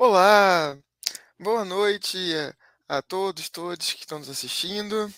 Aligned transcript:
Olá, 0.00 0.78
boa 1.40 1.64
noite 1.64 2.16
a 2.88 3.02
todos, 3.02 3.48
todos 3.48 3.92
que 3.94 4.02
estão 4.02 4.20
nos 4.20 4.30
assistindo. 4.30 5.12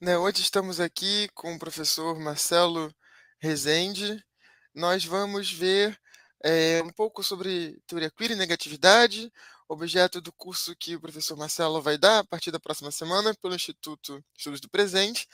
Né, 0.00 0.16
hoje 0.16 0.42
estamos 0.42 0.78
aqui 0.78 1.28
com 1.34 1.52
o 1.52 1.58
professor 1.58 2.16
Marcelo 2.20 2.94
Rezende. 3.40 4.24
Nós 4.72 5.04
vamos 5.04 5.50
ver 5.50 5.98
é, 6.40 6.80
um 6.84 6.90
pouco 6.90 7.24
sobre 7.24 7.76
teoria 7.84 8.12
queer 8.12 8.30
e 8.30 8.36
negatividade, 8.36 9.28
objeto 9.68 10.20
do 10.20 10.32
curso 10.32 10.76
que 10.76 10.94
o 10.94 11.00
professor 11.00 11.36
Marcelo 11.36 11.82
vai 11.82 11.98
dar 11.98 12.20
a 12.20 12.24
partir 12.24 12.52
da 12.52 12.60
próxima 12.60 12.92
semana 12.92 13.34
pelo 13.42 13.56
Instituto 13.56 14.24
Estudos 14.38 14.60
do 14.60 14.70
Presente. 14.70 15.28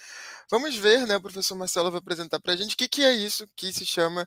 Vamos 0.51 0.75
ver, 0.75 1.07
né, 1.07 1.17
o 1.17 1.21
professor 1.21 1.57
Marcelo 1.57 1.91
vai 1.91 1.99
apresentar 1.99 2.41
para 2.41 2.55
a 2.55 2.57
gente 2.57 2.75
o 2.75 2.79
que, 2.79 2.89
que 2.89 3.05
é 3.05 3.13
isso 3.13 3.47
que 3.55 3.71
se 3.71 3.85
chama 3.85 4.27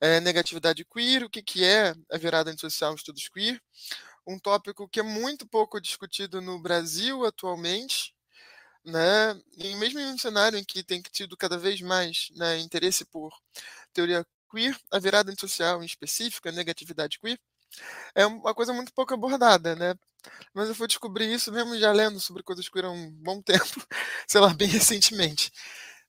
é, 0.00 0.20
negatividade 0.20 0.84
queer, 0.84 1.24
o 1.24 1.30
que, 1.30 1.42
que 1.42 1.64
é 1.64 1.94
a 2.10 2.18
virada 2.18 2.50
antissocial 2.50 2.92
em 2.92 2.96
estudos 2.96 3.28
queer, 3.28 3.60
um 4.26 4.38
tópico 4.38 4.88
que 4.88 5.00
é 5.00 5.02
muito 5.02 5.46
pouco 5.46 5.80
discutido 5.80 6.40
no 6.40 6.60
Brasil 6.60 7.24
atualmente, 7.26 8.14
né? 8.84 9.40
E 9.56 9.74
mesmo 9.76 10.00
em 10.00 10.06
um 10.06 10.18
cenário 10.18 10.58
em 10.58 10.64
que 10.64 10.82
tem 10.84 11.02
tido 11.12 11.36
cada 11.36 11.58
vez 11.58 11.80
mais 11.80 12.28
né, 12.36 12.58
interesse 12.58 13.04
por 13.06 13.32
teoria 13.92 14.26
queer, 14.50 14.78
a 14.92 14.98
virada 14.98 15.32
antissocial 15.32 15.82
em 15.82 15.86
específico, 15.86 16.48
a 16.48 16.52
negatividade 16.52 17.18
queer, 17.20 17.38
é 18.14 18.26
uma 18.26 18.54
coisa 18.54 18.72
muito 18.72 18.92
pouco 18.94 19.14
abordada, 19.14 19.76
né? 19.76 19.94
Mas 20.54 20.68
eu 20.68 20.74
fui 20.74 20.88
descobrir 20.88 21.32
isso 21.32 21.52
mesmo 21.52 21.78
já 21.78 21.92
lendo 21.92 22.20
sobre 22.20 22.42
coisas 22.42 22.68
queer 22.68 22.86
há 22.86 22.90
um 22.90 23.10
bom 23.12 23.42
tempo, 23.42 23.86
sei 24.28 24.40
lá, 24.40 24.52
bem 24.54 24.68
recentemente 24.68 25.50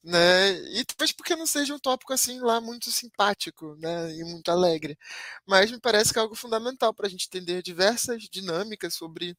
né? 0.08 0.54
E 0.80 0.86
talvez 0.86 1.12
porque 1.12 1.36
não 1.36 1.46
seja 1.46 1.74
um 1.76 1.80
tópico 1.80 2.14
assim 2.14 2.40
lá 2.40 2.62
muito 2.62 2.90
simpático, 2.92 3.76
né? 3.80 4.14
E 4.16 4.24
muito 4.24 4.50
alegre. 4.50 4.98
Mas 5.46 5.70
me 5.72 5.80
parece 5.80 6.14
que 6.14 6.20
é 6.20 6.22
algo 6.22 6.36
fundamental 6.36 6.94
para 6.94 7.08
a 7.08 7.10
gente 7.10 7.28
entender 7.28 7.62
diversas 7.62 8.24
dinâmicas 8.24 8.96
sobre 8.96 9.38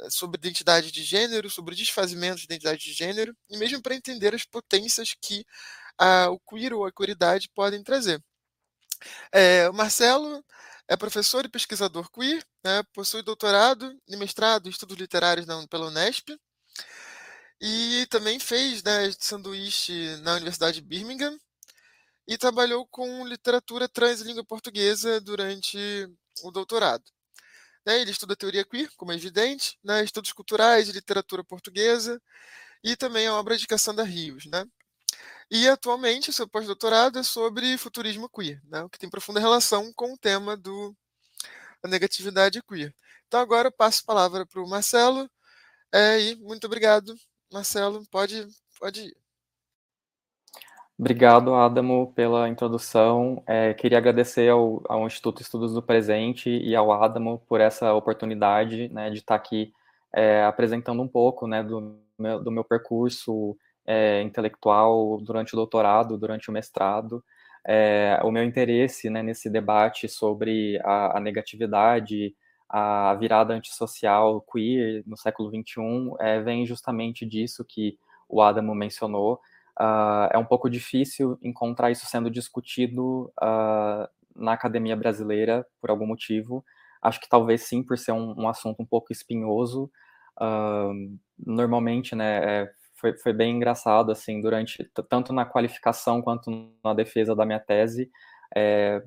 eh, 0.00 0.10
sobre 0.10 0.38
identidade 0.38 0.92
de 0.92 1.04
gênero, 1.04 1.50
sobre 1.50 1.74
desfazimento 1.76 2.38
de 2.38 2.44
identidade 2.44 2.84
de 2.84 2.92
gênero, 2.92 3.36
e 3.50 3.58
mesmo 3.58 3.82
para 3.82 3.94
entender 3.94 4.34
as 4.34 4.44
potências 4.44 5.14
que 5.20 5.44
a, 5.98 6.30
o 6.30 6.40
queer 6.40 6.74
ou 6.74 6.86
a 6.86 6.92
queeridade 6.92 7.48
podem 7.54 7.82
trazer. 7.84 8.22
É, 9.32 9.68
o 9.68 9.72
Marcelo 9.72 10.44
é 10.88 10.96
professor 10.96 11.44
e 11.44 11.48
pesquisador 11.48 12.10
queer, 12.10 12.44
né, 12.64 12.82
possui 12.94 13.22
doutorado 13.22 13.96
e 14.08 14.16
mestrado 14.16 14.66
em 14.66 14.70
estudos 14.70 14.96
literários 14.96 15.46
na, 15.46 15.66
pela 15.68 15.86
Unesp, 15.86 16.30
e 17.64 18.06
também 18.06 18.40
fez 18.40 18.82
né, 18.82 19.12
sanduíche 19.20 20.16
na 20.22 20.34
Universidade 20.34 20.80
de 20.80 20.82
Birmingham 20.86 21.38
e 22.26 22.36
trabalhou 22.36 22.84
com 22.88 23.24
literatura 23.24 23.88
trans 23.88 24.20
e 24.20 24.24
língua 24.24 24.44
portuguesa 24.44 25.20
durante 25.20 25.78
o 26.42 26.50
doutorado. 26.50 27.04
Né, 27.86 28.00
ele 28.00 28.10
estuda 28.10 28.34
teoria 28.34 28.64
queer, 28.64 28.90
como 28.96 29.12
é 29.12 29.14
evidente, 29.14 29.78
né, 29.82 30.02
estudos 30.02 30.32
culturais 30.32 30.88
e 30.88 30.92
literatura 30.92 31.44
portuguesa 31.44 32.20
e 32.82 32.96
também 32.96 33.28
a 33.28 33.34
obra 33.34 33.56
de 33.56 33.66
Cassandra 33.68 34.04
Rios. 34.04 34.46
Né? 34.46 34.64
E 35.48 35.68
atualmente 35.68 36.32
seu 36.32 36.48
pós-doutorado 36.48 37.20
é 37.20 37.22
sobre 37.22 37.78
futurismo 37.78 38.28
queer, 38.28 38.60
né, 38.64 38.82
o 38.82 38.90
que 38.90 38.98
tem 38.98 39.08
profunda 39.08 39.38
relação 39.38 39.92
com 39.94 40.14
o 40.14 40.18
tema 40.18 40.56
do, 40.56 40.96
da 41.80 41.88
negatividade 41.88 42.60
queer. 42.64 42.92
Então 43.28 43.38
agora 43.38 43.68
eu 43.68 43.72
passo 43.72 44.00
a 44.02 44.06
palavra 44.06 44.44
para 44.44 44.60
o 44.60 44.68
Marcelo 44.68 45.30
é, 45.92 46.20
e 46.20 46.36
muito 46.36 46.66
obrigado 46.66 47.14
Marcelo, 47.52 48.02
pode, 48.10 48.48
pode 48.80 49.02
ir. 49.02 49.16
Obrigado, 50.98 51.54
Adamo, 51.54 52.12
pela 52.14 52.48
introdução. 52.48 53.42
É, 53.46 53.74
queria 53.74 53.98
agradecer 53.98 54.48
ao, 54.48 54.82
ao, 54.88 55.06
Instituto 55.06 55.42
Estudos 55.42 55.74
do 55.74 55.82
Presente 55.82 56.48
e 56.48 56.76
ao 56.76 56.92
Adamo 56.92 57.42
por 57.48 57.60
essa 57.60 57.92
oportunidade 57.92 58.88
né, 58.88 59.10
de 59.10 59.18
estar 59.18 59.34
aqui 59.34 59.72
é, 60.14 60.44
apresentando 60.44 61.02
um 61.02 61.08
pouco 61.08 61.46
né, 61.46 61.62
do, 61.62 61.98
meu, 62.18 62.42
do 62.42 62.50
meu 62.50 62.62
percurso 62.62 63.56
é, 63.84 64.22
intelectual 64.22 65.20
durante 65.20 65.54
o 65.54 65.56
doutorado, 65.56 66.16
durante 66.16 66.50
o 66.50 66.52
mestrado. 66.52 67.24
É, 67.66 68.20
o 68.22 68.30
meu 68.30 68.44
interesse 68.44 69.10
né, 69.10 69.22
nesse 69.22 69.50
debate 69.50 70.08
sobre 70.08 70.80
a, 70.84 71.18
a 71.18 71.20
negatividade 71.20 72.34
a 72.72 73.14
virada 73.14 73.52
antissocial 73.52 74.40
queer 74.40 75.02
no 75.06 75.14
século 75.14 75.50
XXI 75.50 76.14
é, 76.18 76.40
vem 76.40 76.64
justamente 76.64 77.26
disso 77.26 77.62
que 77.62 77.98
o 78.26 78.40
Adamo 78.40 78.74
mencionou. 78.74 79.34
Uh, 79.78 80.28
é 80.32 80.38
um 80.38 80.44
pouco 80.44 80.70
difícil 80.70 81.38
encontrar 81.42 81.90
isso 81.90 82.06
sendo 82.06 82.30
discutido 82.30 83.30
uh, 83.42 84.08
na 84.34 84.54
academia 84.54 84.96
brasileira 84.96 85.66
por 85.82 85.90
algum 85.90 86.06
motivo. 86.06 86.64
Acho 87.02 87.20
que 87.20 87.28
talvez 87.28 87.62
sim, 87.62 87.82
por 87.82 87.98
ser 87.98 88.12
um, 88.12 88.34
um 88.40 88.48
assunto 88.48 88.80
um 88.80 88.86
pouco 88.86 89.12
espinhoso. 89.12 89.90
Uh, 90.40 91.18
normalmente, 91.38 92.14
né, 92.14 92.62
é, 92.62 92.72
foi, 92.94 93.18
foi 93.18 93.34
bem 93.34 93.56
engraçado, 93.56 94.10
assim, 94.10 94.40
durante, 94.40 94.82
tanto 95.10 95.32
na 95.32 95.44
qualificação 95.44 96.22
quanto 96.22 96.50
na 96.82 96.94
defesa 96.94 97.36
da 97.36 97.44
minha 97.44 97.60
tese, 97.60 98.10
é, 98.56 99.02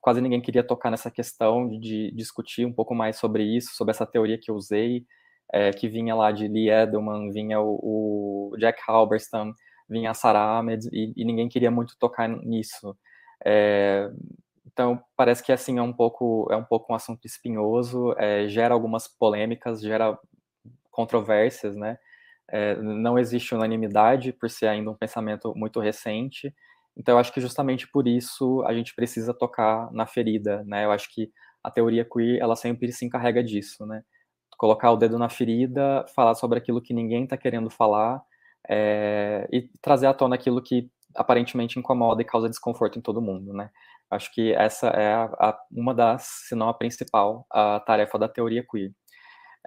quase 0.00 0.20
ninguém 0.20 0.40
queria 0.40 0.64
tocar 0.64 0.90
nessa 0.90 1.10
questão 1.10 1.68
de, 1.68 1.78
de, 1.78 2.10
discutir 2.12 2.66
um 2.66 2.72
pouco 2.72 2.94
mais 2.94 3.16
sobre 3.16 3.42
isso, 3.44 3.74
sobre 3.74 3.92
essa 3.92 4.06
teoria 4.06 4.38
que 4.38 4.50
eu 4.50 4.54
usei, 4.54 5.04
é, 5.52 5.70
que 5.70 5.88
vinha 5.88 6.14
lá 6.14 6.32
de 6.32 6.46
Lee 6.48 6.70
Edelman, 6.70 7.30
vinha 7.30 7.60
o, 7.60 8.52
o 8.52 8.56
Jack 8.58 8.80
Halberstam, 8.86 9.52
vinha 9.88 10.10
a 10.10 10.14
Sarah 10.14 10.58
Ahmed, 10.58 10.88
e, 10.92 11.12
e, 11.16 11.24
ninguém 11.24 11.48
queria 11.48 11.70
muito 11.70 11.96
tocar 11.98 12.28
nisso. 12.28 12.96
É, 13.44 14.10
então, 14.66 15.02
parece 15.16 15.42
que 15.42 15.52
assim 15.52 15.78
é 15.78 15.82
um 15.82 15.92
pouco 15.92 16.46
é 16.50 16.56
um 16.56 16.64
pouco 16.64 16.92
um 16.92 16.96
assunto 16.96 17.26
espinhoso, 17.26 18.14
é, 18.18 18.48
gera 18.48 18.74
algumas 18.74 19.08
polêmicas, 19.08 19.80
gera 19.80 20.18
controvérsias, 20.90 21.76
né? 21.76 21.98
É, 22.48 22.76
não 22.76 23.18
existe 23.18 23.54
unanimidade 23.54 24.32
por 24.32 24.50
ser 24.50 24.66
ainda 24.66 24.90
um 24.90 24.94
pensamento 24.96 25.52
muito 25.56 25.80
recente. 25.80 26.54
Então, 26.96 27.14
eu 27.14 27.18
acho 27.18 27.32
que 27.32 27.40
justamente 27.40 27.88
por 27.90 28.06
isso 28.06 28.62
a 28.66 28.74
gente 28.74 28.94
precisa 28.94 29.32
tocar 29.32 29.90
na 29.92 30.06
ferida, 30.06 30.62
né? 30.64 30.84
Eu 30.84 30.92
acho 30.92 31.08
que 31.12 31.30
a 31.62 31.70
teoria 31.70 32.04
queer, 32.04 32.40
ela 32.40 32.56
sempre 32.56 32.92
se 32.92 33.04
encarrega 33.04 33.42
disso, 33.42 33.86
né? 33.86 34.02
Colocar 34.58 34.90
o 34.92 34.96
dedo 34.96 35.18
na 35.18 35.28
ferida, 35.28 36.04
falar 36.14 36.34
sobre 36.34 36.58
aquilo 36.58 36.82
que 36.82 36.92
ninguém 36.94 37.24
está 37.24 37.36
querendo 37.36 37.70
falar 37.70 38.22
é, 38.68 39.48
e 39.52 39.70
trazer 39.80 40.06
à 40.06 40.14
tona 40.14 40.34
aquilo 40.34 40.62
que 40.62 40.90
aparentemente 41.14 41.78
incomoda 41.78 42.22
e 42.22 42.24
causa 42.24 42.48
desconforto 42.48 42.98
em 42.98 43.02
todo 43.02 43.22
mundo, 43.22 43.52
né? 43.52 43.70
Acho 44.10 44.32
que 44.34 44.52
essa 44.52 44.88
é 44.88 45.14
a, 45.14 45.24
a, 45.38 45.58
uma 45.70 45.94
das, 45.94 46.24
se 46.48 46.54
não 46.54 46.68
a 46.68 46.74
principal, 46.74 47.46
a 47.50 47.80
tarefa 47.80 48.18
da 48.18 48.28
teoria 48.28 48.64
queer. 48.68 48.92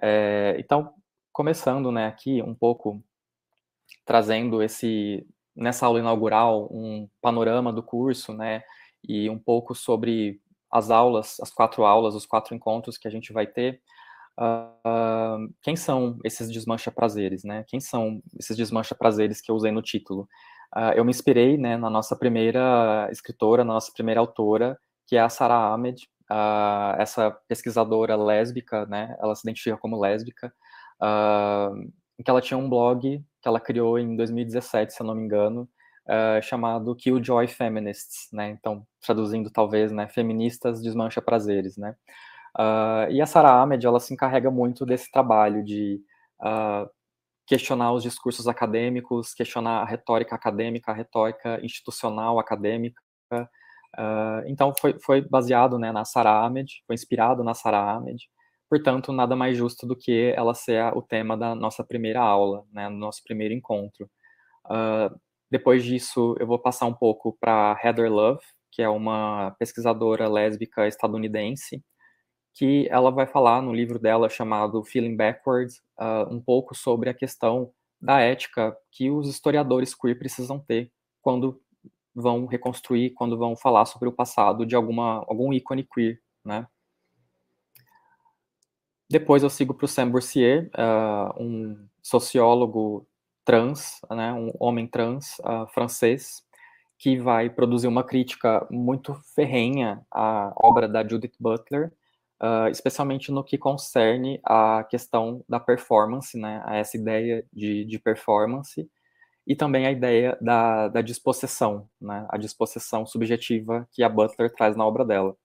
É, 0.02 0.56
então, 0.58 0.92
começando, 1.32 1.90
né, 1.90 2.06
aqui 2.06 2.42
um 2.42 2.54
pouco 2.54 3.02
trazendo 4.04 4.62
esse 4.62 5.26
nessa 5.56 5.86
aula 5.86 6.00
inaugural 6.00 6.68
um 6.70 7.08
panorama 7.20 7.72
do 7.72 7.82
curso, 7.82 8.32
né, 8.32 8.62
e 9.06 9.28
um 9.30 9.38
pouco 9.38 9.74
sobre 9.74 10.40
as 10.70 10.90
aulas, 10.90 11.36
as 11.40 11.50
quatro 11.50 11.84
aulas, 11.84 12.14
os 12.14 12.26
quatro 12.26 12.54
encontros 12.54 12.98
que 12.98 13.06
a 13.06 13.10
gente 13.10 13.32
vai 13.32 13.46
ter. 13.46 13.80
Uh, 14.36 15.54
quem 15.62 15.76
são 15.76 16.18
esses 16.24 16.50
desmancha-prazeres, 16.50 17.44
né? 17.44 17.64
Quem 17.68 17.78
são 17.78 18.20
esses 18.40 18.56
desmancha-prazeres 18.56 19.40
que 19.40 19.52
eu 19.52 19.54
usei 19.54 19.70
no 19.70 19.80
título? 19.80 20.28
Uh, 20.76 20.90
eu 20.96 21.04
me 21.04 21.10
inspirei, 21.10 21.56
né, 21.56 21.76
na 21.76 21.88
nossa 21.88 22.16
primeira 22.16 23.08
escritora, 23.12 23.64
na 23.64 23.74
nossa 23.74 23.92
primeira 23.92 24.18
autora, 24.18 24.76
que 25.06 25.14
é 25.16 25.20
a 25.20 25.28
Sarah 25.28 25.72
Ahmed, 25.72 26.02
uh, 26.32 27.00
essa 27.00 27.30
pesquisadora 27.46 28.16
lésbica, 28.16 28.84
né? 28.86 29.14
Ela 29.20 29.36
se 29.36 29.42
identifica 29.46 29.76
como 29.76 30.00
lésbica, 30.00 30.52
em 32.18 32.22
que 32.24 32.30
ela 32.30 32.40
tinha 32.40 32.58
um 32.58 32.68
blog 32.68 33.22
que 33.44 33.48
ela 33.48 33.60
criou 33.60 33.98
em 33.98 34.16
2017, 34.16 34.94
se 34.94 35.02
eu 35.02 35.06
não 35.06 35.14
me 35.14 35.22
engano, 35.22 35.68
uh, 36.06 36.42
chamado 36.42 36.96
Killjoy 36.96 37.46
Feminists, 37.46 38.28
né? 38.32 38.48
Então, 38.48 38.86
traduzindo 39.04 39.50
talvez, 39.50 39.92
né, 39.92 40.08
feministas 40.08 40.80
desmancha 40.80 41.20
prazeres, 41.20 41.76
né? 41.76 41.94
Uh, 42.58 43.10
e 43.10 43.20
a 43.20 43.26
Sarah 43.26 43.60
Ahmed, 43.60 43.84
ela 43.84 44.00
se 44.00 44.14
encarrega 44.14 44.50
muito 44.50 44.86
desse 44.86 45.10
trabalho 45.10 45.62
de 45.62 46.00
uh, 46.40 46.88
questionar 47.46 47.92
os 47.92 48.02
discursos 48.02 48.48
acadêmicos, 48.48 49.34
questionar 49.34 49.82
a 49.82 49.84
retórica 49.84 50.34
acadêmica, 50.34 50.90
a 50.90 50.94
retórica 50.94 51.60
institucional 51.62 52.38
acadêmica. 52.38 52.98
Uh, 53.30 54.40
então, 54.46 54.72
foi, 54.80 54.98
foi 55.00 55.20
baseado 55.20 55.78
né, 55.78 55.92
na 55.92 56.06
Sarah 56.06 56.46
Ahmed, 56.46 56.82
foi 56.86 56.94
inspirado 56.94 57.44
na 57.44 57.52
Sarah 57.52 57.92
Ahmed, 57.92 58.26
Portanto, 58.68 59.12
nada 59.12 59.36
mais 59.36 59.56
justo 59.56 59.86
do 59.86 59.96
que 59.96 60.32
ela 60.36 60.54
ser 60.54 60.82
o 60.96 61.02
tema 61.02 61.36
da 61.36 61.54
nossa 61.54 61.84
primeira 61.84 62.20
aula, 62.20 62.64
né, 62.72 62.88
no 62.88 62.96
nosso 62.98 63.22
primeiro 63.22 63.54
encontro. 63.54 64.08
Uh, 64.66 65.14
depois 65.50 65.84
disso, 65.84 66.36
eu 66.40 66.46
vou 66.46 66.58
passar 66.58 66.86
um 66.86 66.94
pouco 66.94 67.36
para 67.40 67.78
Heather 67.84 68.12
Love, 68.12 68.42
que 68.72 68.82
é 68.82 68.88
uma 68.88 69.52
pesquisadora 69.58 70.28
lésbica 70.28 70.86
estadunidense, 70.88 71.82
que 72.54 72.88
ela 72.90 73.10
vai 73.10 73.26
falar 73.26 73.60
no 73.62 73.72
livro 73.72 73.98
dela 73.98 74.28
chamado 74.28 74.84
Feeling 74.84 75.16
Backwards 75.16 75.78
uh, 75.98 76.32
um 76.32 76.40
pouco 76.40 76.74
sobre 76.74 77.10
a 77.10 77.14
questão 77.14 77.72
da 78.00 78.20
ética 78.20 78.76
que 78.92 79.10
os 79.10 79.28
historiadores 79.28 79.94
queer 79.94 80.18
precisam 80.18 80.58
ter 80.58 80.92
quando 81.22 81.60
vão 82.14 82.46
reconstruir, 82.46 83.10
quando 83.12 83.38
vão 83.38 83.56
falar 83.56 83.86
sobre 83.86 84.08
o 84.08 84.12
passado 84.12 84.66
de 84.66 84.76
alguma 84.76 85.24
algum 85.28 85.52
ícone 85.52 85.84
queer, 85.84 86.20
né? 86.44 86.66
Depois 89.10 89.42
eu 89.42 89.50
sigo 89.50 89.74
para 89.74 89.84
o 89.84 89.88
Sam 89.88 90.10
Boursier, 90.10 90.70
uh, 90.76 91.42
um 91.42 91.88
sociólogo 92.02 93.06
trans, 93.44 94.00
né, 94.10 94.32
um 94.32 94.52
homem 94.58 94.86
trans 94.86 95.38
uh, 95.40 95.66
francês, 95.72 96.42
que 96.98 97.18
vai 97.18 97.50
produzir 97.50 97.86
uma 97.86 98.04
crítica 98.04 98.66
muito 98.70 99.14
ferrenha 99.34 100.04
à 100.10 100.52
obra 100.56 100.88
da 100.88 101.06
Judith 101.06 101.34
Butler, 101.38 101.92
uh, 102.42 102.68
especialmente 102.70 103.30
no 103.30 103.44
que 103.44 103.58
concerne 103.58 104.40
a 104.44 104.84
questão 104.84 105.44
da 105.48 105.60
performance, 105.60 106.38
né, 106.38 106.62
a 106.64 106.76
essa 106.76 106.96
ideia 106.96 107.44
de, 107.52 107.84
de 107.84 107.98
performance, 107.98 108.88
e 109.46 109.54
também 109.54 109.86
a 109.86 109.92
ideia 109.92 110.38
da, 110.40 110.88
da 110.88 111.02
disposição, 111.02 111.86
né, 112.00 112.26
a 112.30 112.38
disposição 112.38 113.04
subjetiva 113.04 113.86
que 113.92 114.02
a 114.02 114.08
Butler 114.08 114.50
traz 114.50 114.74
na 114.74 114.86
obra 114.86 115.04
dela. 115.04 115.36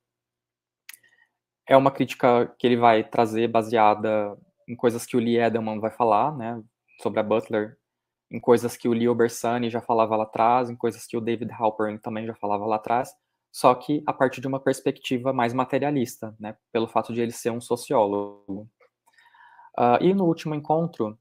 É 1.70 1.78
uma 1.78 1.92
crítica 1.92 2.52
que 2.58 2.66
ele 2.66 2.76
vai 2.76 3.04
trazer 3.04 3.48
baseada 3.48 4.36
em 4.68 4.76
coisas 4.76 5.06
que 5.06 5.16
o 5.16 5.20
Lee 5.20 5.38
Edelman 5.38 5.80
vai 5.80 5.92
falar, 5.92 6.36
né, 6.36 6.60
sobre 7.00 7.20
a 7.20 7.24
Butler, 7.24 7.78
em 8.32 8.40
coisas 8.40 8.76
que 8.76 8.88
o 8.88 8.92
Leo 8.92 9.14
Bersani 9.14 9.70
já 9.70 9.80
falava 9.80 10.16
lá 10.16 10.24
atrás, 10.24 10.72
em 10.72 10.76
coisas 10.76 11.06
que 11.06 11.16
o 11.16 11.22
David 11.22 11.52
Halperin 11.54 12.00
também 12.00 12.26
já 12.26 12.34
falava 12.34 12.66
lá 12.66 12.78
atrás, 12.78 13.14
só 13.52 13.76
que 13.76 14.04
a 14.08 14.12
partir 14.12 14.42
de 14.42 14.48
uma 14.48 14.60
perspectiva 14.60 15.32
mais 15.32 15.54
materialista, 15.54 16.36
né, 16.40 16.58
pelo 16.72 16.88
fato 16.88 17.14
de 17.14 17.22
ele 17.22 17.32
ser 17.32 17.52
um 17.52 17.62
sociólogo. 17.62 18.68
Uh, 19.78 20.02
e 20.02 20.12
no 20.12 20.26
último 20.26 20.56
encontro, 20.56 21.18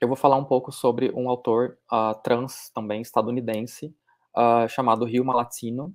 eu 0.00 0.08
vou 0.08 0.16
falar 0.16 0.36
um 0.36 0.46
pouco 0.46 0.72
sobre 0.72 1.12
um 1.14 1.28
autor 1.28 1.76
uh, 1.92 2.18
trans, 2.22 2.70
também 2.74 3.02
estadunidense, 3.02 3.94
uh, 4.34 4.66
chamado 4.66 5.04
Rio 5.04 5.26
Malatino, 5.26 5.94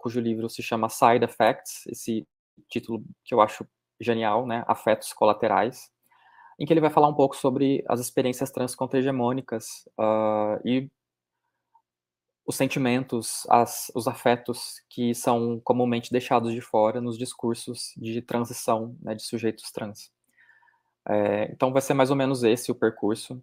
cujo 0.00 0.20
livro 0.20 0.50
se 0.50 0.62
chama 0.62 0.90
Side 0.90 1.24
Effects, 1.24 1.86
esse 1.86 2.26
título 2.68 3.04
que 3.24 3.34
eu 3.34 3.40
acho 3.40 3.66
genial, 4.00 4.46
né, 4.46 4.64
Afetos 4.66 5.12
Colaterais, 5.12 5.90
em 6.58 6.66
que 6.66 6.72
ele 6.72 6.80
vai 6.80 6.90
falar 6.90 7.08
um 7.08 7.14
pouco 7.14 7.36
sobre 7.36 7.84
as 7.88 8.00
experiências 8.00 8.50
trans 8.50 8.74
contra-hegemônicas 8.74 9.88
e 10.64 10.90
os 12.46 12.54
sentimentos, 12.54 13.44
as, 13.50 13.90
os 13.94 14.06
afetos 14.06 14.80
que 14.88 15.12
são 15.14 15.60
comumente 15.64 16.12
deixados 16.12 16.52
de 16.52 16.60
fora 16.60 17.00
nos 17.00 17.18
discursos 17.18 17.92
de 17.96 18.22
transição 18.22 18.96
né, 19.02 19.14
de 19.14 19.22
sujeitos 19.24 19.70
trans. 19.72 20.12
É, 21.08 21.50
então 21.50 21.72
vai 21.72 21.82
ser 21.82 21.94
mais 21.94 22.10
ou 22.10 22.16
menos 22.16 22.44
esse 22.44 22.70
o 22.70 22.74
percurso. 22.74 23.42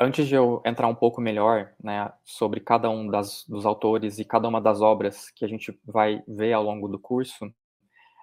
Antes 0.00 0.26
de 0.26 0.34
eu 0.34 0.60
entrar 0.64 0.88
um 0.88 0.94
pouco 0.94 1.20
melhor 1.20 1.72
né, 1.82 2.12
sobre 2.24 2.60
cada 2.60 2.90
um 2.90 3.08
das, 3.08 3.44
dos 3.48 3.64
autores 3.64 4.18
e 4.18 4.24
cada 4.24 4.48
uma 4.48 4.60
das 4.60 4.80
obras 4.80 5.30
que 5.30 5.44
a 5.44 5.48
gente 5.48 5.78
vai 5.84 6.22
ver 6.26 6.52
ao 6.52 6.62
longo 6.62 6.88
do 6.88 6.98
curso, 6.98 7.52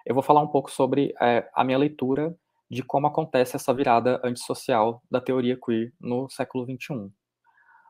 eu 0.06 0.14
vou 0.14 0.22
falar 0.22 0.40
um 0.40 0.46
pouco 0.46 0.70
sobre 0.70 1.12
é, 1.20 1.50
a 1.52 1.64
minha 1.64 1.76
leitura 1.76 2.34
de 2.70 2.82
como 2.82 3.08
acontece 3.08 3.56
essa 3.56 3.74
virada 3.74 4.20
antissocial 4.24 5.02
da 5.10 5.20
teoria 5.20 5.58
queer 5.60 5.92
no 6.00 6.30
século 6.30 6.64
XXI. 6.64 6.94
Uh, 6.94 7.12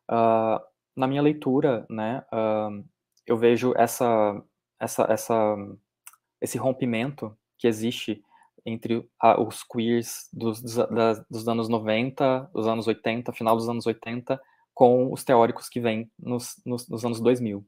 ah, 0.08 0.62
na 0.94 1.06
minha 1.06 1.22
leitura, 1.22 1.86
né, 1.90 2.22
uh, 2.32 2.84
eu 3.26 3.36
vejo 3.36 3.74
essa, 3.76 4.42
essa, 4.80 5.04
essa, 5.10 5.56
esse 6.40 6.58
rompimento 6.58 7.36
que 7.58 7.66
existe 7.66 8.22
entre 8.64 9.08
a, 9.20 9.40
os 9.40 9.62
queers 9.62 10.28
dos, 10.32 10.60
dos, 10.60 10.74
dos, 11.30 11.48
anos 11.48 11.68
90, 11.68 12.50
dos 12.52 12.66
anos 12.66 12.86
80, 12.86 13.32
final 13.32 13.56
dos 13.56 13.68
anos 13.68 13.86
80, 13.86 14.40
com 14.74 15.12
os 15.12 15.24
teóricos 15.24 15.68
que 15.68 15.80
vêm 15.80 16.10
nos, 16.18 16.60
nos, 16.64 16.88
nos 16.88 17.04
anos 17.04 17.20
2000. 17.20 17.64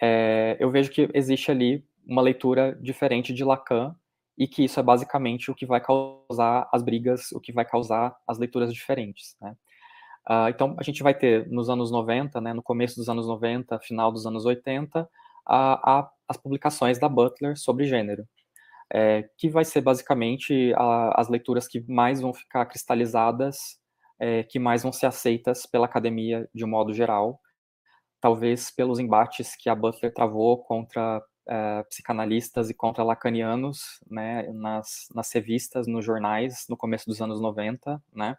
É, 0.00 0.56
eu 0.58 0.70
vejo 0.70 0.90
que 0.90 1.08
existe 1.12 1.50
ali 1.50 1.84
uma 2.10 2.20
leitura 2.20 2.76
diferente 2.80 3.32
de 3.32 3.44
Lacan 3.44 3.94
e 4.36 4.48
que 4.48 4.64
isso 4.64 4.80
é 4.80 4.82
basicamente 4.82 5.50
o 5.50 5.54
que 5.54 5.64
vai 5.64 5.80
causar 5.80 6.68
as 6.72 6.82
brigas, 6.82 7.30
o 7.30 7.40
que 7.40 7.52
vai 7.52 7.64
causar 7.64 8.16
as 8.26 8.36
leituras 8.36 8.74
diferentes, 8.74 9.36
né? 9.40 9.54
Uh, 10.28 10.48
então, 10.48 10.76
a 10.78 10.82
gente 10.82 11.02
vai 11.02 11.14
ter 11.14 11.48
nos 11.48 11.70
anos 11.70 11.90
90, 11.90 12.40
né, 12.40 12.52
no 12.52 12.62
começo 12.62 12.96
dos 12.96 13.08
anos 13.08 13.26
90, 13.26 13.78
final 13.80 14.12
dos 14.12 14.26
anos 14.26 14.44
80, 14.44 15.08
a, 15.46 15.98
a, 15.98 16.10
as 16.28 16.36
publicações 16.36 16.98
da 16.98 17.08
Butler 17.08 17.56
sobre 17.56 17.86
gênero, 17.86 18.26
é, 18.92 19.28
que 19.38 19.48
vai 19.48 19.64
ser 19.64 19.80
basicamente 19.80 20.72
a, 20.76 21.20
as 21.20 21.28
leituras 21.28 21.66
que 21.66 21.80
mais 21.90 22.20
vão 22.20 22.34
ficar 22.34 22.66
cristalizadas, 22.66 23.78
é, 24.18 24.42
que 24.42 24.58
mais 24.58 24.82
vão 24.82 24.92
ser 24.92 25.06
aceitas 25.06 25.64
pela 25.64 25.86
academia 25.86 26.48
de 26.54 26.64
um 26.64 26.68
modo 26.68 26.92
geral, 26.92 27.40
talvez 28.20 28.70
pelos 28.70 28.98
embates 28.98 29.56
que 29.56 29.68
a 29.68 29.74
Butler 29.74 30.12
travou 30.12 30.62
contra 30.62 31.22
é, 31.48 31.82
psicanalistas 31.84 32.70
e 32.70 32.74
contra 32.74 33.04
lacanianos, 33.04 34.00
né, 34.10 34.48
nas, 34.52 35.08
nas 35.14 35.32
revistas, 35.32 35.86
nos 35.86 36.04
jornais, 36.04 36.66
no 36.68 36.76
começo 36.76 37.06
dos 37.06 37.20
anos 37.20 37.40
90, 37.40 38.02
né, 38.14 38.36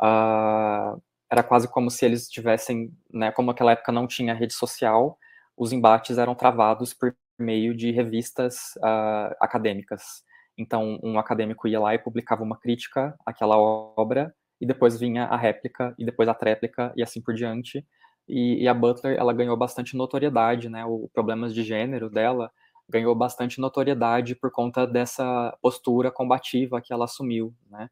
uh, 0.00 1.00
era 1.30 1.42
quase 1.42 1.68
como 1.68 1.90
se 1.90 2.04
eles 2.04 2.28
tivessem, 2.28 2.92
né, 3.12 3.30
como 3.32 3.48
naquela 3.48 3.72
época 3.72 3.92
não 3.92 4.06
tinha 4.06 4.34
rede 4.34 4.54
social, 4.54 5.18
os 5.56 5.72
embates 5.72 6.18
eram 6.18 6.34
travados 6.34 6.92
por 6.92 7.14
meio 7.38 7.74
de 7.74 7.90
revistas 7.90 8.74
uh, 8.78 9.34
acadêmicas. 9.40 10.22
Então, 10.56 10.98
um 11.02 11.18
acadêmico 11.18 11.66
ia 11.66 11.80
lá 11.80 11.94
e 11.94 11.98
publicava 11.98 12.42
uma 12.42 12.58
crítica 12.58 13.16
àquela 13.24 13.56
obra, 13.56 14.34
e 14.60 14.66
depois 14.66 14.98
vinha 14.98 15.24
a 15.24 15.36
réplica, 15.36 15.94
e 15.98 16.04
depois 16.04 16.28
a 16.28 16.34
tréplica, 16.34 16.92
e 16.96 17.02
assim 17.02 17.20
por 17.20 17.34
diante. 17.34 17.84
E, 18.28 18.62
e 18.62 18.68
a 18.68 18.74
Butler, 18.74 19.18
ela 19.18 19.32
ganhou 19.32 19.56
bastante 19.56 19.96
notoriedade, 19.96 20.68
né, 20.68 20.84
o 20.84 21.08
Problemas 21.12 21.54
de 21.54 21.62
Gênero 21.62 22.08
dela 22.10 22.50
ganhou 22.88 23.14
bastante 23.14 23.60
notoriedade 23.60 24.34
por 24.34 24.50
conta 24.50 24.86
dessa 24.86 25.56
postura 25.62 26.10
combativa 26.10 26.80
que 26.80 26.92
ela 26.92 27.04
assumiu, 27.06 27.54
né. 27.70 27.88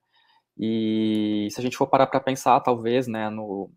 E 0.58 1.48
se 1.50 1.58
a 1.60 1.62
gente 1.62 1.76
for 1.76 1.86
parar 1.86 2.06
para 2.06 2.20
pensar, 2.20 2.60
talvez, 2.60 3.06
né, 3.08 3.30
no, 3.30 3.70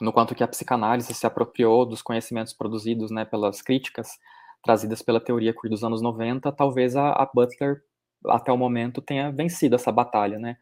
no 0.00 0.12
quanto 0.12 0.34
que 0.34 0.44
a 0.44 0.48
psicanálise 0.48 1.14
se 1.14 1.26
apropriou 1.26 1.86
dos 1.86 2.02
conhecimentos 2.02 2.52
produzidos, 2.52 3.10
né, 3.10 3.24
pelas 3.24 3.62
críticas 3.62 4.10
trazidas 4.62 5.00
pela 5.00 5.20
teoria 5.20 5.54
queer 5.54 5.70
dos 5.70 5.84
anos 5.84 6.02
90, 6.02 6.52
talvez 6.52 6.96
a, 6.96 7.12
a 7.12 7.30
Butler, 7.32 7.82
até 8.26 8.52
o 8.52 8.58
momento, 8.58 9.00
tenha 9.00 9.30
vencido 9.30 9.76
essa 9.76 9.92
batalha, 9.92 10.38
né, 10.38 10.56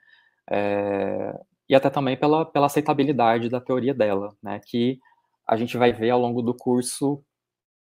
é, 0.50 1.35
e 1.75 1.76
até 1.76 1.91
também 1.91 2.17
pela, 2.17 2.47
pela 2.47 2.67
aceitabilidade 2.67 3.49
da 3.49 3.61
teoria 3.61 3.93
dela, 3.93 4.37
né, 4.41 4.61
que 4.65 5.00
a 5.44 5.56
gente 5.56 5.76
vai 5.76 5.93
ver 5.93 6.11
ao 6.11 6.21
longo 6.21 6.41
do 6.41 6.55
curso 6.55 7.21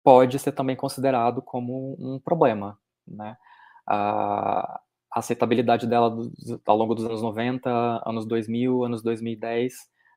pode 0.01 0.39
ser 0.39 0.53
também 0.53 0.77
considerado 0.77 1.43
como 1.43 1.97
um 1.99 2.21
problema, 2.21 2.79
né, 3.07 3.37
a, 3.85 4.81
aceitabilidade 5.13 5.89
dela 5.89 6.17
ao 6.65 6.77
longo 6.77 6.95
dos 6.95 7.05
anos 7.05 7.21
90, 7.21 7.69
anos 8.07 8.25
2000, 8.27 8.85
anos 8.85 9.03
2010, 9.03 9.75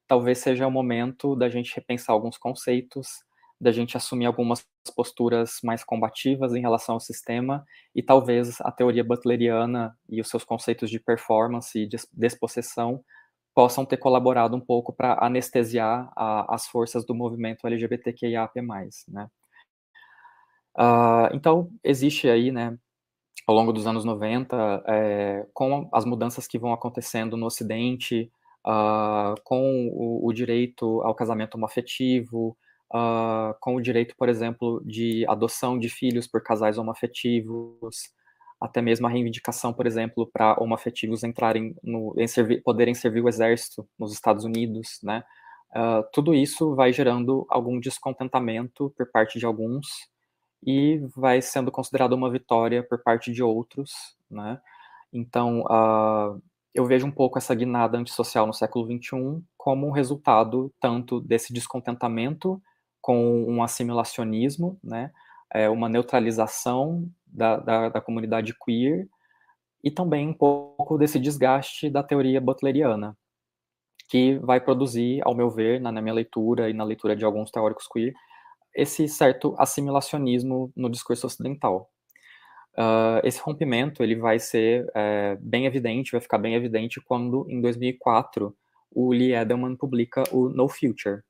talvez 0.08 0.38
seja 0.38 0.68
o 0.68 0.72
momento 0.72 1.36
da 1.36 1.50
gente 1.50 1.75
repensar 1.75 2.13
alguns 2.13 2.38
conceitos, 2.38 3.24
da 3.60 3.72
gente 3.72 3.98
assumir 3.98 4.27
algumas 4.27 4.63
posturas 4.96 5.62
mais 5.63 5.84
combativas 5.84 6.53
em 6.53 6.62
relação 6.62 6.94
ao 6.94 7.00
sistema, 7.00 7.65
e 7.96 8.03
talvez 8.03 8.62
a 8.62 8.72
teoria 8.72 9.03
butleriana 9.03 9.98
e 10.08 10.22
os 10.22 10.30
seus 10.30 10.44
conceitos 10.44 10.92
de 10.92 11.00
performance 11.00 11.80
e 11.80 11.88
de 11.88 11.98
despossessão 12.13 13.03
possam 13.53 13.86
ter 13.86 13.98
colaborado 13.98 14.55
um 14.55 14.60
pouco 14.60 14.91
para 14.91 15.24
anestesiar 15.24 16.12
a, 16.15 16.53
as 16.53 16.67
forças 16.67 17.05
do 17.05 17.13
movimento 17.13 17.65
LGBTQIAP+. 17.67 18.62
Né? 19.07 19.27
Uh, 20.77 21.33
então, 21.33 21.69
existe 21.83 22.27
aí, 22.27 22.51
né, 22.51 22.77
ao 23.45 23.55
longo 23.55 23.72
dos 23.72 23.86
anos 23.86 24.05
90, 24.05 24.83
é, 24.88 25.45
com 25.53 25.89
as 25.93 26.05
mudanças 26.05 26.48
que 26.48 26.57
vão 26.57 26.74
acontecendo 26.74 27.38
no 27.38 27.45
Ocidente, 27.45 28.31
uh, 28.65 29.39
com 29.43 29.88
o, 29.89 30.27
o, 30.27 30.33
direito 30.33 31.01
ao 31.01 31.13
casamento 31.13 31.55
homoafetivo, 31.55 32.57
uh, 32.93 33.53
com 33.60 33.75
o 33.75 33.81
direito, 33.81 34.15
por 34.17 34.29
exemplo, 34.29 34.81
de 34.86 35.25
adoção 35.27 35.77
de 35.77 35.89
filhos 35.89 36.27
por 36.27 36.41
casais 36.41 36.77
homoafetivos, 36.77 38.10
até 38.63 38.82
mesmo 38.82 39.08
a 39.08 39.10
reivindicação, 39.10 39.74
por 39.74 39.86
exemplo, 39.86 40.29
para 40.32 40.55
homoafetivos 40.60 41.24
entrarem 41.24 41.75
no, 41.84 42.15
em 42.17 42.62
poderem 42.62 42.96
servir 42.96 43.22
o 43.22 43.29
exército 43.29 43.88
nos 44.00 44.13
Estados 44.13 44.46
Unidos, 44.46 45.00
né? 45.03 45.24
Uh, 45.75 46.05
tudo 46.13 46.34
isso 46.34 46.75
vai 46.75 46.93
gerando 46.93 47.46
algum 47.50 47.79
descontentamento 47.79 48.93
por 48.96 49.12
parte 49.12 49.39
de 49.39 49.46
alguns, 49.46 49.88
e 50.65 51.00
vai 51.15 51.41
sendo 51.41 51.72
considerado 51.72 52.13
uma 52.13 52.32
vitória 52.32 52.84
por 52.84 53.01
parte 53.01 53.32
de 53.32 53.43
outros, 53.43 53.91
né? 54.29 54.60
Então, 55.12 55.62
uh, 55.62 56.41
eu 56.74 56.86
vejo 56.86 57.05
um 57.05 57.12
pouco 57.12 57.38
essa 57.38 57.53
guinada 57.53 57.98
antissocial 57.98 58.48
no 58.48 58.53
século 58.53 58.86
XXI 58.86 59.43
como 59.58 59.88
um 59.88 59.91
resultado 59.91 60.74
tanto 60.79 61.22
desse 61.22 61.53
descontentamento 61.53 62.62
com 63.01 63.43
um 63.43 63.62
assimilacionismo, 63.62 64.79
né? 64.84 65.12
É 65.53 65.70
uma 65.70 65.88
neutralização 65.88 67.08
da, 67.34 67.58
da, 67.58 67.90
da 67.90 68.02
comunidade 68.02 68.54
queer 68.63 69.08
e 69.84 69.92
também 69.92 70.30
um 70.30 70.34
pouco 70.34 70.98
desse 70.98 71.20
desgaste 71.20 71.90
da 71.90 72.02
teoria 72.02 72.40
butleriana, 72.40 73.18
que 74.10 74.38
vai 74.40 74.62
produzir, 74.62 75.22
ao 75.25 75.36
meu 75.36 75.50
ver, 75.50 75.82
na, 75.82 75.92
na 75.92 76.02
minha 76.02 76.13
leitura 76.13 76.70
e 76.70 76.74
na 76.74 76.84
leitura 76.84 77.16
de 77.16 77.25
alguns 77.25 77.52
teóricos 77.52 77.88
queer, 77.88 78.13
esse 78.74 79.08
certo 79.08 79.56
assimilacionismo 79.58 80.72
no 80.75 80.90
discurso 80.90 81.28
ocidental. 81.28 81.90
Uh, 82.75 83.22
esse 83.24 83.40
rompimento 83.40 84.02
ele 84.02 84.16
vai 84.16 84.40
ser 84.40 84.90
é, 84.96 85.38
bem 85.40 85.68
evidente, 85.68 86.12
vai 86.12 86.22
ficar 86.22 86.40
bem 86.40 86.56
evidente 86.56 87.00
quando, 87.02 87.46
em 87.48 87.62
2004, 87.62 88.56
o 88.92 89.12
Lee 89.12 89.34
Edelman 89.34 89.75
publica 89.75 90.24
o 90.32 90.50
No 90.50 90.68
Future. 90.68 91.22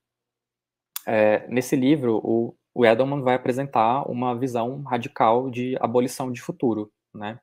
É, 1.06 1.46
nesse 1.50 1.76
livro, 1.76 2.22
o, 2.24 2.56
o 2.74 2.86
Edelman 2.86 3.22
vai 3.22 3.36
apresentar 3.36 4.04
uma 4.10 4.38
visão 4.38 4.82
radical 4.84 5.50
de 5.50 5.78
abolição 5.80 6.32
de 6.32 6.42
futuro, 6.42 6.92
né? 7.14 7.40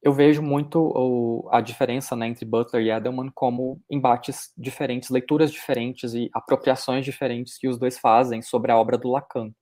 Eu 0.00 0.12
vejo 0.12 0.40
muito 0.40 0.78
o, 0.78 1.48
a 1.50 1.60
diferença 1.60 2.14
né, 2.14 2.28
entre 2.28 2.44
Butler 2.44 2.82
e 2.84 2.90
Edelman 2.90 3.30
como 3.34 3.80
embates 3.90 4.52
diferentes, 4.56 5.10
leituras 5.10 5.50
diferentes 5.50 6.14
e 6.14 6.30
apropriações 6.32 7.04
diferentes 7.04 7.58
que 7.58 7.66
os 7.66 7.76
dois 7.76 7.98
fazem 7.98 8.40
sobre 8.40 8.70
a 8.70 8.78
obra 8.78 8.96
do 8.96 9.10
Lacan. 9.10 9.52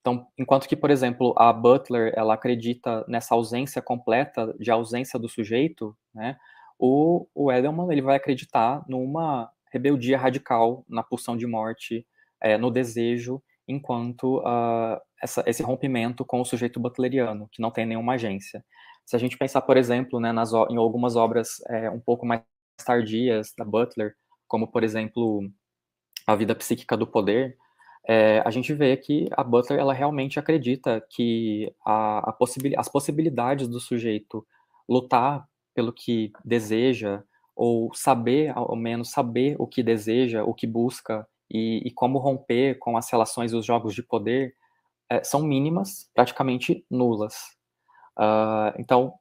Então, 0.00 0.26
enquanto 0.36 0.68
que, 0.68 0.76
por 0.76 0.90
exemplo, 0.90 1.32
a 1.38 1.50
Butler 1.52 2.12
ela 2.14 2.34
acredita 2.34 3.04
nessa 3.08 3.34
ausência 3.34 3.80
completa 3.80 4.54
de 4.58 4.70
ausência 4.70 5.18
do 5.18 5.28
sujeito, 5.28 5.96
né, 6.14 6.36
o, 6.78 7.26
o 7.34 7.50
Edelman 7.50 7.90
ele 7.90 8.02
vai 8.02 8.16
acreditar 8.16 8.84
numa 8.86 9.50
rebeldia 9.72 10.18
radical 10.18 10.84
na 10.86 11.02
pulsão 11.02 11.34
de 11.34 11.46
morte, 11.46 12.06
é, 12.40 12.58
no 12.58 12.70
desejo, 12.70 13.42
enquanto 13.66 14.38
uh, 14.38 15.00
essa, 15.22 15.42
esse 15.46 15.62
rompimento 15.62 16.24
com 16.24 16.40
o 16.40 16.44
sujeito 16.44 16.80
butleriano, 16.80 17.48
que 17.50 17.62
não 17.62 17.70
tem 17.70 17.86
nenhuma 17.86 18.14
agência. 18.14 18.64
Se 19.04 19.16
a 19.16 19.18
gente 19.18 19.36
pensar, 19.36 19.62
por 19.62 19.76
exemplo, 19.76 20.20
né, 20.20 20.32
nas, 20.32 20.52
em 20.52 20.76
algumas 20.76 21.16
obras 21.16 21.60
é, 21.68 21.90
um 21.90 22.00
pouco 22.00 22.26
mais 22.26 22.42
tardias 22.84 23.52
da 23.56 23.64
Butler, 23.64 24.14
como, 24.46 24.66
por 24.66 24.82
exemplo, 24.82 25.48
A 26.26 26.34
Vida 26.34 26.54
Psíquica 26.54 26.96
do 26.96 27.06
Poder, 27.06 27.56
é, 28.06 28.42
a 28.44 28.50
gente 28.50 28.74
vê 28.74 28.96
que 28.96 29.28
a 29.32 29.44
Butler 29.44 29.78
ela 29.78 29.94
realmente 29.94 30.38
acredita 30.38 31.04
que 31.10 31.72
a, 31.86 32.30
a 32.30 32.32
possibil, 32.32 32.72
as 32.76 32.88
possibilidades 32.88 33.68
do 33.68 33.78
sujeito 33.78 34.46
lutar 34.88 35.46
pelo 35.74 35.92
que 35.92 36.32
deseja, 36.44 37.22
ou 37.54 37.94
saber, 37.94 38.52
ao 38.56 38.74
menos 38.74 39.10
saber 39.10 39.56
o 39.58 39.66
que 39.66 39.82
deseja, 39.82 40.42
o 40.44 40.52
que 40.52 40.66
busca, 40.66 41.26
e, 41.52 41.82
e 41.86 41.90
como 41.90 42.18
romper 42.18 42.78
com 42.78 42.96
as 42.96 43.10
relações 43.10 43.52
os 43.52 43.66
jogos 43.66 43.94
de 43.94 44.02
poder, 44.02 44.54
é, 45.10 45.22
são 45.22 45.42
mínimas, 45.42 46.10
praticamente 46.14 46.86
nulas. 46.90 47.34
Uh, 48.18 48.72
então, 48.78 49.12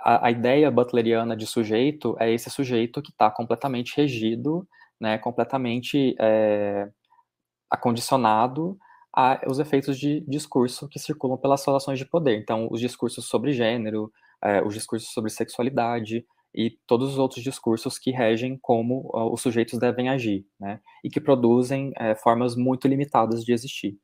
a, 0.00 0.26
a, 0.26 0.30
ideia 0.30 0.70
butleriana 0.70 1.36
de 1.36 1.46
sujeito 1.46 2.16
é 2.18 2.32
esse 2.32 2.50
sujeito 2.50 3.00
que 3.00 3.10
está 3.10 3.30
completamente 3.30 3.96
regido, 3.96 4.66
né, 5.00 5.18
completamente 5.18 6.16
é, 6.20 6.88
acondicionado 7.70 8.76
aos 9.12 9.58
efeitos 9.58 9.98
de 9.98 10.20
discurso 10.28 10.88
que 10.88 10.98
circulam 10.98 11.38
pelas 11.38 11.64
relações 11.64 11.98
de 11.98 12.04
poder. 12.04 12.38
Então, 12.38 12.68
os 12.70 12.80
discursos 12.80 13.26
sobre 13.26 13.52
gênero, 13.52 14.12
é, 14.42 14.62
os 14.62 14.74
discursos 14.74 15.10
sobre 15.12 15.30
sexualidade 15.30 16.24
e 16.54 16.70
todos 16.86 17.10
os 17.12 17.18
outros 17.18 17.42
discursos 17.42 17.98
que 17.98 18.10
regem 18.10 18.58
como 18.58 19.10
uh, 19.14 19.32
os 19.32 19.40
sujeitos 19.40 19.78
devem 19.78 20.08
agir, 20.08 20.46
né? 20.58 20.80
E 21.04 21.10
que 21.10 21.20
produzem 21.20 21.92
é, 21.96 22.14
formas 22.14 22.56
muito 22.56 22.88
limitadas 22.88 23.44
de 23.44 23.52
existir. 23.52 23.98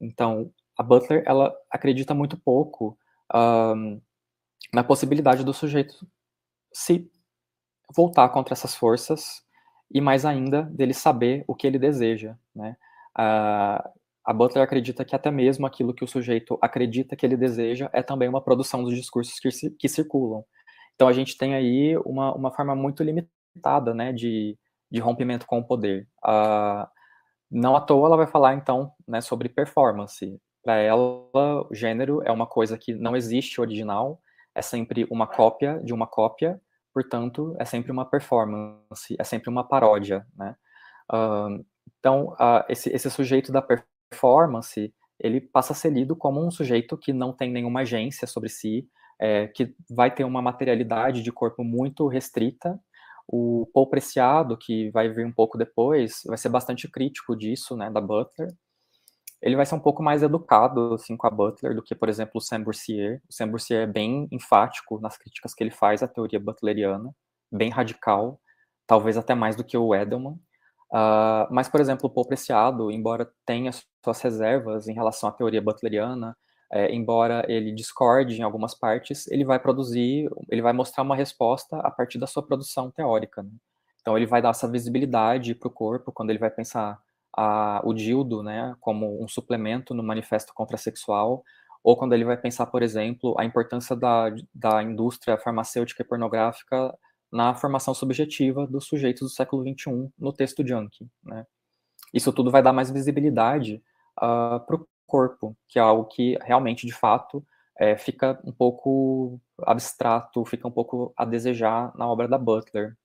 Então, 0.00 0.52
a 0.76 0.82
Butler, 0.82 1.22
ela 1.26 1.52
acredita 1.70 2.14
muito 2.14 2.36
pouco 2.36 2.96
na 4.72 4.82
possibilidade 4.82 5.44
do 5.44 5.52
sujeito 5.52 6.06
se 6.72 7.10
voltar 7.94 8.28
contra 8.30 8.54
essas 8.54 8.74
forças 8.74 9.42
e 9.90 10.00
mais 10.00 10.24
ainda 10.24 10.62
dele 10.62 10.94
saber 10.94 11.44
o 11.46 11.54
que 11.54 11.66
ele 11.66 11.78
deseja, 11.78 12.36
né? 12.54 12.76
Uh, 13.18 13.98
a 14.24 14.32
Butler 14.34 14.62
acredita 14.62 15.06
que 15.06 15.16
até 15.16 15.30
mesmo 15.30 15.66
aquilo 15.66 15.94
que 15.94 16.04
o 16.04 16.06
sujeito 16.06 16.58
acredita 16.60 17.16
que 17.16 17.24
ele 17.24 17.36
deseja 17.36 17.88
é 17.94 18.02
também 18.02 18.28
uma 18.28 18.42
produção 18.42 18.84
dos 18.84 18.94
discursos 18.94 19.40
que, 19.40 19.70
que 19.70 19.88
circulam. 19.88 20.44
Então 20.98 21.06
a 21.06 21.12
gente 21.12 21.38
tem 21.38 21.54
aí 21.54 21.96
uma, 21.98 22.34
uma 22.34 22.50
forma 22.50 22.74
muito 22.74 23.04
limitada 23.04 23.94
né, 23.94 24.12
de, 24.12 24.58
de 24.90 24.98
rompimento 24.98 25.46
com 25.46 25.60
o 25.60 25.64
poder. 25.64 26.08
Uh, 26.24 26.88
não 27.48 27.76
à 27.76 27.80
toa 27.80 28.08
ela 28.08 28.16
vai 28.16 28.26
falar 28.26 28.54
então 28.54 28.92
né, 29.06 29.20
sobre 29.20 29.48
performance. 29.48 30.40
Para 30.64 30.78
ela, 30.78 31.22
o 31.70 31.72
gênero 31.72 32.20
é 32.24 32.32
uma 32.32 32.46
coisa 32.46 32.76
que 32.76 32.92
não 32.92 33.14
existe 33.14 33.60
original, 33.60 34.20
é 34.52 34.60
sempre 34.60 35.06
uma 35.08 35.26
cópia 35.28 35.80
de 35.84 35.94
uma 35.94 36.06
cópia, 36.06 36.60
portanto, 36.92 37.54
é 37.60 37.64
sempre 37.64 37.92
uma 37.92 38.04
performance, 38.04 39.14
é 39.16 39.22
sempre 39.22 39.48
uma 39.48 39.62
paródia. 39.62 40.26
Né? 40.36 40.56
Uh, 41.12 41.64
então, 42.00 42.32
uh, 42.32 42.64
esse, 42.68 42.90
esse 42.90 43.08
sujeito 43.08 43.52
da 43.52 43.62
performance 43.62 43.98
performance, 44.08 44.92
ele 45.20 45.40
passa 45.40 45.72
a 45.72 45.76
ser 45.76 45.92
lido 45.92 46.16
como 46.16 46.44
um 46.44 46.50
sujeito 46.50 46.96
que 46.96 47.12
não 47.12 47.32
tem 47.32 47.50
nenhuma 47.50 47.80
agência 47.80 48.26
sobre 48.26 48.48
si, 48.48 48.88
é, 49.20 49.48
que 49.48 49.74
vai 49.90 50.14
ter 50.14 50.24
uma 50.24 50.40
materialidade 50.40 51.22
de 51.22 51.32
corpo 51.32 51.64
muito 51.64 52.06
restrita. 52.06 52.78
O 53.26 53.68
Paul 53.74 53.88
Preciado, 53.88 54.56
que 54.56 54.90
vai 54.90 55.08
vir 55.08 55.26
um 55.26 55.32
pouco 55.32 55.58
depois, 55.58 56.22
vai 56.26 56.38
ser 56.38 56.48
bastante 56.48 56.88
crítico 56.88 57.36
disso, 57.36 57.76
né, 57.76 57.90
da 57.90 58.00
Butler. 58.00 58.48
Ele 59.42 59.56
vai 59.56 59.66
ser 59.66 59.74
um 59.74 59.80
pouco 59.80 60.02
mais 60.02 60.22
educado, 60.22 60.94
assim, 60.94 61.16
com 61.16 61.26
a 61.26 61.30
Butler 61.30 61.74
do 61.74 61.82
que, 61.82 61.94
por 61.94 62.08
exemplo, 62.08 62.32
o 62.36 62.40
Sam 62.40 62.62
Boursier. 62.62 63.20
O 63.28 63.32
Sam 63.32 63.48
Boursier 63.48 63.82
é 63.82 63.86
bem 63.86 64.26
enfático 64.32 64.98
nas 65.00 65.16
críticas 65.16 65.54
que 65.54 65.62
ele 65.62 65.70
faz 65.70 66.02
à 66.02 66.08
teoria 66.08 66.40
butleriana, 66.40 67.14
bem 67.52 67.70
radical, 67.70 68.40
talvez 68.86 69.16
até 69.16 69.34
mais 69.34 69.54
do 69.54 69.62
que 69.62 69.76
o 69.76 69.94
Edelman. 69.94 70.38
Uh, 70.90 71.46
mas, 71.50 71.68
por 71.68 71.80
exemplo, 71.80 72.06
o 72.06 72.10
Paul 72.10 72.26
Preciado, 72.26 72.90
embora 72.90 73.30
tenha 73.44 73.70
suas 74.02 74.20
reservas 74.22 74.88
em 74.88 74.94
relação 74.94 75.28
à 75.28 75.32
teoria 75.32 75.60
butleriana, 75.60 76.36
é, 76.70 76.94
embora 76.94 77.44
ele 77.48 77.72
discorde 77.72 78.38
em 78.38 78.42
algumas 78.42 78.74
partes, 78.74 79.26
ele 79.28 79.44
vai 79.44 79.58
produzir, 79.58 80.28
ele 80.50 80.62
vai 80.62 80.72
mostrar 80.72 81.02
uma 81.02 81.16
resposta 81.16 81.78
a 81.78 81.90
partir 81.90 82.18
da 82.18 82.26
sua 82.26 82.42
produção 82.42 82.90
teórica. 82.90 83.42
Né? 83.42 83.50
Então, 84.00 84.16
ele 84.16 84.26
vai 84.26 84.42
dar 84.42 84.50
essa 84.50 84.68
visibilidade 84.68 85.54
para 85.54 85.68
o 85.68 85.70
corpo 85.70 86.12
quando 86.12 86.30
ele 86.30 86.38
vai 86.38 86.50
pensar 86.50 86.98
a, 87.36 87.80
o 87.84 87.94
dildo 87.94 88.42
né, 88.42 88.74
como 88.80 89.22
um 89.22 89.28
suplemento 89.28 89.94
no 89.94 90.02
manifesto 90.02 90.52
contrasexual, 90.54 91.42
ou 91.82 91.96
quando 91.96 92.12
ele 92.12 92.24
vai 92.24 92.36
pensar, 92.36 92.66
por 92.66 92.82
exemplo, 92.82 93.34
a 93.38 93.44
importância 93.44 93.96
da, 93.96 94.30
da 94.54 94.82
indústria 94.82 95.38
farmacêutica 95.38 96.02
e 96.02 96.06
pornográfica 96.06 96.94
na 97.30 97.54
formação 97.54 97.94
subjetiva 97.94 98.66
dos 98.66 98.86
sujeitos 98.86 99.22
do 99.22 99.28
século 99.28 99.62
XXI 99.62 100.10
no 100.18 100.32
texto 100.32 100.66
Junkie. 100.66 101.08
Né? 101.22 101.46
Isso 102.12 102.32
tudo 102.32 102.50
vai 102.50 102.62
dar 102.62 102.72
mais 102.72 102.90
visibilidade 102.90 103.76
uh, 104.20 104.24
ah, 104.24 104.64
para 104.66 104.76
o 104.76 104.86
corpo, 105.08 105.56
que 105.66 105.78
é 105.78 105.82
algo 105.82 106.04
que 106.04 106.38
realmente, 106.42 106.86
de 106.86 106.92
fato, 106.92 107.44
é, 107.78 107.96
fica 107.96 108.38
um 108.44 108.52
pouco 108.52 109.40
abstrato, 109.62 110.44
fica 110.44 110.68
um 110.68 110.70
pouco 110.70 111.12
a 111.16 111.24
desejar 111.24 111.92
na 111.96 112.06
obra 112.06 112.28
da 112.28 112.38
Butler. 112.38 112.96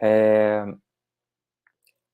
É, 0.00 0.64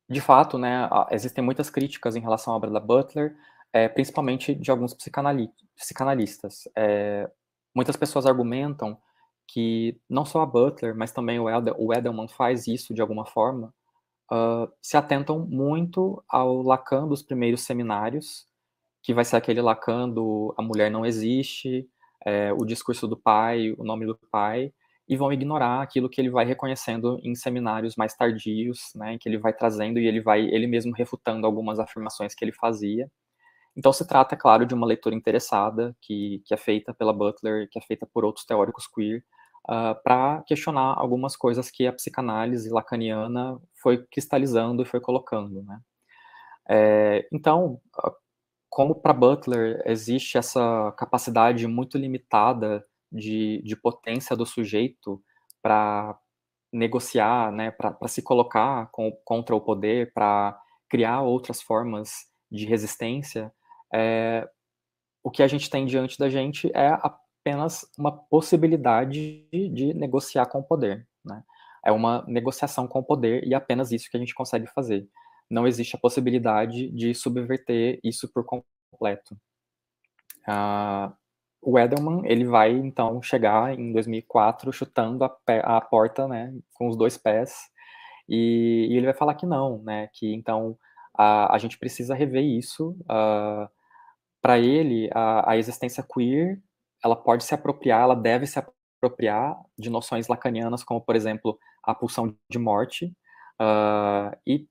de 0.08 0.20
fato, 0.20 0.58
né, 0.58 0.88
existem 1.10 1.42
muitas 1.42 1.70
críticas 1.70 2.16
em 2.16 2.20
relação 2.20 2.52
à 2.52 2.56
obra 2.56 2.70
da 2.70 2.80
Butler, 2.80 3.36
é, 3.72 3.88
principalmente 3.88 4.54
de 4.54 4.70
alguns 4.70 4.94
psicanalistas. 4.94 6.68
É, 6.76 7.30
muitas 7.74 7.96
pessoas 7.96 8.26
argumentam 8.26 8.98
que 9.46 10.00
não 10.08 10.24
só 10.24 10.42
a 10.42 10.46
Butler, 10.46 10.94
mas 10.96 11.12
também 11.12 11.38
o, 11.38 11.48
Edel, 11.48 11.74
o 11.78 11.92
Edelman 11.92 12.28
faz 12.28 12.66
isso 12.66 12.94
de 12.94 13.00
alguma 13.00 13.26
forma, 13.26 13.72
uh, 14.30 14.70
se 14.80 14.96
atentam 14.96 15.40
muito 15.40 16.22
ao 16.28 16.62
Lacan 16.62 17.08
dos 17.08 17.22
primeiros 17.22 17.62
seminários, 17.62 18.46
que 19.02 19.14
vai 19.14 19.24
ser 19.24 19.36
aquele 19.36 19.60
Lacan 19.60 20.08
do 20.08 20.54
a 20.58 20.62
mulher 20.62 20.90
não 20.90 21.06
existe, 21.06 21.88
é, 22.24 22.52
o 22.52 22.64
discurso 22.64 23.08
do 23.08 23.16
pai, 23.16 23.74
o 23.78 23.84
nome 23.84 24.06
do 24.06 24.18
pai, 24.30 24.72
e 25.08 25.16
vão 25.16 25.32
ignorar 25.32 25.82
aquilo 25.82 26.08
que 26.08 26.20
ele 26.20 26.30
vai 26.30 26.44
reconhecendo 26.44 27.18
em 27.22 27.34
seminários 27.34 27.96
mais 27.96 28.14
tardios, 28.14 28.92
né, 28.94 29.18
que 29.18 29.28
ele 29.28 29.38
vai 29.38 29.52
trazendo 29.52 29.98
e 29.98 30.06
ele 30.06 30.20
vai 30.20 30.42
ele 30.42 30.66
mesmo 30.66 30.92
refutando 30.92 31.46
algumas 31.46 31.78
afirmações 31.80 32.34
que 32.34 32.44
ele 32.44 32.52
fazia. 32.52 33.10
Então 33.76 33.92
se 33.92 34.06
trata, 34.06 34.36
claro, 34.36 34.66
de 34.66 34.74
uma 34.74 34.86
leitura 34.86 35.14
interessada 35.14 35.96
que, 36.00 36.42
que 36.46 36.54
é 36.54 36.56
feita 36.56 36.94
pela 36.94 37.12
Butler, 37.12 37.68
que 37.70 37.78
é 37.78 37.82
feita 37.82 38.06
por 38.06 38.24
outros 38.24 38.44
teóricos 38.44 38.86
queer, 38.86 39.20
uh, 39.68 39.72
ah, 39.72 39.94
para 39.94 40.42
questionar 40.46 40.94
algumas 40.98 41.36
coisas 41.36 41.70
que 41.70 41.86
a 41.86 41.92
psicanálise 41.92 42.70
lacaniana 42.70 43.58
foi 43.82 44.04
cristalizando 44.12 44.82
e 44.82 44.86
foi 44.86 45.00
colocando, 45.00 45.62
né? 45.62 45.80
É, 46.68 47.26
então, 47.32 47.80
como 48.70 48.94
para 48.94 49.12
Butler 49.12 49.82
existe 49.84 50.38
essa 50.38 50.94
capacidade 50.96 51.66
muito 51.66 51.98
limitada 51.98 52.86
de, 53.10 53.60
de 53.64 53.74
potência 53.76 54.36
do 54.36 54.46
sujeito 54.46 55.20
para 55.60 56.16
negociar, 56.72 57.50
né, 57.50 57.72
para 57.72 58.06
se 58.06 58.22
colocar 58.22 58.88
com, 58.92 59.10
contra 59.24 59.56
o 59.56 59.60
poder, 59.60 60.12
para 60.14 60.56
criar 60.88 61.20
outras 61.22 61.60
formas 61.60 62.28
de 62.50 62.64
resistência, 62.64 63.52
é, 63.92 64.48
o 65.22 65.30
que 65.30 65.42
a 65.42 65.48
gente 65.48 65.68
tem 65.68 65.84
diante 65.84 66.16
da 66.16 66.30
gente 66.30 66.70
é 66.74 66.96
apenas 67.02 67.84
uma 67.98 68.12
possibilidade 68.12 69.48
de 69.50 69.92
negociar 69.94 70.46
com 70.46 70.60
o 70.60 70.64
poder. 70.64 71.06
Né? 71.24 71.42
É 71.84 71.90
uma 71.90 72.24
negociação 72.28 72.86
com 72.86 73.00
o 73.00 73.04
poder 73.04 73.44
e 73.44 73.52
é 73.52 73.56
apenas 73.56 73.90
isso 73.90 74.08
que 74.08 74.16
a 74.16 74.20
gente 74.20 74.34
consegue 74.34 74.66
fazer. 74.68 75.08
Não 75.50 75.66
existe 75.66 75.96
a 75.96 75.98
possibilidade 75.98 76.88
de 76.90 77.14
subverter 77.14 77.98
isso 78.04 78.28
por 78.32 78.44
completo. 78.44 79.36
Ah, 80.46 81.12
o 81.62 81.78
Edelman 81.78 82.22
ele 82.24 82.44
vai 82.44 82.72
então 82.72 83.22
chegar 83.22 83.78
em 83.78 83.92
2004 83.92 84.72
chutando 84.72 85.24
a, 85.24 85.36
a 85.76 85.80
porta, 85.80 86.26
né, 86.26 86.54
com 86.74 86.88
os 86.88 86.96
dois 86.96 87.18
pés, 87.18 87.54
e, 88.28 88.88
e, 88.90 88.96
ele 88.96 89.06
vai 89.06 89.14
falar 89.14 89.34
que 89.34 89.46
não, 89.46 89.82
né, 89.82 90.08
que 90.14 90.32
então 90.34 90.78
a, 91.14 91.54
a 91.54 91.58
gente 91.58 91.78
precisa 91.78 92.14
rever 92.14 92.44
isso. 92.44 92.90
Uh, 93.02 93.68
Para 94.42 94.58
ele, 94.58 95.10
a, 95.14 95.52
a 95.52 95.56
existência 95.58 96.02
queer 96.02 96.60
ela 97.02 97.16
pode 97.16 97.44
se 97.44 97.54
apropriar, 97.54 98.02
ela 98.02 98.14
deve 98.14 98.46
se 98.46 98.58
apropriar 98.58 99.58
de 99.78 99.90
noções 99.90 100.28
lacanianas, 100.28 100.84
como 100.84 101.00
por 101.00 101.16
exemplo 101.16 101.58
a 101.82 101.94
pulsão 101.94 102.36
de 102.50 102.58
morte, 102.58 103.06
uh, 103.60 104.36
e 104.46 104.66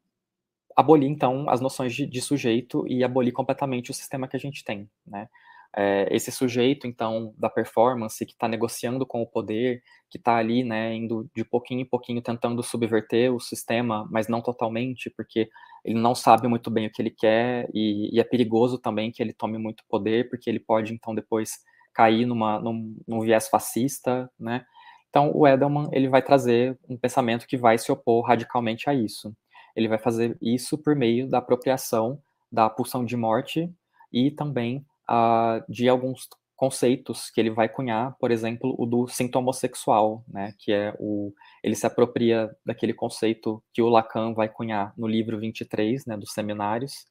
abolir 0.75 1.09
então 1.09 1.49
as 1.49 1.61
noções 1.61 1.93
de, 1.93 2.05
de, 2.05 2.21
sujeito 2.21 2.85
e 2.87 3.03
abolir 3.03 3.33
completamente 3.33 3.91
o 3.91 3.93
sistema 3.93 4.27
que 4.27 4.35
a 4.35 4.39
gente 4.39 4.63
tem, 4.63 4.89
né? 5.05 5.27
É, 5.75 6.07
esse 6.09 6.31
sujeito, 6.31 6.87
então, 6.87 7.31
da 7.37 7.47
performance, 7.47 8.25
que 8.25 8.31
está 8.31 8.47
negociando 8.47 9.05
com 9.05 9.21
o 9.21 9.27
poder, 9.27 9.83
que 10.09 10.17
está 10.17 10.35
ali, 10.35 10.63
né, 10.63 10.95
indo 10.95 11.29
de 11.35 11.45
pouquinho 11.45 11.81
em 11.81 11.85
pouquinho 11.85 12.23
tentando 12.23 12.63
subverter 12.63 13.31
o 13.31 13.39
sistema, 13.39 14.07
mas 14.09 14.27
não 14.27 14.41
totalmente, 14.41 15.11
porque 15.11 15.47
ele 15.85 15.99
não 15.99 16.15
sabe 16.15 16.47
muito 16.47 16.71
bem 16.71 16.87
o 16.87 16.91
que 16.91 16.99
ele 16.99 17.11
quer, 17.11 17.69
e, 17.71 18.09
e 18.11 18.19
é 18.19 18.23
perigoso 18.23 18.79
também 18.79 19.11
que 19.11 19.21
ele 19.21 19.31
tome 19.31 19.59
muito 19.59 19.83
poder, 19.87 20.27
porque 20.27 20.49
ele 20.49 20.59
pode, 20.59 20.91
então, 20.91 21.13
depois 21.13 21.59
cair 21.93 22.25
numa, 22.25 22.59
num, 22.59 22.95
num 23.07 23.21
viés 23.21 23.47
fascista, 23.47 24.27
né? 24.39 24.65
Então, 25.09 25.31
o 25.35 25.47
Edelman, 25.47 25.89
ele 25.91 26.07
vai 26.07 26.21
trazer 26.21 26.77
um 26.87 26.97
pensamento 26.97 27.47
que 27.47 27.57
vai 27.57 27.77
se 27.77 27.91
opor 27.91 28.25
radicalmente 28.27 28.89
a 28.89 28.93
isso. 28.93 29.35
Ele 29.75 29.87
vai 29.87 29.97
fazer 29.97 30.37
isso 30.41 30.77
por 30.77 30.95
meio 30.95 31.27
da 31.27 31.39
apropriação 31.39 32.21
da 32.51 32.69
pulsão 32.69 33.05
de 33.05 33.15
morte 33.15 33.71
e 34.11 34.31
também 34.31 34.85
uh, 35.09 35.63
de 35.71 35.87
alguns 35.87 36.27
conceitos 36.55 37.29
que 37.29 37.39
ele 37.39 37.49
vai 37.49 37.69
cunhar, 37.69 38.17
por 38.19 38.31
exemplo, 38.31 38.75
o 38.77 38.85
do 38.85 39.07
sintoma 39.07 39.53
sexual, 39.53 40.25
né, 40.27 40.53
que 40.59 40.73
é 40.73 40.93
o 40.99 41.33
ele 41.63 41.73
se 41.73 41.85
apropria 41.85 42.53
daquele 42.65 42.93
conceito 42.93 43.63
que 43.73 43.81
o 43.81 43.87
Lacan 43.87 44.33
vai 44.33 44.49
cunhar 44.49 44.93
no 44.97 45.07
livro 45.07 45.39
23, 45.39 46.05
né, 46.05 46.17
dos 46.17 46.33
seminários, 46.33 47.05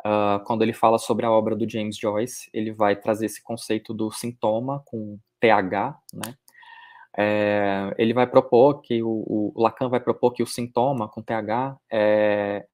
uh, 0.00 0.42
quando 0.44 0.62
ele 0.62 0.72
fala 0.72 0.98
sobre 0.98 1.24
a 1.24 1.30
obra 1.30 1.54
do 1.54 1.68
James 1.68 1.96
Joyce, 1.96 2.50
ele 2.52 2.72
vai 2.72 2.96
trazer 2.96 3.26
esse 3.26 3.40
conceito 3.40 3.94
do 3.94 4.10
sintoma 4.10 4.82
com 4.84 5.16
TH, 5.38 5.96
né, 6.12 6.34
é, 7.18 7.92
ele 7.98 8.14
vai 8.14 8.28
propor 8.28 8.80
que 8.80 9.02
o, 9.02 9.08
o, 9.08 9.52
Lacan 9.56 9.88
vai 9.88 9.98
propor 9.98 10.32
que 10.32 10.42
o 10.42 10.46
sintoma 10.46 11.08
com 11.08 11.20
TH 11.20 11.76
é, 11.90 12.64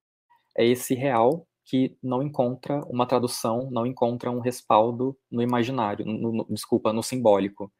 é 0.56 0.66
esse 0.66 0.94
real 0.94 1.46
que 1.64 1.96
não 2.02 2.22
encontra 2.22 2.84
uma 2.84 3.06
tradução, 3.06 3.70
não 3.70 3.86
encontra 3.86 4.30
um 4.30 4.40
respaldo 4.40 5.16
no 5.32 5.40
imaginário, 5.40 6.04
no, 6.04 6.30
no, 6.30 6.46
desculpa, 6.50 6.92
no 6.92 7.02
simbólico. 7.02 7.72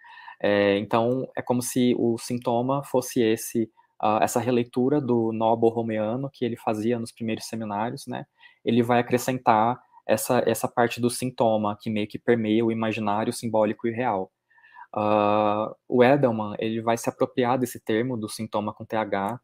É, 0.43 0.79
então, 0.79 1.29
é 1.37 1.43
como 1.43 1.61
se 1.61 1.95
o 1.99 2.17
sintoma 2.17 2.83
fosse 2.85 3.21
esse, 3.21 3.65
uh, 4.03 4.23
essa 4.23 4.41
releitura 4.41 5.03
do 5.03 5.33
nó 5.33 5.55
borromeano 5.55 6.31
que 6.33 6.47
ele 6.47 6.57
fazia 6.57 6.99
nos 6.99 7.13
primeiros 7.13 7.45
seminários, 7.45 8.07
né? 8.07 8.25
Ele 8.65 8.83
vai 8.83 9.01
acrescentar 9.01 9.79
essa, 10.09 10.43
essa 10.47 10.67
parte 10.67 10.99
do 10.99 11.11
sintoma 11.11 11.77
que 11.79 11.91
meio 11.91 12.09
que 12.09 12.19
permeia 12.19 12.65
o 12.65 12.73
imaginário, 12.73 13.35
simbólico 13.35 13.87
e 13.87 13.93
real. 13.93 14.31
Uh, 14.97 15.75
o 15.89 16.05
Edelman, 16.05 16.55
ele 16.59 16.81
vai 16.81 16.97
se 16.97 17.09
apropriar 17.09 17.59
desse 17.59 17.81
termo 17.81 18.17
do 18.17 18.29
sintoma 18.29 18.73
com 18.73 18.85
TH, 18.85 19.41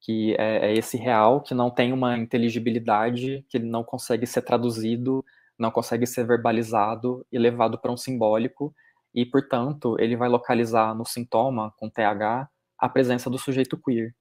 que 0.00 0.34
é, 0.38 0.70
é, 0.70 0.74
esse 0.74 0.96
real 0.96 1.42
que 1.42 1.54
não 1.54 1.70
tem 1.70 1.92
uma 1.92 2.16
inteligibilidade, 2.16 3.44
que 3.48 3.58
ele 3.58 3.66
não 3.66 3.84
consegue 3.84 4.26
ser 4.26 4.42
traduzido, 4.42 5.24
não 5.58 5.70
consegue 5.70 6.06
ser 6.06 6.26
verbalizado 6.26 7.26
e 7.30 7.38
levado 7.38 7.78
para 7.78 7.92
um 7.92 7.96
simbólico, 7.96 8.74
e, 9.14 9.24
portanto, 9.26 9.96
ele 9.98 10.16
vai 10.16 10.28
localizar 10.28 10.94
no 10.94 11.04
sintoma, 11.04 11.72
com 11.78 11.90
TH, 11.90 12.48
a 12.78 12.88
presença 12.88 13.30
do 13.30 13.38
sujeito 13.38 13.78
queer. 13.78 14.14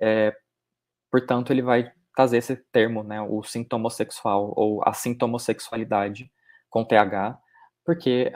É, 0.00 0.34
portanto, 1.10 1.52
ele 1.52 1.62
vai 1.62 1.90
trazer 2.14 2.38
esse 2.38 2.56
termo, 2.70 3.02
né, 3.02 3.20
o 3.22 3.42
sintomossexual, 3.42 4.52
ou 4.56 4.82
a 4.86 4.92
sintomossexualidade, 4.92 6.30
com 6.70 6.84
TH, 6.84 7.38
porque, 7.84 8.32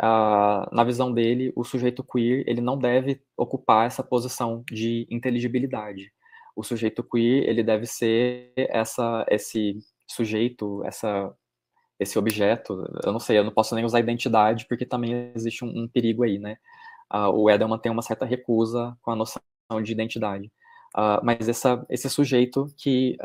na 0.73 0.85
visão 0.85 1.13
dele, 1.13 1.53
o 1.57 1.65
sujeito 1.65 2.05
queer 2.05 2.45
ele 2.47 2.61
não 2.61 2.79
deve 2.79 3.21
ocupar 3.37 3.87
essa 3.87 4.03
posição 4.03 4.65
de 4.71 5.07
inteligibilidade 5.11 6.11
o 6.57 6.65
sujeito 6.65 7.05
queer 7.05 7.49
ele 7.49 7.63
deve 7.63 7.87
ser 7.87 8.53
essa 8.57 9.25
esse 9.29 9.79
sujeito, 10.09 10.83
essa 10.85 11.33
esse 12.01 12.19
objeto. 12.19 12.85
Eu 13.05 13.13
não 13.13 13.21
sei, 13.21 13.39
eu 13.39 13.45
não 13.45 13.53
posso 13.53 13.75
nem 13.75 13.85
usar 13.85 14.01
identidade 14.01 14.67
porque 14.69 14.87
também 14.87 15.33
existe 15.35 15.65
um, 15.65 15.69
um 15.85 15.89
perigo 15.89 16.25
aí, 16.25 16.39
né? 16.39 16.57
O 17.35 17.51
Edelman 17.51 17.79
tem 17.79 17.93
uma 17.93 18.03
certa 18.03 18.25
recusa 18.27 18.97
com 19.03 19.11
a 19.13 19.17
noção 19.17 19.41
de 19.83 19.93
identidade. 19.93 20.51
Mas 21.23 21.49
essa, 21.49 21.85
esse 21.91 22.09
sujeito 22.11 22.67
que 22.77 23.17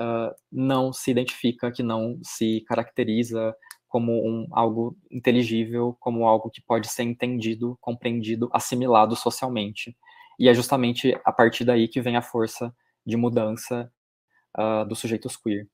não 0.51 0.93
se 0.93 1.11
identifica, 1.11 1.71
que 1.71 1.83
não 1.83 2.19
se 2.23 2.61
caracteriza 2.67 3.55
como 3.91 4.25
um, 4.25 4.47
algo 4.53 4.97
inteligível, 5.11 5.97
como 5.99 6.25
algo 6.25 6.49
que 6.49 6.61
pode 6.61 6.87
ser 6.87 7.03
entendido, 7.03 7.77
compreendido, 7.81 8.49
assimilado 8.53 9.17
socialmente. 9.17 9.93
E 10.39 10.47
é 10.47 10.53
justamente 10.53 11.19
a 11.25 11.31
partir 11.33 11.65
daí 11.65 11.89
que 11.89 11.99
vem 11.99 12.15
a 12.15 12.21
força 12.21 12.73
de 13.05 13.17
mudança 13.17 13.91
uh, 14.57 14.87
dos 14.87 14.97
sujeitos 14.97 15.35
queer. 15.35 15.67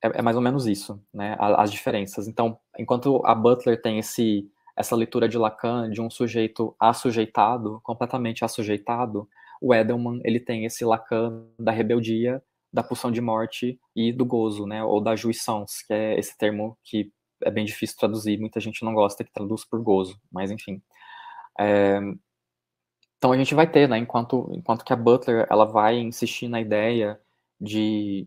É, 0.00 0.20
é, 0.20 0.22
mais 0.22 0.36
ou 0.36 0.42
menos 0.42 0.68
isso, 0.68 1.02
né, 1.12 1.36
as 1.40 1.72
diferenças. 1.72 2.28
Então, 2.28 2.56
enquanto 2.78 3.20
a 3.26 3.34
Butler 3.34 3.82
tem 3.82 3.98
esse, 3.98 4.48
essa 4.76 4.94
leitura 4.94 5.28
de 5.28 5.36
Lacan 5.36 5.90
de 5.90 6.00
um 6.00 6.08
sujeito 6.08 6.76
assujeitado, 6.78 7.80
completamente 7.82 8.44
assujeitado, 8.44 9.28
o 9.60 9.74
Edelman, 9.74 10.20
ele 10.24 10.38
tem 10.38 10.64
esse 10.64 10.84
Lacan 10.84 11.44
da 11.58 11.72
rebeldia, 11.72 12.40
da 12.72 12.84
pulsão 12.84 13.10
de 13.10 13.20
morte 13.20 13.80
e 13.96 14.12
do 14.12 14.24
gozo, 14.24 14.64
né, 14.64 14.84
ou 14.84 15.00
da 15.00 15.16
jouissance, 15.16 15.84
que 15.84 15.92
é 15.92 16.16
esse 16.16 16.38
termo 16.38 16.78
que 16.84 17.12
é 17.44 17.50
bem 17.50 17.64
difícil 17.64 17.96
traduzir, 17.98 18.38
muita 18.38 18.60
gente 18.60 18.84
não 18.84 18.94
gosta 18.94 19.24
que 19.24 19.32
traduz 19.32 19.64
por 19.64 19.80
gozo, 19.80 20.20
mas 20.30 20.50
enfim. 20.50 20.82
É, 21.58 22.00
então 23.18 23.32
a 23.32 23.36
gente 23.36 23.54
vai 23.54 23.70
ter, 23.70 23.88
né, 23.88 23.98
enquanto, 23.98 24.50
enquanto 24.52 24.84
que 24.84 24.92
a 24.92 24.96
Butler 24.96 25.46
ela 25.48 25.64
vai 25.64 25.98
insistir 25.98 26.48
na 26.48 26.60
ideia 26.60 27.20
de, 27.60 28.26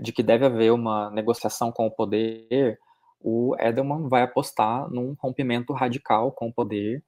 de, 0.00 0.12
que 0.12 0.22
deve 0.22 0.46
haver 0.46 0.72
uma 0.72 1.10
negociação 1.10 1.72
com 1.72 1.86
o 1.86 1.90
poder, 1.90 2.78
o 3.20 3.56
Edelman 3.58 4.08
vai 4.08 4.22
apostar 4.22 4.88
num 4.90 5.16
rompimento 5.18 5.72
radical 5.72 6.30
com 6.30 6.48
o 6.48 6.52
poder 6.52 7.02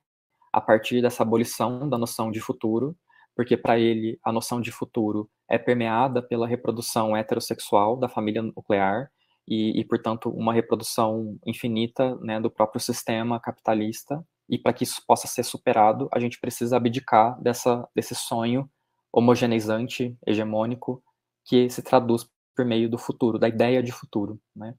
a 0.53 0.61
partir 0.61 1.01
dessa 1.01 1.23
abolição 1.23 1.89
da 1.89 1.97
noção 1.97 2.33
de 2.33 2.41
futuro, 2.41 2.97
porque 3.37 3.57
para 3.57 3.79
ele 3.79 4.19
a 4.25 4.33
noção 4.33 4.61
de 4.61 4.73
futuro 4.73 5.31
é 5.49 5.57
permeada 5.57 6.21
pela 6.21 6.49
reprodução 6.49 7.17
heterossexual 7.17 7.97
da 7.97 8.09
família 8.09 8.43
nuclear 8.43 9.09
e, 9.51 9.81
e 9.81 9.85
portanto, 9.85 10.31
uma 10.31 10.55
reprodução 10.55 11.37
infinita 11.45 12.15
né, 12.21 12.41
do 12.41 12.49
próprio 12.49 12.81
sistema 12.81 13.41
capitalista 13.41 14.25
e 14.49 14.57
para 14.57 14.73
que 14.73 14.85
isso 14.85 15.03
possa 15.05 15.27
ser 15.27 15.43
superado, 15.43 16.09
a 16.13 16.21
gente 16.21 16.41
precisa 16.41 16.77
abdicar 16.77 17.41
dessa, 17.43 17.87
desse 17.95 18.15
sonho 18.15 18.71
homogeneizante, 19.13 20.17
hegemônico, 20.25 21.03
que 21.45 21.69
se 21.69 21.83
traduz 21.83 22.29
por 22.55 22.65
meio 22.65 22.89
do 22.89 22.97
futuro, 22.97 23.39
da 23.39 23.49
ideia 23.49 23.83
de 23.83 23.91
futuro, 23.91 24.41
né? 24.55 24.75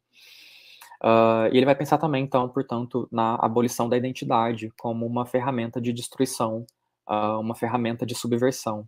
Uh, 1.03 1.51
e 1.51 1.57
ele 1.57 1.65
vai 1.65 1.75
pensar 1.75 1.97
também, 1.97 2.23
então, 2.23 2.47
portanto, 2.47 3.09
na 3.11 3.35
abolição 3.35 3.89
da 3.89 3.97
identidade 3.97 4.71
como 4.79 5.05
uma 5.05 5.25
ferramenta 5.25 5.81
de 5.81 5.91
destruição, 5.91 6.65
uh, 7.09 7.39
uma 7.39 7.55
ferramenta 7.55 8.05
de 8.05 8.13
subversão. 8.13 8.87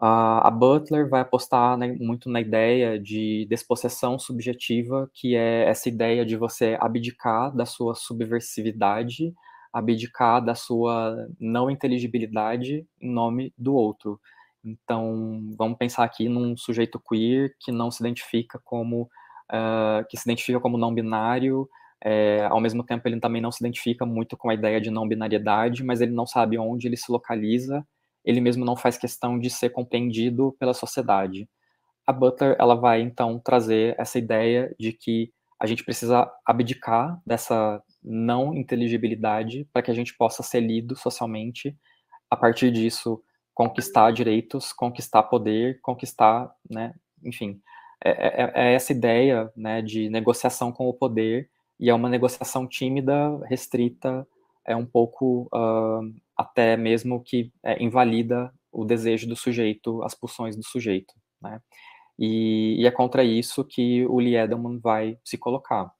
Uh, 0.00 0.40
a 0.44 0.50
Butler 0.50 1.08
vai 1.08 1.20
apostar 1.20 1.76
né, 1.76 1.96
muito 1.98 2.30
na 2.30 2.40
ideia 2.40 3.00
de 3.00 3.46
despossessão 3.50 4.18
subjetiva, 4.18 5.10
que 5.12 5.34
é 5.34 5.68
essa 5.68 5.88
ideia 5.88 6.24
de 6.24 6.36
você 6.36 6.76
abdicar 6.80 7.54
da 7.54 7.66
sua 7.66 7.94
subversividade 7.96 9.34
abdicar 9.72 10.44
da 10.44 10.54
sua 10.54 11.28
não 11.38 11.70
inteligibilidade 11.70 12.86
em 13.00 13.10
nome 13.10 13.52
do 13.56 13.74
outro. 13.74 14.20
Então, 14.64 15.54
vamos 15.56 15.78
pensar 15.78 16.04
aqui 16.04 16.28
num 16.28 16.56
sujeito 16.56 17.00
queer 17.00 17.54
que 17.60 17.70
não 17.70 17.90
se 17.90 18.02
identifica 18.02 18.60
como, 18.64 19.02
uh, 19.02 20.06
que 20.08 20.16
se 20.16 20.28
identifica 20.28 20.60
como 20.60 20.76
não 20.76 20.92
binário, 20.92 21.68
é, 22.04 22.44
ao 22.46 22.60
mesmo 22.60 22.84
tempo 22.84 23.08
ele 23.08 23.18
também 23.18 23.42
não 23.42 23.50
se 23.50 23.62
identifica 23.62 24.06
muito 24.06 24.36
com 24.36 24.50
a 24.50 24.54
ideia 24.54 24.80
de 24.80 24.90
não 24.90 25.08
binariedade, 25.08 25.82
mas 25.82 26.00
ele 26.00 26.12
não 26.12 26.26
sabe 26.26 26.56
onde 26.58 26.86
ele 26.86 26.96
se 26.96 27.10
localiza, 27.10 27.84
ele 28.28 28.42
mesmo 28.42 28.62
não 28.62 28.76
faz 28.76 28.98
questão 28.98 29.38
de 29.38 29.48
ser 29.48 29.70
compreendido 29.70 30.54
pela 30.60 30.74
sociedade. 30.74 31.48
A 32.06 32.12
Butler, 32.12 32.54
ela 32.58 32.74
vai 32.74 33.00
então 33.00 33.38
trazer 33.38 33.94
essa 33.98 34.18
ideia 34.18 34.74
de 34.78 34.92
que 34.92 35.32
a 35.58 35.66
gente 35.66 35.82
precisa 35.82 36.30
abdicar 36.44 37.18
dessa 37.26 37.82
não 38.04 38.54
inteligibilidade 38.54 39.66
para 39.72 39.80
que 39.80 39.90
a 39.90 39.94
gente 39.94 40.14
possa 40.14 40.42
ser 40.42 40.60
lido 40.60 40.94
socialmente, 40.94 41.74
a 42.30 42.36
partir 42.36 42.70
disso 42.70 43.22
conquistar 43.54 44.12
direitos, 44.12 44.74
conquistar 44.74 45.22
poder, 45.22 45.80
conquistar, 45.80 46.54
né, 46.70 46.94
enfim, 47.24 47.58
é, 48.04 48.10
é, 48.10 48.52
é, 48.54 48.74
essa 48.74 48.92
ideia, 48.92 49.50
né, 49.56 49.80
de 49.80 50.10
negociação 50.10 50.70
com 50.70 50.86
o 50.86 50.92
poder 50.92 51.48
e 51.80 51.88
é 51.88 51.94
uma 51.94 52.10
negociação 52.10 52.68
tímida, 52.68 53.40
restrita, 53.46 54.28
é 54.66 54.76
um 54.76 54.84
pouco 54.84 55.48
uh, 55.50 56.14
até 56.38 56.76
mesmo 56.76 57.22
que 57.22 57.52
é, 57.64 57.82
invalida 57.82 58.52
o 58.72 58.84
desejo 58.84 59.28
do 59.28 59.34
sujeito, 59.36 60.02
as 60.04 60.14
pulsões 60.14 60.56
do 60.56 60.64
sujeito, 60.64 61.12
né? 61.42 61.60
E, 62.18 62.76
e, 62.80 62.86
é 62.86 62.90
contra 62.90 63.24
isso 63.24 63.64
que 63.64 64.04
o 64.06 64.18
Lee 64.18 64.36
Edelman 64.36 64.78
vai 64.80 65.18
se 65.24 65.38
colocar. 65.38 65.90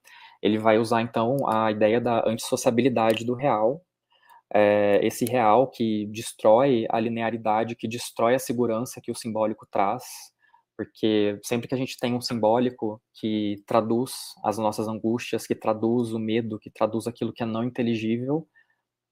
Ele 0.43 0.59
vai 0.59 0.79
usar, 0.79 1.03
então, 1.03 1.37
a 1.49 1.71
ideia 1.71 2.01
da 2.01 2.29
antissociabilidade 2.29 3.25
do 3.25 3.35
real, 3.35 3.83
é, 4.53 5.01
esse 5.03 5.25
real 5.25 5.69
que 5.69 6.07
destrói 6.07 6.87
a 6.91 6.99
linearidade, 7.01 7.77
que 7.77 7.89
destrói 7.89 8.35
a 8.35 8.39
segurança 8.39 9.01
que 9.01 9.11
o 9.11 9.15
simbólico 9.15 9.67
traz, 9.71 10.05
porque 10.77 11.39
sempre 11.45 11.69
que 11.69 11.75
a 11.75 11.79
gente 11.79 11.99
tem 11.99 12.15
um 12.15 12.21
simbólico 12.21 13.01
que 13.15 13.57
traduz 13.67 14.13
as 14.45 14.59
nossas 14.59 14.89
angústias, 14.89 15.47
que 15.47 15.55
traduz 15.55 16.13
o 16.13 16.19
medo, 16.19 16.59
que 16.59 16.71
traduz 16.71 17.07
aquilo 17.07 17.33
que 17.33 17.43
é 17.43 17.47
não 17.47 17.65
inteligível, 17.65 18.47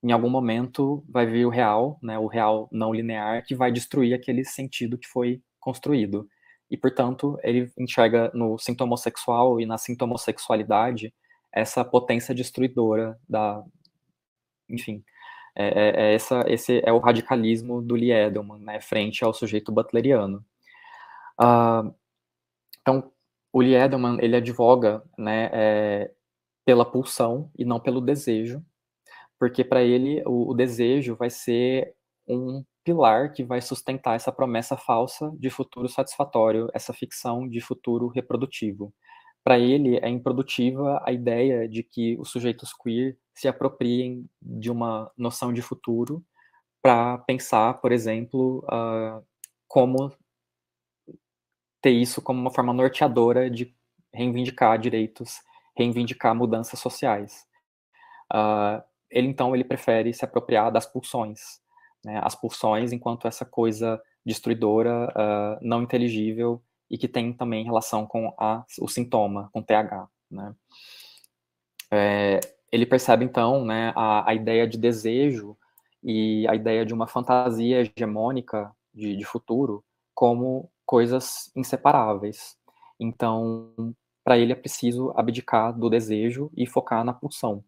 em 0.06 0.12
algum 0.12 0.30
momento 0.30 1.04
vai 1.08 1.26
vir 1.26 1.44
o 1.44 1.50
real, 1.50 1.98
né, 2.00 2.16
o 2.16 2.28
real 2.28 2.68
não 2.70 2.94
linear, 2.94 3.44
que 3.44 3.56
vai 3.56 3.72
destruir 3.72 4.14
aquele 4.14 4.44
sentido 4.44 4.96
que 4.96 5.08
foi 5.08 5.42
construído. 5.58 6.28
E, 6.70 6.76
portanto, 6.76 7.36
ele 7.42 7.72
enxerga 7.76 8.30
no 8.32 8.56
sintomossexual 8.56 9.60
e 9.60 9.66
na 9.66 9.76
sintomossexualidade 9.76 11.12
essa 11.52 11.84
potência 11.84 12.32
destruidora 12.32 13.18
da. 13.28 13.64
Enfim, 14.68 15.02
é, 15.56 15.66
é, 15.66 16.02
é 16.04 16.14
essa, 16.14 16.44
esse 16.46 16.80
é 16.84 16.92
o 16.92 17.00
radicalismo 17.00 17.82
do 17.82 17.96
Lee 17.96 18.12
Edelman, 18.12 18.60
né, 18.60 18.80
frente 18.80 19.24
ao 19.24 19.34
sujeito 19.34 19.72
butleriano. 19.72 20.44
Uh, 21.40 21.92
então, 22.80 23.10
o 23.52 23.60
Lee 23.60 23.74
Edelman, 23.74 24.18
ele 24.20 24.36
advoga 24.36 25.02
né, 25.18 25.50
é, 25.52 26.12
pela 26.64 26.84
pulsão 26.84 27.50
e 27.58 27.64
não 27.64 27.80
pelo 27.80 28.00
desejo, 28.00 28.64
porque 29.38 29.64
para 29.64 29.83
ele 29.83 30.22
o, 30.27 30.51
o, 30.51 30.55
desejo 30.55 31.16
vai 31.16 31.31
ser 31.31 31.94
um 32.29 32.64
pilar 32.85 33.33
que 33.33 33.44
vai 33.44 33.61
sustentar 33.61 34.14
essa 34.14 34.33
promessa 34.33 34.77
falsa 34.77 35.33
de 35.38 35.51
futuro 35.51 35.88
satisfatório, 35.88 36.68
essa 36.72 36.92
ficção 36.92 37.49
de 37.49 37.61
futuro 37.61 38.09
reprodutivo. 38.09 38.92
Para 39.44 39.59
ele 39.59 39.96
é 39.99 40.09
improdutiva 40.09 41.03
a 41.05 41.12
ideia 41.12 41.68
de 41.68 41.83
que 41.83 42.16
os 42.18 42.31
sujeitos 42.31 42.72
queer 42.72 43.16
se 43.35 43.46
apropriem 43.46 44.29
de 44.40 44.70
uma 44.70 45.11
noção 45.16 45.53
de 45.53 45.62
futuro 45.62 46.25
para 46.83 47.18
pensar, 47.18 47.75
por 47.75 47.92
exemplo, 47.92 48.64
uh, 48.64 49.25
como 49.68 50.12
ter 51.83 51.90
isso 51.90 52.22
como 52.22 52.40
uma 52.40 52.53
forma 52.53 52.72
norteadora 52.72 53.51
de 53.51 53.75
reivindicar 54.12 54.79
direitos, 54.79 55.40
reivindicar 55.77 56.35
mudanças 56.35 56.81
sociais. 56.81 57.46
Uh, 58.33 58.83
ele 59.10 59.28
então 59.28 59.54
ele 59.54 59.64
prefere 59.64 60.12
se 60.12 60.24
apropriar 60.24 60.70
das 60.70 60.86
pulsões, 60.86 61.40
né, 62.04 62.20
as 62.22 62.34
pulsões 62.34 62.92
enquanto 62.92 63.28
essa 63.28 63.44
coisa 63.44 64.00
destruidora, 64.24 65.08
uh, 65.08 65.58
não 65.60 65.82
inteligível 65.82 66.62
e 66.90 66.98
que 66.98 67.08
tem 67.08 67.32
também 67.32 67.64
relação 67.64 68.06
com 68.06 68.34
a, 68.38 68.64
o 68.80 68.88
sintoma, 68.88 69.48
com 69.52 69.62
TH, 69.62 70.08
né. 70.30 70.54
É, 71.90 72.40
ele 72.72 72.84
percebe 72.84 73.24
então, 73.24 73.64
né, 73.64 73.92
a, 73.94 74.28
a, 74.30 74.34
ideia 74.34 74.66
de 74.66 74.76
desejo 74.76 75.56
e 76.02 76.46
a 76.48 76.54
ideia 76.54 76.84
de 76.84 76.92
uma 76.92 77.06
fantasia 77.06 77.80
hegemônica 77.80 78.72
de, 78.92 79.16
de 79.16 79.24
futuro 79.24 79.84
como 80.14 80.70
coisas 80.84 81.50
inseparáveis. 81.54 82.56
Então, 82.98 83.94
para 84.24 84.38
ele 84.38 84.52
é 84.52 84.56
preciso 84.56 85.12
abdicar 85.16 85.72
do 85.78 85.88
desejo 85.88 86.50
e 86.56 86.66
focar 86.66 87.04
na 87.04 87.12
pulsão. 87.12 87.62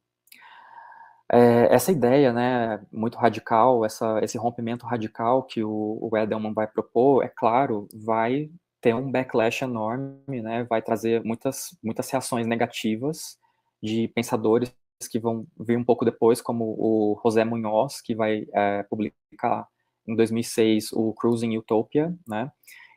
É, 1.30 1.74
essa 1.74 1.92
ideia, 1.92 2.32
né, 2.32 2.80
muito 2.90 3.18
radical, 3.18 3.84
essa, 3.84 4.18
esse 4.22 4.38
rompimento 4.38 4.86
radical 4.86 5.42
que 5.42 5.62
o, 5.62 5.98
o 6.00 6.16
Edelman 6.16 6.54
vai 6.54 6.66
propor, 6.66 7.22
é 7.22 7.28
claro, 7.28 7.86
vai 7.92 8.50
ter 8.80 8.94
um 8.94 9.10
backlash 9.10 9.62
enorme, 9.62 10.40
né, 10.42 10.64
vai 10.64 10.80
trazer 10.80 11.22
muitas, 11.22 11.76
muitas 11.82 12.08
reações 12.10 12.46
negativas 12.46 13.38
de 13.82 14.08
pensadores 14.08 14.72
que 15.10 15.18
vão 15.18 15.46
vir 15.60 15.76
um 15.76 15.84
pouco 15.84 16.04
depois, 16.04 16.40
como 16.40 16.64
o 16.78 17.20
José 17.22 17.44
Munhoz, 17.44 18.00
que 18.00 18.14
vai 18.14 18.46
é, 18.54 18.82
publicar 18.84 19.68
em 20.06 20.16
2006 20.16 20.92
o 20.92 21.12
Cruising 21.12 21.58
Utopia, 21.58 22.14
né, 22.26 22.50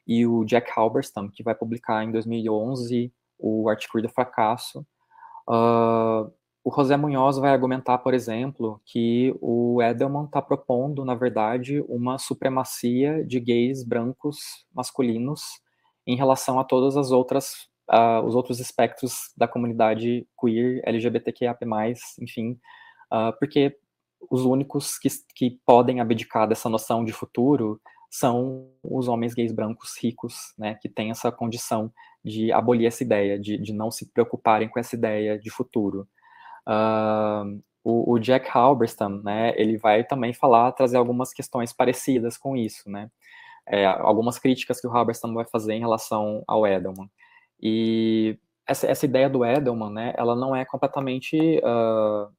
e 0.07 0.25
o 0.25 0.45
Jack 0.45 0.71
Halberstam, 0.73 1.29
que 1.29 1.43
vai 1.43 1.53
publicar 1.53 2.03
em 2.03 2.11
2011 2.11 3.13
o 3.37 3.69
Artigo 3.69 4.01
do 4.01 4.09
Fracasso. 4.09 4.85
Uh, 5.49 6.31
o 6.63 6.71
José 6.71 6.95
Munhoz 6.95 7.37
vai 7.37 7.51
argumentar, 7.51 7.97
por 7.99 8.13
exemplo, 8.13 8.79
que 8.85 9.33
o 9.41 9.81
Edelman 9.81 10.25
está 10.25 10.41
propondo, 10.41 11.03
na 11.03 11.15
verdade, 11.15 11.83
uma 11.87 12.17
supremacia 12.17 13.25
de 13.25 13.39
gays 13.39 13.83
brancos 13.83 14.65
masculinos 14.73 15.41
em 16.05 16.15
relação 16.15 16.59
a 16.59 16.63
todas 16.63 16.95
as 16.97 17.11
outras 17.11 17.71
uh, 17.91 18.25
os 18.25 18.35
outros 18.35 18.59
espectros 18.59 19.31
da 19.35 19.47
comunidade 19.47 20.27
queer, 20.39 20.81
LGBTQIA+, 20.85 21.57
enfim, 22.19 22.59
uh, 23.11 23.37
porque 23.39 23.77
os 24.29 24.45
únicos 24.45 24.97
que, 24.97 25.09
que 25.35 25.59
podem 25.65 25.99
abdicar 25.99 26.47
dessa 26.47 26.69
noção 26.69 27.03
de 27.03 27.11
futuro 27.11 27.81
são 28.09 28.69
os 28.83 29.07
homens 29.07 29.33
gays 29.33 29.51
brancos 29.51 29.97
ricos, 30.01 30.53
né, 30.57 30.75
que 30.75 30.89
têm 30.89 31.11
essa 31.11 31.31
condição 31.31 31.91
de 32.23 32.51
abolir 32.51 32.85
essa 32.85 33.03
ideia, 33.03 33.39
de, 33.39 33.57
de 33.57 33.73
não 33.73 33.89
se 33.89 34.11
preocuparem 34.11 34.69
com 34.69 34.79
essa 34.79 34.95
ideia 34.95 35.39
de 35.39 35.49
futuro. 35.49 36.07
Uh, 36.67 37.61
o, 37.83 38.13
o, 38.13 38.19
Jack 38.19 38.47
Halberstam, 38.49 39.21
né, 39.23 39.53
ele 39.57 39.77
vai 39.77 40.03
também 40.03 40.33
falar, 40.33 40.71
trazer 40.73 40.97
algumas 40.97 41.33
questões 41.33 41.73
parecidas 41.73 42.37
com 42.37 42.55
isso, 42.55 42.89
né, 42.89 43.09
é, 43.67 43.85
algumas 43.85 44.37
críticas 44.37 44.79
que 44.79 44.87
o 44.87 44.91
Halberstam 44.91 45.33
vai 45.33 45.45
fazer 45.45 45.73
em 45.73 45.79
relação 45.79 46.43
ao 46.47 46.65
Edelman. 46.67 47.09
E 47.61 48.37
essa, 48.67 48.87
essa 48.87 49.05
ideia 49.05 49.29
do 49.29 49.45
Edelman, 49.45 49.91
né, 49.91 50.13
ela 50.17 50.35
não 50.35 50.55
é 50.55 50.65
completamente 50.65 51.37
uh, 51.59 52.31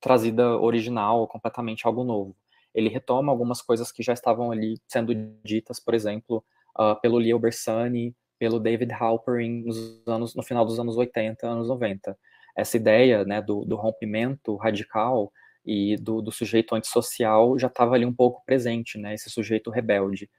trazida 0.00 0.56
original, 0.58 1.26
completamente 1.26 1.86
algo 1.86 2.04
novo. 2.04 2.36
Ele 2.74 2.88
retoma 2.88 3.32
algumas 3.32 3.62
coisas 3.62 3.90
que 3.90 4.02
já 4.02 4.12
estavam 4.12 4.52
ali 4.52 4.78
sendo 4.86 5.14
ditas, 5.44 5.80
por 5.80 5.94
exemplo, 5.94 6.44
uh, 6.78 7.00
pelo 7.00 7.18
Leo 7.18 7.38
Bersani, 7.38 8.14
pelo 8.38 8.60
David 8.60 8.92
Halperin 8.92 9.64
nos 9.64 10.02
anos, 10.06 10.34
no 10.34 10.42
final 10.42 10.64
dos 10.64 10.78
anos 10.78 10.96
80, 10.96 11.46
anos 11.46 11.68
90 11.68 12.16
essa 12.56 12.76
ideia 12.76 13.24
né, 13.24 13.42
do, 13.42 13.64
do 13.64 13.76
rompimento 13.76 14.56
radical 14.56 15.30
e 15.64 15.96
do, 15.96 16.22
do, 16.22 16.32
sujeito 16.32 16.74
antissocial 16.74 17.58
já 17.58 17.66
estava 17.66 17.94
ali 17.94 18.06
um 18.06 18.14
pouco 18.14 18.42
presente, 18.46 18.98
né, 18.98 19.14
esse 19.14 19.28
sujeito 19.28 19.70
rebelde. 19.70 20.30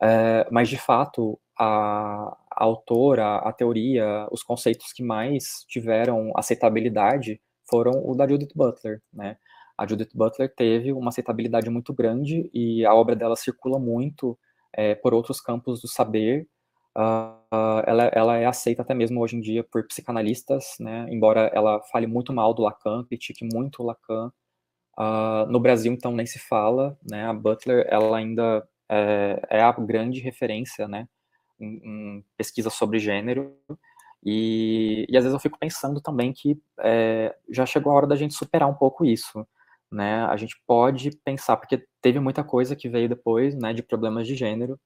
É, 0.00 0.46
mas, 0.50 0.68
de 0.68 0.76
fato, 0.76 1.38
a, 1.58 2.36
a 2.50 2.64
autora, 2.64 3.36
a 3.38 3.52
teoria, 3.52 4.28
os 4.30 4.42
conceitos 4.42 4.92
que 4.92 5.02
mais 5.02 5.64
tiveram 5.66 6.32
aceitabilidade 6.36 7.40
foram 7.68 8.06
o 8.06 8.14
da 8.14 8.28
Judith 8.28 8.52
Butler, 8.54 9.02
né? 9.12 9.36
A 9.76 9.86
Judith 9.86 10.10
Butler 10.14 10.52
teve 10.54 10.92
uma 10.92 11.08
aceitabilidade 11.08 11.68
muito 11.68 11.92
grande 11.92 12.48
e 12.52 12.84
a 12.86 12.94
obra 12.94 13.14
dela 13.14 13.36
circula 13.36 13.78
muito 13.78 14.38
é, 14.72 14.94
por 14.94 15.12
outros 15.12 15.40
campos 15.40 15.80
do 15.82 15.88
saber 15.88 16.48
Uh, 16.96 17.82
ela, 17.86 18.04
ela, 18.14 18.38
é 18.38 18.46
aceita 18.46 18.80
até 18.80 18.94
mesmo 18.94 19.20
hoje 19.20 19.36
em 19.36 19.40
dia 19.42 19.62
por 19.62 19.86
psicanalistas, 19.86 20.76
né, 20.80 21.06
embora 21.10 21.50
ela 21.52 21.82
fale 21.92 22.06
muito 22.06 22.32
mal 22.32 22.54
do 22.54 22.62
Lacan, 22.62 23.04
critique 23.04 23.44
muito 23.44 23.82
o 23.82 23.86
Lacan. 23.86 24.32
Uh, 24.98 25.44
no 25.50 25.60
Brasil, 25.60 25.92
então, 25.92 26.12
nem 26.12 26.24
se 26.24 26.38
fala, 26.38 26.98
né, 27.08 27.26
a 27.26 27.34
Butler, 27.34 27.86
ela 27.90 28.16
ainda 28.16 28.66
é, 28.88 29.42
é 29.50 29.60
a 29.62 29.72
grande 29.72 30.20
referência, 30.20 30.88
né, 30.88 31.06
em, 31.60 31.80
em, 31.84 32.24
pesquisa 32.34 32.70
sobre 32.70 32.98
gênero, 32.98 33.54
e, 34.24 35.06
e, 35.08 35.16
às 35.18 35.24
vezes 35.24 35.34
eu 35.34 35.40
fico 35.40 35.58
pensando 35.58 36.00
também 36.00 36.32
que 36.32 36.58
é, 36.80 37.36
já 37.50 37.66
chegou 37.66 37.92
a 37.92 37.96
hora 37.96 38.06
da 38.06 38.16
gente 38.16 38.32
superar 38.34 38.70
um 38.70 38.74
pouco 38.74 39.04
isso, 39.04 39.46
né, 39.92 40.24
a 40.24 40.36
gente 40.38 40.56
pode 40.66 41.10
pensar, 41.24 41.58
porque 41.58 41.86
teve 42.00 42.18
muita 42.20 42.42
coisa 42.42 42.74
que 42.74 42.88
veio 42.88 43.08
depois, 43.08 43.54
né, 43.54 43.74
de 43.74 43.82
problemas 43.82 44.26
de 44.26 44.34
gênero, 44.34 44.80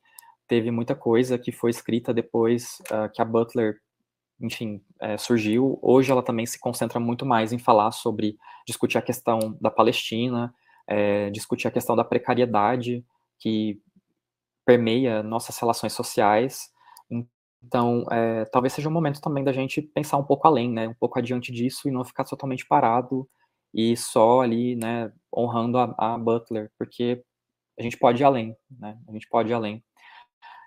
teve 0.50 0.72
muita 0.72 0.96
coisa 0.96 1.38
que 1.38 1.52
foi 1.52 1.70
escrita 1.70 2.12
depois 2.12 2.82
uh, 2.90 3.08
que 3.14 3.22
a 3.22 3.24
Butler, 3.24 3.76
enfim, 4.40 4.82
é, 5.00 5.16
surgiu. 5.16 5.78
Hoje 5.80 6.10
ela 6.10 6.24
também 6.24 6.44
se 6.44 6.58
concentra 6.58 6.98
muito 6.98 7.24
mais 7.24 7.52
em 7.52 7.58
falar 7.58 7.92
sobre 7.92 8.36
discutir 8.66 8.98
a 8.98 9.02
questão 9.02 9.56
da 9.60 9.70
Palestina, 9.70 10.52
é, 10.88 11.30
discutir 11.30 11.68
a 11.68 11.70
questão 11.70 11.94
da 11.94 12.02
precariedade 12.02 13.04
que 13.38 13.80
permeia 14.66 15.22
nossas 15.22 15.56
relações 15.56 15.92
sociais. 15.92 16.68
Então, 17.62 18.04
é, 18.10 18.44
talvez 18.46 18.72
seja 18.72 18.88
um 18.88 18.92
momento 18.92 19.20
também 19.20 19.44
da 19.44 19.52
gente 19.52 19.80
pensar 19.80 20.16
um 20.16 20.24
pouco 20.24 20.48
além, 20.48 20.68
né, 20.68 20.88
um 20.88 20.94
pouco 20.94 21.16
adiante 21.16 21.52
disso 21.52 21.88
e 21.88 21.92
não 21.92 22.04
ficar 22.04 22.24
totalmente 22.24 22.66
parado 22.66 23.28
e 23.72 23.96
só 23.96 24.40
ali, 24.40 24.74
né, 24.74 25.12
honrando 25.32 25.78
a, 25.78 25.94
a 25.96 26.18
Butler, 26.18 26.72
porque 26.76 27.22
a 27.78 27.82
gente 27.82 27.96
pode 27.96 28.20
ir 28.20 28.24
além, 28.24 28.56
né, 28.68 28.98
a 29.06 29.12
gente 29.12 29.28
pode 29.28 29.50
ir 29.50 29.54
além 29.54 29.84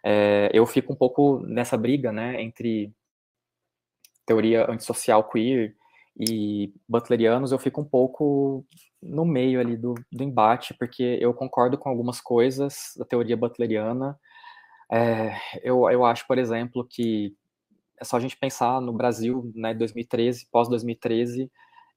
é, 0.03 0.49
eu 0.53 0.65
fico 0.65 0.91
um 0.91 0.95
pouco 0.95 1.39
nessa 1.47 1.77
briga, 1.77 2.11
né, 2.11 2.41
entre 2.41 2.93
teoria 4.25 4.69
antissocial 4.69 5.23
queer 5.29 5.75
e 6.19 6.73
butlerianos, 6.87 7.51
eu 7.51 7.59
fico 7.59 7.81
um 7.81 7.85
pouco 7.85 8.65
no 9.01 9.25
meio 9.25 9.59
ali 9.59 9.75
do, 9.75 9.95
do 10.11 10.23
embate, 10.23 10.73
porque 10.73 11.17
eu 11.19 11.33
concordo 11.33 11.77
com 11.77 11.89
algumas 11.89 12.21
coisas 12.21 12.93
da 12.97 13.05
teoria 13.05 13.35
butleriana. 13.35 14.19
É, 14.91 15.35
eu, 15.63 15.89
eu 15.89 16.05
acho, 16.05 16.27
por 16.27 16.37
exemplo, 16.37 16.85
que 16.87 17.35
é 17.99 18.03
só 18.03 18.17
a 18.17 18.19
gente 18.19 18.37
pensar 18.37 18.79
no 18.81 18.93
Brasil, 18.93 19.51
né, 19.55 19.73
2013, 19.73 20.47
pós-2013, 20.51 21.49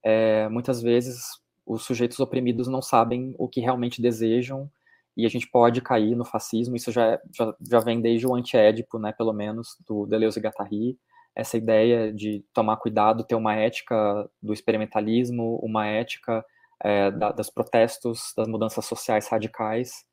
é, 0.03 0.49
muitas 0.49 0.81
vezes 0.81 1.41
os 1.67 1.85
sujeitos 1.85 2.21
oprimidos 2.21 2.69
não 2.69 2.81
sabem 2.81 3.35
o 3.39 3.49
que 3.49 3.61
realmente 3.61 4.01
desejam 4.01 4.71
e 5.17 5.25
a 5.25 5.29
gente 5.29 5.49
pode 5.49 5.81
cair 5.81 6.15
no 6.15 6.25
fascismo. 6.25 6.77
Isso 6.77 6.93
já, 6.93 7.13
é, 7.13 7.21
já, 7.35 7.55
já 7.71 7.81
vem 7.81 8.01
desde 8.01 8.27
o 8.27 8.35
antiédipo, 8.35 8.99
né, 8.99 9.13
pelo 9.13 9.33
menos, 9.33 9.77
do 9.87 10.07
Deleuze 10.07 10.39
e 10.39 10.43
Guattari, 10.43 10.99
essa 11.35 11.57
ideia 11.57 12.13
de 12.13 12.45
tomar 12.53 12.77
cuidado, 12.77 13.25
ter 13.25 13.35
uma 13.35 13.55
ética 13.55 14.29
do 14.43 14.53
experimentalismo, 14.53 15.59
uma 15.63 15.87
ética 15.87 16.45
é, 16.83 17.11
da, 17.11 17.33
dos 17.33 17.51
protestos, 17.51 18.33
das 18.37 18.49
mudanças 18.49 18.85
sociais 18.85 19.29
radicais. 19.29 20.05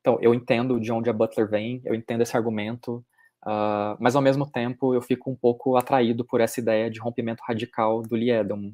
Então, 0.00 0.18
eu 0.20 0.34
entendo 0.34 0.78
de 0.80 0.92
onde 0.92 1.10
a 1.10 1.12
Butler 1.12 1.48
vem, 1.48 1.82
eu 1.84 1.94
entendo 1.94 2.22
esse 2.22 2.36
argumento, 2.36 3.04
uh, 3.44 3.96
mas 3.98 4.14
ao 4.14 4.22
mesmo 4.22 4.48
tempo 4.50 4.94
eu 4.94 5.02
fico 5.02 5.30
um 5.30 5.36
pouco 5.36 5.76
atraído 5.76 6.24
por 6.24 6.40
essa 6.40 6.60
ideia 6.60 6.90
de 6.90 7.00
rompimento 7.00 7.42
radical 7.46 8.02
do 8.02 8.14
Lee 8.14 8.30
Edelman. 8.30 8.72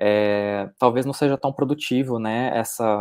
É, 0.00 0.70
talvez 0.78 1.06
não 1.06 1.12
seja 1.12 1.36
tão 1.38 1.52
produtivo, 1.52 2.18
né, 2.18 2.52
essa, 2.54 3.00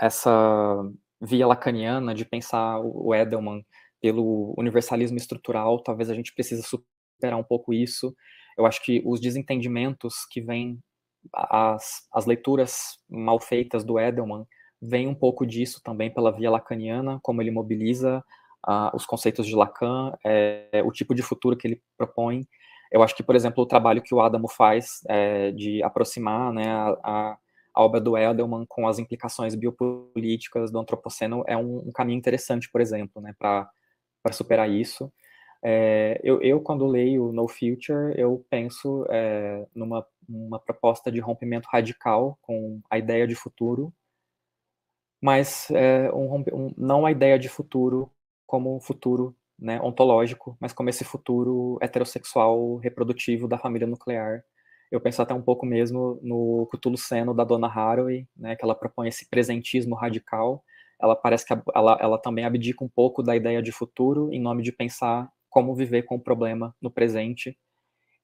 essa 0.00 0.82
via 1.20 1.46
lacaniana 1.46 2.14
de 2.14 2.24
pensar 2.24 2.78
o 2.80 3.14
Edelman 3.14 3.64
pelo 4.00 4.54
universalismo 4.56 5.16
estrutural, 5.16 5.82
talvez 5.82 6.10
a 6.10 6.14
gente 6.14 6.34
precise 6.34 6.62
superar 6.62 7.38
um 7.38 7.44
pouco 7.44 7.72
isso. 7.72 8.14
Eu 8.56 8.66
acho 8.66 8.82
que 8.82 9.02
os 9.04 9.20
desentendimentos 9.20 10.26
que 10.30 10.40
vêm, 10.40 10.78
as, 11.34 12.06
as 12.12 12.26
leituras 12.26 12.98
mal 13.08 13.40
feitas 13.40 13.84
do 13.84 13.98
Edelman, 13.98 14.46
vem 14.80 15.08
um 15.08 15.14
pouco 15.14 15.46
disso 15.46 15.80
também 15.82 16.12
pela 16.12 16.30
via 16.30 16.50
lacaniana, 16.50 17.18
como 17.22 17.40
ele 17.40 17.50
mobiliza 17.50 18.22
uh, 18.68 18.94
os 18.94 19.06
conceitos 19.06 19.46
de 19.46 19.54
Lacan, 19.54 20.12
é, 20.24 20.82
o 20.84 20.92
tipo 20.92 21.14
de 21.14 21.22
futuro 21.22 21.56
que 21.56 21.66
ele 21.66 21.82
propõe. 21.96 22.46
Eu 22.92 23.02
acho 23.02 23.16
que, 23.16 23.22
por 23.22 23.34
exemplo, 23.34 23.64
o 23.64 23.66
trabalho 23.66 24.02
que 24.02 24.14
o 24.14 24.20
Adamo 24.20 24.48
faz 24.48 25.00
é, 25.08 25.50
de 25.50 25.82
aproximar 25.82 26.52
né, 26.52 26.64
a, 27.02 27.36
a, 27.76 27.82
obra 27.82 28.00
do 28.00 28.16
Edelman 28.16 28.64
com 28.66 28.88
as 28.88 28.98
implicações 28.98 29.54
biopolíticas 29.54 30.70
do 30.70 30.78
antropoceno 30.78 31.44
é 31.46 31.56
um, 31.56 31.88
um 31.88 31.92
caminho 31.92 32.18
interessante, 32.18 32.70
por 32.70 32.80
exemplo, 32.80 33.20
né, 33.20 33.34
para 33.38 33.70
superar 34.32 34.70
isso. 34.70 35.12
É, 35.62 36.20
eu, 36.22 36.40
eu, 36.42 36.60
quando 36.60 36.86
leio 36.86 37.32
No 37.32 37.48
Future, 37.48 38.14
eu 38.16 38.44
penso 38.50 39.06
é, 39.10 39.66
numa 39.74 40.06
uma 40.28 40.58
proposta 40.58 41.10
de 41.10 41.20
rompimento 41.20 41.68
radical 41.70 42.38
com 42.42 42.80
a 42.90 42.98
ideia 42.98 43.26
de 43.26 43.34
futuro, 43.34 43.92
mas 45.20 45.70
é, 45.70 46.10
um, 46.12 46.34
um, 46.52 46.74
não 46.76 47.06
a 47.06 47.10
ideia 47.10 47.38
de 47.38 47.48
futuro 47.48 48.10
como 48.46 48.76
um 48.76 48.80
futuro 48.80 49.36
né, 49.58 49.80
ontológico, 49.80 50.56
mas 50.60 50.72
como 50.72 50.90
esse 50.90 51.04
futuro 51.04 51.78
heterossexual 51.80 52.76
reprodutivo 52.76 53.48
da 53.48 53.58
família 53.58 53.86
nuclear. 53.86 54.44
Eu 54.90 55.00
penso 55.00 55.20
até 55.20 55.34
um 55.34 55.42
pouco 55.42 55.66
mesmo 55.66 56.18
no 56.22 56.68
Cthulhu 56.70 56.96
Seno 56.96 57.34
da 57.34 57.44
Donna 57.44 57.66
Haraway, 57.66 58.26
né, 58.36 58.56
que 58.56 58.64
ela 58.64 58.74
propõe 58.74 59.08
esse 59.08 59.28
presentismo 59.28 59.94
radical. 59.94 60.62
Ela 61.00 61.16
parece 61.16 61.44
que 61.46 61.52
ela, 61.74 61.98
ela 62.00 62.18
também 62.18 62.44
abdica 62.44 62.84
um 62.84 62.88
pouco 62.88 63.22
da 63.22 63.36
ideia 63.36 63.62
de 63.62 63.72
futuro 63.72 64.32
em 64.32 64.40
nome 64.40 64.62
de 64.62 64.72
pensar 64.72 65.30
como 65.50 65.74
viver 65.74 66.02
com 66.02 66.16
o 66.16 66.20
problema 66.20 66.74
no 66.80 66.90
presente. 66.90 67.56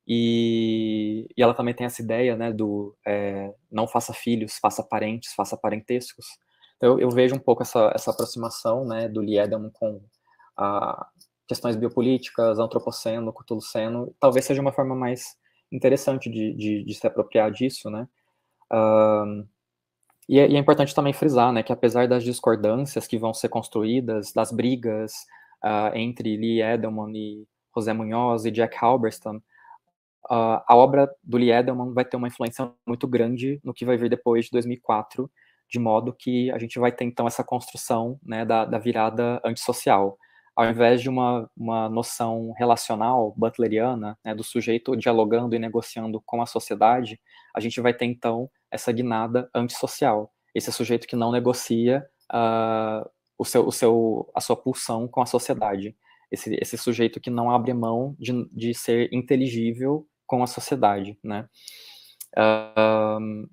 E, 0.06 1.28
e 1.36 1.42
ela 1.42 1.54
também 1.54 1.74
tem 1.74 1.86
essa 1.86 2.02
ideia 2.02 2.36
né, 2.36 2.52
do 2.52 2.96
é, 3.06 3.54
não 3.70 3.86
faça 3.86 4.12
filhos, 4.12 4.58
faça 4.58 4.82
parentes, 4.82 5.32
faça 5.32 5.56
parentescos 5.56 6.26
então, 6.82 6.98
eu, 6.98 7.00
eu 7.00 7.10
vejo 7.10 7.36
um 7.36 7.38
pouco 7.38 7.62
essa, 7.62 7.92
essa 7.94 8.10
aproximação 8.10 8.84
né, 8.84 9.08
do 9.08 9.22
Liedem 9.22 9.70
com 9.72 10.02
a, 10.56 11.06
questões 11.46 11.76
biopolíticas, 11.76 12.58
antropoceno, 12.58 13.32
cutuluceno, 13.32 14.12
talvez 14.18 14.44
seja 14.44 14.60
uma 14.60 14.72
forma 14.72 14.96
mais 14.96 15.36
interessante 15.72 16.30
de, 16.30 16.52
de, 16.54 16.84
de 16.84 16.94
se 16.94 17.06
apropriar 17.06 17.50
disso, 17.50 17.90
né? 17.90 18.06
E, 20.28 20.38
é, 20.38 20.48
e, 20.48 20.56
é, 20.56 20.58
importante 20.58 20.94
também 20.94 21.12
frisar, 21.12 21.52
né, 21.52 21.62
que 21.62 21.72
apesar 21.72 22.06
das 22.06 22.22
discordâncias 22.22 23.06
que 23.06 23.18
vão 23.18 23.34
ser 23.34 23.48
construídas, 23.48 24.32
das 24.32 24.52
brigas 24.52 25.12
uh, 25.64 25.94
entre 25.96 26.36
Lee 26.36 26.62
Edelman 26.62 27.12
e 27.14 27.46
José 27.74 27.92
Munhoz 27.92 28.44
e 28.44 28.50
Jack 28.50 28.76
Halberstam, 28.80 29.36
uh, 30.30 30.62
a 30.66 30.76
obra 30.76 31.10
do 31.22 31.36
Lee 31.36 31.50
Edelman 31.50 31.92
vai 31.92 32.04
ter 32.04 32.16
uma 32.16 32.28
influência 32.28 32.72
muito 32.86 33.06
grande 33.08 33.60
no 33.64 33.74
que 33.74 33.84
vai 33.84 33.96
vir 33.96 34.08
depois 34.08 34.46
de 34.46 34.52
2004, 34.52 35.30
de 35.68 35.78
modo 35.78 36.12
que 36.12 36.50
a 36.52 36.58
gente 36.58 36.78
vai 36.78 36.92
ter 36.92 37.04
então 37.04 37.26
essa 37.26 37.42
construção 37.42 38.18
né, 38.22 38.44
da, 38.44 38.64
da 38.64 38.78
virada 38.78 39.40
antissocial. 39.44 40.16
Ao 40.54 40.68
invés 40.68 41.00
de 41.00 41.08
uma, 41.08 41.50
uma 41.56 41.88
noção 41.88 42.52
relacional 42.58 43.32
butleriana, 43.36 44.18
né, 44.24 44.34
do 44.34 44.44
sujeito 44.44 44.94
dialogando 44.96 45.54
e 45.54 45.58
negociando 45.58 46.20
com 46.26 46.42
a 46.42 46.46
sociedade, 46.46 47.18
a 47.54 47.60
gente 47.60 47.80
vai 47.80 47.94
ter 47.94 48.04
então 48.04 48.50
essa 48.70 48.92
guinada 48.92 49.48
antissocial. 49.54 50.32
Esse 50.54 50.70
sujeito 50.70 51.06
que 51.06 51.16
não 51.16 51.32
negocia 51.32 52.06
uh, 52.30 53.08
o 53.38 53.44
seu, 53.44 53.66
o 53.66 53.72
seu, 53.72 54.30
a 54.34 54.40
sua 54.40 54.56
pulsão 54.56 55.08
com 55.08 55.22
a 55.22 55.26
sociedade. 55.26 55.96
Esse, 56.30 56.54
esse 56.60 56.78
sujeito 56.78 57.20
que 57.20 57.30
não 57.30 57.50
abre 57.50 57.72
mão 57.74 58.14
de, 58.18 58.32
de 58.52 58.74
ser 58.74 59.08
inteligível 59.12 60.06
com 60.26 60.42
a 60.42 60.46
sociedade, 60.46 61.18
né? 61.22 61.48
Uh, 62.36 63.46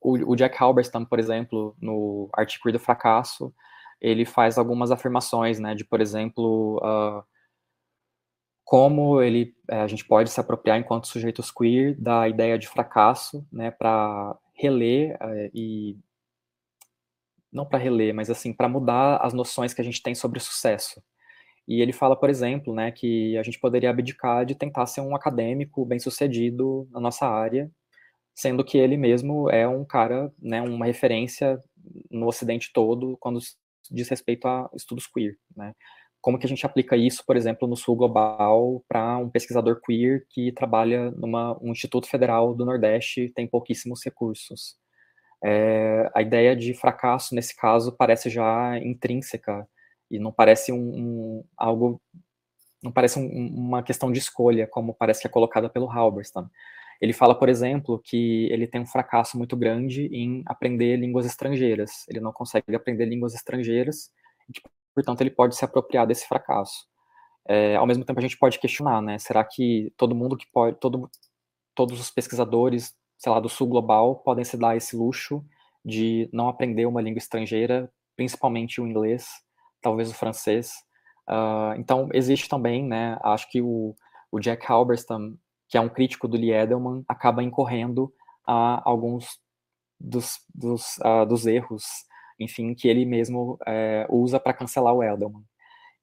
o, 0.00 0.32
o 0.32 0.36
Jack 0.36 0.56
Halberstam, 0.58 1.04
por 1.04 1.18
exemplo, 1.18 1.76
no 1.80 2.30
Artigo 2.32 2.72
do 2.72 2.78
Fracasso, 2.78 3.52
ele 4.00 4.24
faz 4.24 4.58
algumas 4.58 4.90
afirmações, 4.90 5.58
né, 5.58 5.74
de, 5.74 5.84
por 5.84 6.00
exemplo, 6.00 6.78
uh, 6.78 7.22
como 8.64 9.20
ele, 9.22 9.54
é, 9.68 9.80
a 9.80 9.86
gente 9.86 10.04
pode 10.04 10.30
se 10.30 10.40
apropriar 10.40 10.78
enquanto 10.78 11.06
sujeitos 11.06 11.50
queer 11.50 12.00
da 12.00 12.28
ideia 12.28 12.58
de 12.58 12.68
fracasso, 12.68 13.46
né, 13.52 13.70
para 13.70 14.36
reler 14.54 15.16
uh, 15.16 15.50
e 15.54 15.98
não 17.52 17.66
para 17.66 17.78
reler, 17.78 18.14
mas 18.14 18.30
assim 18.30 18.52
para 18.52 18.68
mudar 18.68 19.16
as 19.18 19.32
noções 19.34 19.74
que 19.74 19.80
a 19.80 19.84
gente 19.84 20.02
tem 20.02 20.14
sobre 20.14 20.40
sucesso. 20.40 21.02
E 21.68 21.80
ele 21.82 21.92
fala, 21.92 22.16
por 22.16 22.30
exemplo, 22.30 22.74
né, 22.74 22.90
que 22.90 23.36
a 23.38 23.42
gente 23.42 23.58
poderia 23.60 23.90
abdicar 23.90 24.44
de 24.46 24.54
tentar 24.54 24.86
ser 24.86 25.00
um 25.02 25.14
acadêmico 25.14 25.84
bem-sucedido 25.84 26.88
na 26.92 27.00
nossa 27.00 27.26
área 27.26 27.70
sendo 28.40 28.64
que 28.64 28.78
ele 28.78 28.96
mesmo 28.96 29.50
é 29.50 29.68
um 29.68 29.84
cara, 29.84 30.32
né, 30.40 30.62
uma 30.62 30.86
referência 30.86 31.62
no 32.10 32.26
Ocidente 32.26 32.72
todo 32.72 33.16
quando 33.18 33.38
diz 33.90 34.08
respeito 34.08 34.46
a 34.46 34.70
estudos 34.74 35.06
queer, 35.06 35.36
né? 35.56 35.74
Como 36.20 36.38
que 36.38 36.44
a 36.44 36.48
gente 36.48 36.66
aplica 36.66 36.96
isso, 36.96 37.24
por 37.26 37.34
exemplo, 37.34 37.66
no 37.66 37.76
Sul 37.76 37.96
Global 37.96 38.84
para 38.86 39.16
um 39.16 39.30
pesquisador 39.30 39.80
queer 39.80 40.26
que 40.28 40.52
trabalha 40.52 41.10
numa 41.12 41.56
um 41.62 41.72
Instituto 41.72 42.06
Federal 42.06 42.54
do 42.54 42.66
Nordeste 42.66 43.32
tem 43.34 43.46
pouquíssimos 43.46 44.04
recursos? 44.04 44.76
É, 45.42 46.10
a 46.14 46.20
ideia 46.20 46.54
de 46.54 46.74
fracasso 46.74 47.34
nesse 47.34 47.56
caso 47.56 47.92
parece 47.96 48.28
já 48.28 48.78
intrínseca 48.78 49.66
e 50.10 50.18
não 50.18 50.30
parece 50.30 50.70
um, 50.70 50.76
um 50.78 51.44
algo 51.56 52.00
não 52.82 52.92
parece 52.92 53.18
um, 53.18 53.26
uma 53.26 53.82
questão 53.82 54.12
de 54.12 54.18
escolha 54.18 54.66
como 54.66 54.92
parece 54.92 55.22
que 55.22 55.26
é 55.26 55.30
colocada 55.30 55.70
pelo 55.70 55.90
Halberstam. 55.90 56.50
Ele 57.00 57.12
fala, 57.12 57.34
por 57.34 57.48
exemplo, 57.48 57.98
que 58.04 58.46
ele 58.52 58.66
tem 58.66 58.80
um 58.82 58.86
fracasso 58.86 59.38
muito 59.38 59.56
grande 59.56 60.06
em 60.12 60.42
aprender 60.46 60.96
línguas 60.96 61.24
estrangeiras. 61.24 62.06
Ele 62.08 62.20
não 62.20 62.32
consegue 62.32 62.74
aprender 62.74 63.06
línguas 63.06 63.34
estrangeiras, 63.34 64.10
e, 64.48 64.60
portanto, 64.94 65.20
ele 65.22 65.30
pode 65.30 65.56
se 65.56 65.64
apropriar 65.64 66.06
desse 66.06 66.26
fracasso. 66.28 66.86
É, 67.48 67.76
ao 67.76 67.86
mesmo 67.86 68.04
tempo, 68.04 68.18
a 68.18 68.22
gente 68.22 68.38
pode 68.38 68.58
questionar, 68.58 69.00
né? 69.00 69.18
Será 69.18 69.42
que 69.42 69.92
todo 69.96 70.14
mundo 70.14 70.36
que 70.36 70.46
pode, 70.52 70.76
todo, 70.78 71.10
todos 71.74 71.98
os 71.98 72.10
pesquisadores, 72.10 72.94
sei 73.16 73.32
lá, 73.32 73.40
do 73.40 73.48
sul 73.48 73.66
global, 73.66 74.16
podem 74.16 74.44
se 74.44 74.56
dar 74.58 74.76
esse 74.76 74.94
luxo 74.94 75.44
de 75.84 76.28
não 76.32 76.48
aprender 76.48 76.86
uma 76.86 77.00
língua 77.00 77.18
estrangeira, 77.18 77.90
principalmente 78.14 78.80
o 78.80 78.86
inglês, 78.86 79.26
talvez 79.80 80.10
o 80.10 80.14
francês? 80.14 80.74
Uh, 81.26 81.78
então, 81.78 82.08
existe 82.12 82.48
também, 82.48 82.84
né? 82.84 83.18
Acho 83.22 83.48
que 83.50 83.62
o, 83.62 83.96
o 84.30 84.38
Jack 84.38 84.70
Halberstam 84.70 85.38
que 85.70 85.78
é 85.78 85.80
um 85.80 85.88
crítico 85.88 86.26
do 86.26 86.36
Lee 86.36 86.52
Edelman, 86.52 87.04
acaba 87.08 87.44
incorrendo 87.44 88.12
a 88.44 88.82
alguns 88.84 89.38
dos, 89.98 90.40
dos, 90.52 90.98
uh, 90.98 91.24
dos 91.24 91.46
erros, 91.46 91.84
enfim, 92.40 92.74
que 92.74 92.88
ele 92.88 93.04
mesmo 93.04 93.56
é, 93.66 94.04
usa 94.10 94.40
para 94.40 94.52
cancelar 94.52 94.92
o 94.92 95.02
Edelman. 95.02 95.44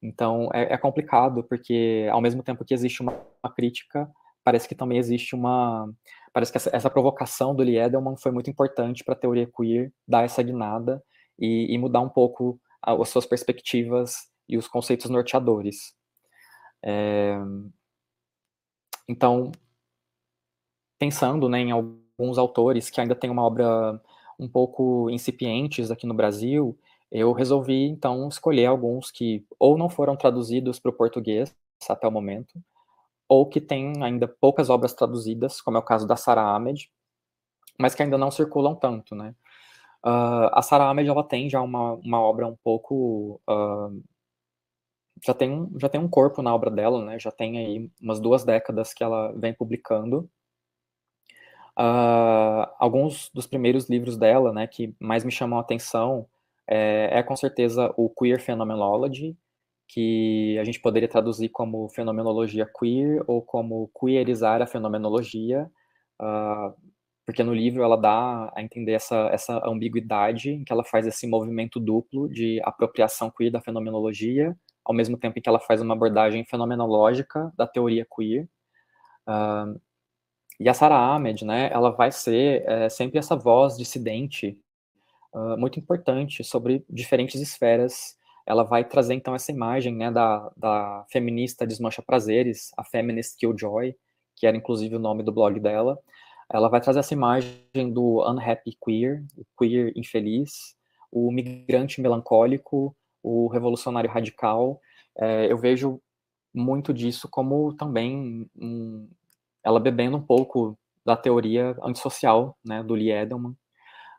Então, 0.02 0.50
é, 0.54 0.74
é, 0.74 0.78
complicado, 0.78 1.44
porque 1.44 2.08
ao 2.12 2.22
mesmo 2.22 2.42
tempo 2.42 2.64
que 2.64 2.74
existe 2.74 3.02
uma, 3.02 3.12
uma, 3.44 3.54
crítica, 3.54 4.10
parece 4.44 4.70
que 4.70 4.76
também 4.76 5.00
existe 5.00 5.36
uma... 5.36 5.92
Parece 6.32 6.52
que 6.52 6.58
essa, 6.58 6.70
essa 6.74 6.90
provocação 6.90 7.54
do 7.54 7.64
Lee 7.64 7.78
Edelman 7.78 8.16
foi 8.16 8.32
muito 8.32 8.50
importante 8.50 9.04
para 9.04 9.16
a 9.16 9.18
teoria 9.18 9.48
queer 9.48 9.92
dar 10.08 10.24
essa 10.24 10.42
guinada 10.42 11.04
e, 11.38 11.74
e 11.74 11.78
mudar 11.78 12.00
um 12.00 12.10
pouco 12.10 12.60
as 12.82 13.10
suas 13.10 13.26
perspectivas 13.26 14.16
e 14.48 14.58
os 14.58 14.68
conceitos 14.68 15.10
norteadores. 15.10 15.94
É, 16.86 17.38
então, 19.08 19.52
pensando 21.00 21.48
né, 21.50 21.60
em 21.60 21.72
alguns 21.72 22.38
autores 22.38 22.90
que 22.90 23.00
ainda 23.00 23.16
têm 23.16 23.30
uma 23.30 23.44
obra 23.44 24.02
um 24.40 24.48
pouco 24.48 25.10
incipientes 25.10 25.92
aqui 25.92 26.06
no 26.06 26.14
Brasil, 26.14 26.78
eu 27.12 27.32
resolvi 27.32 27.88
então 27.88 28.28
escolher 28.28 28.66
alguns 28.66 29.12
que 29.12 29.46
ou 29.60 29.78
não 29.78 29.90
foram 29.90 30.16
traduzidos 30.16 30.80
para 30.80 30.92
o 30.92 30.94
português 30.94 31.56
até 31.90 32.08
o 32.08 32.12
momento, 32.12 32.62
ou 33.30 33.48
que 33.48 33.62
têm 33.62 34.04
ainda 34.04 34.28
poucas 34.28 34.70
obras 34.70 34.94
traduzidas, 34.94 35.62
como 35.62 35.78
é 35.78 35.80
o 35.80 35.84
caso 35.84 36.08
da 36.08 36.16
Sarah 36.16 36.56
Ahmed, 36.56 36.90
mas 37.80 37.96
que 37.96 38.04
ainda 38.04 38.18
não 38.18 38.32
circulam 38.32 38.76
tanto, 38.76 39.16
né? 39.16 39.36
Uh, 40.06 40.50
a 40.54 40.62
Sarah 40.62 40.90
Ahmed 40.90 41.10
ela 41.10 41.24
tem 41.24 41.50
já 41.50 41.62
uma, 41.62 41.94
uma 41.96 42.22
obra 42.22 42.48
um 42.48 42.56
pouco 42.64 43.42
uh, 43.50 44.04
já 45.26 45.34
tem 45.34 45.52
um, 45.52 45.80
já 45.80 45.90
tem 45.90 46.00
um 46.00 46.10
corpo 46.10 46.42
na 46.42 46.54
obra 46.54 46.70
dela, 46.72 47.04
né? 47.04 47.20
Já 47.20 47.32
tem 47.32 47.58
aí 47.58 47.92
umas 48.02 48.20
duas 48.20 48.44
décadas 48.44 48.94
que 48.94 49.04
ela 49.04 49.32
vem 49.34 49.54
publicando. 49.54 50.30
Uh, 51.78 52.66
alguns 52.80 53.30
dos 53.34 53.46
primeiros 53.46 53.88
livros 53.88 54.18
dela, 54.18 54.52
né, 54.52 54.66
que 54.66 54.96
mais 55.00 55.24
me 55.24 55.32
chamam 55.32 55.60
a 55.60 55.62
atenção 55.62 56.28
é, 56.68 57.20
é, 57.20 57.24
com 57.24 57.36
certeza 57.36 57.94
o 57.96 58.10
Queer 58.10 58.42
Phenomenology, 58.42 59.38
que 59.88 60.58
a 60.60 60.64
gente 60.64 60.82
poderia 60.82 61.08
traduzir 61.08 61.50
como 61.50 61.88
fenomenologia 61.90 62.66
queer 62.66 63.24
ou 63.28 63.42
como 63.42 63.90
queerizar 64.00 64.62
a 64.62 64.68
fenomenologia, 64.68 65.70
uh, 66.22 66.74
porque 67.26 67.44
no 67.44 67.54
livro 67.54 67.84
ela 67.84 67.96
dá 67.96 68.52
a 68.56 68.62
entender 68.62 68.94
essa, 68.94 69.30
essa 69.32 69.62
ambiguidade 69.66 70.50
em 70.50 70.64
que 70.64 70.74
ela 70.74 70.84
faz 70.84 71.06
esse 71.08 71.28
movimento 71.28 71.80
duplo 71.80 72.28
de 72.28 72.60
apropriação 72.64 73.30
queer 73.30 73.52
da 73.52 73.62
fenomenologia 73.62 74.58
ao 74.88 74.96
mesmo 74.96 75.18
tempo 75.18 75.38
em 75.38 75.42
que 75.42 75.50
ela 75.50 75.60
faz 75.60 75.82
uma 75.82 75.94
abordagem 75.94 76.46
fenomenológica 76.46 77.52
da 77.58 77.68
teoria 77.68 78.08
queer. 78.10 78.48
Uh, 79.28 79.80
e 80.60 80.70
a 80.70 80.74
Sarah 80.74 81.14
Ahmed, 81.14 81.44
né, 81.44 81.70
ela 81.72 81.92
vai 81.92 82.12
ser 82.12 82.64
é, 82.68 82.90
sempre 82.90 83.20
essa 83.20 83.36
voz 83.36 83.78
dissidente 83.78 84.58
uh, 85.34 85.58
muito 85.58 85.78
importante 85.80 86.44
sobre 86.44 86.84
diferentes 86.90 87.40
esferas. 87.40 88.16
Ela 88.46 88.64
vai 88.64 88.84
trazer, 88.84 89.14
então, 89.14 89.36
essa 89.36 89.52
imagem 89.52 89.94
né, 89.94 90.10
da, 90.10 90.50
da 90.56 91.06
feminista 91.12 91.68
desmancha 91.68 92.02
prazeres, 92.02 92.72
a 92.78 92.84
Feminist 92.84 93.38
Killjoy, 93.38 93.94
que 94.36 94.48
era, 94.48 94.56
inclusive, 94.56 94.96
o 94.96 95.00
nome 95.00 95.22
do 95.22 95.34
blog 95.34 95.60
dela. 95.60 96.00
Ela 96.50 96.70
vai 96.70 96.80
trazer 96.80 97.00
essa 97.00 97.14
imagem 97.14 97.92
do 97.94 98.26
unhappy 98.28 98.76
queer, 98.84 99.24
o 99.36 99.46
queer 99.60 99.92
infeliz, 99.96 100.76
o 101.12 101.30
migrante 101.30 102.02
melancólico, 102.02 102.96
o 103.28 103.48
revolucionário 103.48 104.10
radical, 104.10 104.80
é, 105.18 105.52
eu 105.52 105.58
vejo 105.58 106.02
muito 106.54 106.94
disso 106.94 107.28
como 107.30 107.74
também 107.74 108.50
um, 108.56 109.10
ela 109.64 109.80
bebendo 109.80 110.18
um 110.18 110.22
pouco 110.22 110.78
da 111.06 111.16
teoria 111.16 111.76
antissocial, 111.82 112.58
né, 112.66 112.84
do 112.84 112.94
Lee 112.94 113.12
Edelman. 113.12 113.56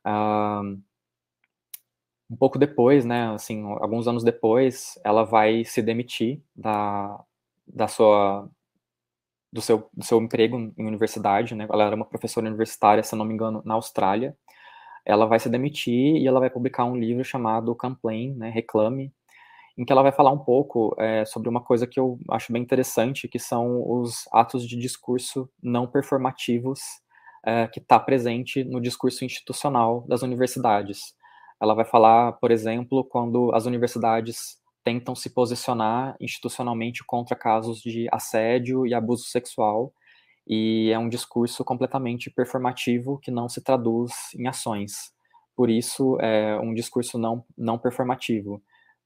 Uh, 0.07 0.81
um 2.31 2.37
pouco 2.37 2.59
depois, 2.59 3.05
né, 3.05 3.31
assim, 3.35 3.62
alguns 3.81 4.07
anos 4.07 4.23
depois, 4.23 4.99
ela 5.05 5.25
vai 5.25 5.64
se 5.64 5.83
demitir 5.83 6.42
da, 6.55 7.23
da 7.66 7.88
sua 7.88 8.49
do 9.51 9.62
seu, 9.62 9.88
do 9.94 10.05
seu 10.05 10.21
emprego 10.21 10.59
em 10.77 10.87
universidade, 10.87 11.55
né, 11.55 11.66
ela 11.71 11.85
era 11.85 11.97
uma 11.97 12.05
professora 12.05 12.47
universitária, 12.47 13.03
se 13.03 13.16
não 13.16 13.25
me 13.25 13.33
engano, 13.33 13.62
na 13.64 13.75
Austrália, 13.75 14.37
ela 15.09 15.25
vai 15.25 15.40
se 15.40 15.49
demitir 15.49 16.16
e 16.16 16.27
ela 16.27 16.38
vai 16.38 16.51
publicar 16.51 16.85
um 16.85 16.94
livro 16.94 17.25
chamado 17.25 17.75
Complain, 17.75 18.35
né, 18.35 18.51
Reclame, 18.51 19.11
em 19.77 19.85
que 19.85 19.90
ela 19.90 20.03
vai 20.03 20.12
falar 20.12 20.31
um 20.31 20.38
pouco 20.38 20.94
é, 20.99 21.25
sobre 21.25 21.49
uma 21.49 21.62
coisa 21.62 21.87
que 21.87 21.99
eu 21.99 22.18
acho 22.31 22.53
bem 22.53 22.61
interessante, 22.61 23.27
que 23.27 23.38
são 23.38 23.83
os 23.88 24.29
atos 24.31 24.68
de 24.68 24.77
discurso 24.77 25.49
não 25.62 25.87
performativos 25.87 26.81
é, 27.47 27.66
que 27.68 27.81
está 27.81 27.99
presente 27.99 28.62
no 28.64 28.83
discurso 28.83 29.25
institucional 29.25 30.05
das 30.07 30.23
universidades. 30.23 31.14
Ela 31.61 31.75
vai 31.75 31.87
falar, 31.87 32.33
por 32.33 32.51
exemplo, 32.51 33.03
quando 33.03 33.51
as 33.55 33.64
universidades 33.64 34.59
tentam 34.85 35.14
se 35.14 35.31
posicionar 35.31 36.16
institucionalmente 36.21 37.03
contra 37.05 37.35
casos 37.35 37.81
de 37.81 38.09
assédio 38.12 38.87
e 38.87 38.92
abuso 38.92 39.25
sexual, 39.25 39.92
e 40.48 40.90
é 40.90 40.98
um 40.98 41.11
discurso 41.11 41.62
completamente 41.62 42.30
performativo 42.30 43.18
que 43.18 43.30
não 43.30 43.48
se 43.48 43.61
traduz 43.61 44.12
em 44.34 44.48
ações. 44.48 45.12
Por 45.54 45.68
isso, 45.68 46.18
é 46.20 46.58
um 46.58 46.72
discurso 46.72 47.18
não, 47.18 47.44
não 47.56 47.78
performativo, 47.78 48.62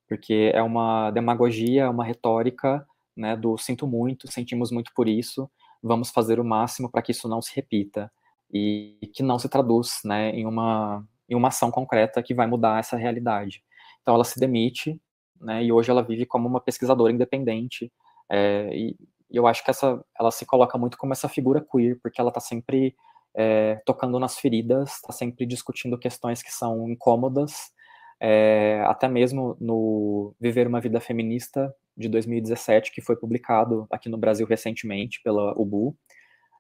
porque 0.09 0.53
é 0.55 0.63
uma 0.63 1.11
demagogia, 1.11 1.91
uma 1.91 2.05
retórica 2.05 2.87
né, 3.17 3.37
do 3.37 3.59
sinto 3.59 3.87
muito, 3.87 4.31
sentimos 4.31 4.71
muito 4.71 4.93
por 4.95 5.09
isso, 5.09 5.51
vamos 5.83 6.11
fazer 6.11 6.39
o 6.39 6.45
máximo 6.45 6.89
para 6.89 7.03
que 7.03 7.11
isso 7.11 7.29
não 7.29 7.43
se 7.43 7.55
repita 7.57 8.11
e 8.53 9.11
que 9.13 9.23
não 9.23 9.39
se 9.39 9.49
traduz 9.49 10.01
né, 10.05 10.31
em, 10.31 10.47
uma, 10.47 11.05
em 11.29 11.35
uma 11.35 11.49
ação 11.49 11.71
concreta 11.71 12.23
que 12.23 12.35
vai 12.35 12.47
mudar 12.47 12.79
essa 12.79 12.97
realidade. 12.97 13.65
Então 14.01 14.15
ela 14.15 14.25
se 14.25 14.39
demite 14.39 15.01
né, 15.41 15.65
e 15.65 15.73
hoje 15.73 15.91
ela 15.91 16.03
vive 16.03 16.25
como 16.25 16.49
uma 16.49 16.61
pesquisadora 16.61 17.13
independente 17.13 17.91
é, 18.31 18.69
e 18.75 18.97
eu 19.37 19.47
acho 19.47 19.65
que 19.65 19.71
essa, 19.71 20.05
ela 20.19 20.31
se 20.31 20.45
coloca 20.45 20.77
muito 20.79 20.99
como 20.99 21.13
essa 21.13 21.29
figura 21.29 21.65
queer, 21.65 21.99
porque 22.03 22.21
ela 22.21 22.29
está 22.29 22.41
sempre 22.41 22.95
é, 23.35 23.81
tocando 23.87 24.19
nas 24.19 24.39
feridas, 24.39 24.97
está 24.97 25.13
sempre 25.13 25.47
discutindo 25.47 25.99
questões 25.99 26.43
que 26.43 26.53
são 26.53 26.89
incômodas, 26.89 27.73
é, 28.21 28.83
até 28.87 29.09
mesmo 29.09 29.57
no 29.61 30.35
Viver 30.41 30.67
uma 30.67 30.81
Vida 30.81 31.01
Feminista 31.01 31.75
de 31.97 32.09
2017, 32.09 32.93
que 32.93 33.01
foi 33.01 33.17
publicado 33.17 33.87
aqui 33.91 34.09
no 34.09 34.17
Brasil 34.17 34.47
recentemente 34.47 35.21
pela 35.23 35.53
UBU, 35.59 35.97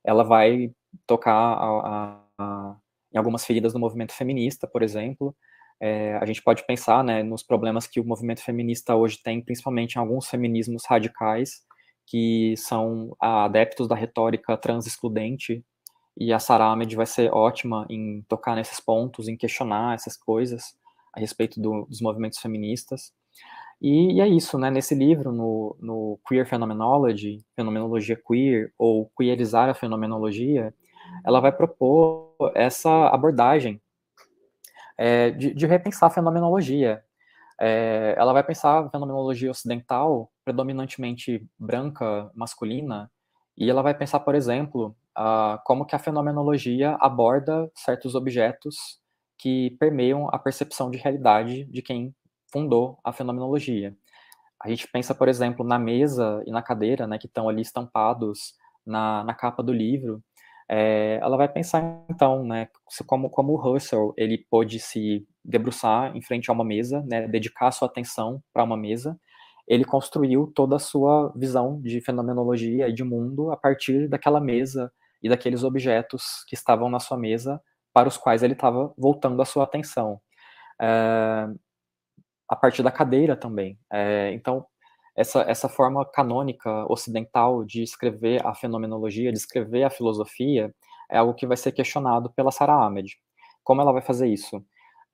ela 0.04 0.24
vai 0.24 0.72
tocar 1.06 1.32
a, 1.32 1.64
a, 1.64 2.20
a, 2.38 2.76
em 3.14 3.18
algumas 3.18 3.44
feridas 3.44 3.72
do 3.72 3.78
movimento 3.78 4.12
feminista, 4.12 4.66
por 4.66 4.82
exemplo. 4.82 5.34
É, 5.80 6.16
a 6.16 6.26
gente 6.26 6.42
pode 6.42 6.66
pensar 6.66 7.04
né, 7.04 7.22
nos 7.22 7.42
problemas 7.42 7.86
que 7.86 8.00
o 8.00 8.04
movimento 8.04 8.42
feminista 8.42 8.94
hoje 8.94 9.20
tem, 9.22 9.40
principalmente 9.40 9.94
em 9.94 9.98
alguns 9.98 10.28
feminismos 10.28 10.84
radicais, 10.86 11.62
que 12.12 12.54
são 12.58 13.16
adeptos 13.18 13.88
da 13.88 13.94
retórica 13.94 14.54
trans-excludente, 14.54 15.64
e 16.14 16.30
a 16.30 16.38
Sarah 16.38 16.66
Ahmed 16.66 16.94
vai 16.94 17.06
ser 17.06 17.32
ótima 17.32 17.86
em 17.88 18.20
tocar 18.28 18.54
nesses 18.54 18.78
pontos, 18.78 19.28
em 19.28 19.36
questionar 19.36 19.94
essas 19.94 20.14
coisas 20.14 20.76
a 21.16 21.18
respeito 21.18 21.58
do, 21.58 21.86
dos 21.86 22.02
movimentos 22.02 22.38
feministas. 22.38 23.14
E, 23.80 24.16
e, 24.16 24.20
é 24.20 24.28
isso, 24.28 24.58
né? 24.58 24.70
Nesse 24.70 24.94
livro, 24.94 25.32
no, 25.32 25.74
no 25.80 26.20
Queer 26.28 26.46
Phenomenology, 26.46 27.42
Fenomenologia 27.56 28.14
Queer, 28.14 28.74
ou 28.76 29.10
Queerizar 29.16 29.70
a 29.70 29.74
Fenomenologia, 29.74 30.74
ela 31.24 31.40
vai 31.40 31.50
propor 31.50 32.34
essa 32.54 33.08
abordagem 33.08 33.80
é, 34.98 35.30
de, 35.30 35.54
de, 35.54 35.66
repensar 35.66 36.08
a 36.08 36.10
fenomenologia, 36.10 37.02
é, 37.58 38.14
ela 38.18 38.34
vai 38.34 38.44
pensar 38.44 38.80
a 38.80 38.90
fenomenologia 38.90 39.50
ocidental, 39.50 40.30
predominantemente 40.44 41.46
branca, 41.58 42.30
masculina, 42.34 43.10
e 43.56 43.70
ela 43.70 43.82
vai 43.82 43.94
pensar, 43.94 44.20
por 44.20 44.34
exemplo, 44.34 44.96
como 45.64 45.84
que 45.84 45.94
a 45.94 45.98
fenomenologia 45.98 46.96
aborda 47.00 47.70
certos 47.74 48.14
objetos 48.14 49.00
que 49.38 49.76
permeiam 49.78 50.28
a 50.28 50.38
percepção 50.38 50.90
de 50.90 50.98
realidade 50.98 51.64
de 51.64 51.82
quem 51.82 52.14
fundou 52.50 52.98
a 53.02 53.12
fenomenologia. 53.12 53.96
A 54.62 54.68
gente 54.68 54.86
pensa, 54.86 55.14
por 55.14 55.28
exemplo, 55.28 55.66
na 55.66 55.78
mesa 55.78 56.42
e 56.46 56.50
na 56.50 56.62
cadeira, 56.62 57.06
né, 57.06 57.18
que 57.18 57.26
estão 57.26 57.48
ali 57.48 57.62
estampados 57.62 58.54
na, 58.86 59.24
na 59.24 59.34
capa 59.34 59.62
do 59.62 59.72
livro, 59.72 60.22
é, 60.68 61.18
ela 61.20 61.36
vai 61.36 61.48
pensar 61.48 62.04
então, 62.08 62.44
né, 62.44 62.68
como, 63.06 63.28
como 63.28 63.52
o 63.52 63.56
Russell 63.56 64.14
ele 64.16 64.38
pôde 64.38 64.78
se 64.78 65.26
debruçar 65.44 66.16
em 66.16 66.22
frente 66.22 66.48
a 66.48 66.52
uma 66.52 66.64
mesa, 66.64 67.02
né, 67.02 67.26
dedicar 67.26 67.72
sua 67.72 67.88
atenção 67.88 68.42
para 68.52 68.62
uma 68.62 68.76
mesa, 68.76 69.18
ele 69.72 69.86
construiu 69.86 70.52
toda 70.54 70.76
a 70.76 70.78
sua 70.78 71.32
visão 71.34 71.80
de 71.80 71.98
fenomenologia 72.02 72.90
e 72.90 72.92
de 72.92 73.02
mundo 73.02 73.50
a 73.50 73.56
partir 73.56 74.06
daquela 74.06 74.38
mesa 74.38 74.92
e 75.22 75.30
daqueles 75.30 75.64
objetos 75.64 76.44
que 76.46 76.54
estavam 76.54 76.90
na 76.90 77.00
sua 77.00 77.16
mesa 77.16 77.58
para 77.90 78.06
os 78.06 78.18
quais 78.18 78.42
ele 78.42 78.52
estava 78.52 78.92
voltando 78.98 79.40
a 79.40 79.46
sua 79.46 79.64
atenção. 79.64 80.20
É, 80.78 81.48
a 82.46 82.54
partir 82.54 82.82
da 82.82 82.90
cadeira 82.90 83.34
também. 83.34 83.78
É, 83.90 84.30
então, 84.34 84.66
essa, 85.16 85.40
essa 85.40 85.70
forma 85.70 86.04
canônica 86.04 86.84
ocidental 86.92 87.64
de 87.64 87.82
escrever 87.82 88.46
a 88.46 88.54
fenomenologia, 88.54 89.32
de 89.32 89.38
escrever 89.38 89.84
a 89.84 89.90
filosofia, 89.90 90.70
é 91.10 91.16
algo 91.16 91.32
que 91.32 91.46
vai 91.46 91.56
ser 91.56 91.72
questionado 91.72 92.30
pela 92.36 92.50
Sarah 92.50 92.84
Ahmed. 92.84 93.16
Como 93.64 93.80
ela 93.80 93.92
vai 93.92 94.02
fazer 94.02 94.28
isso? 94.28 94.62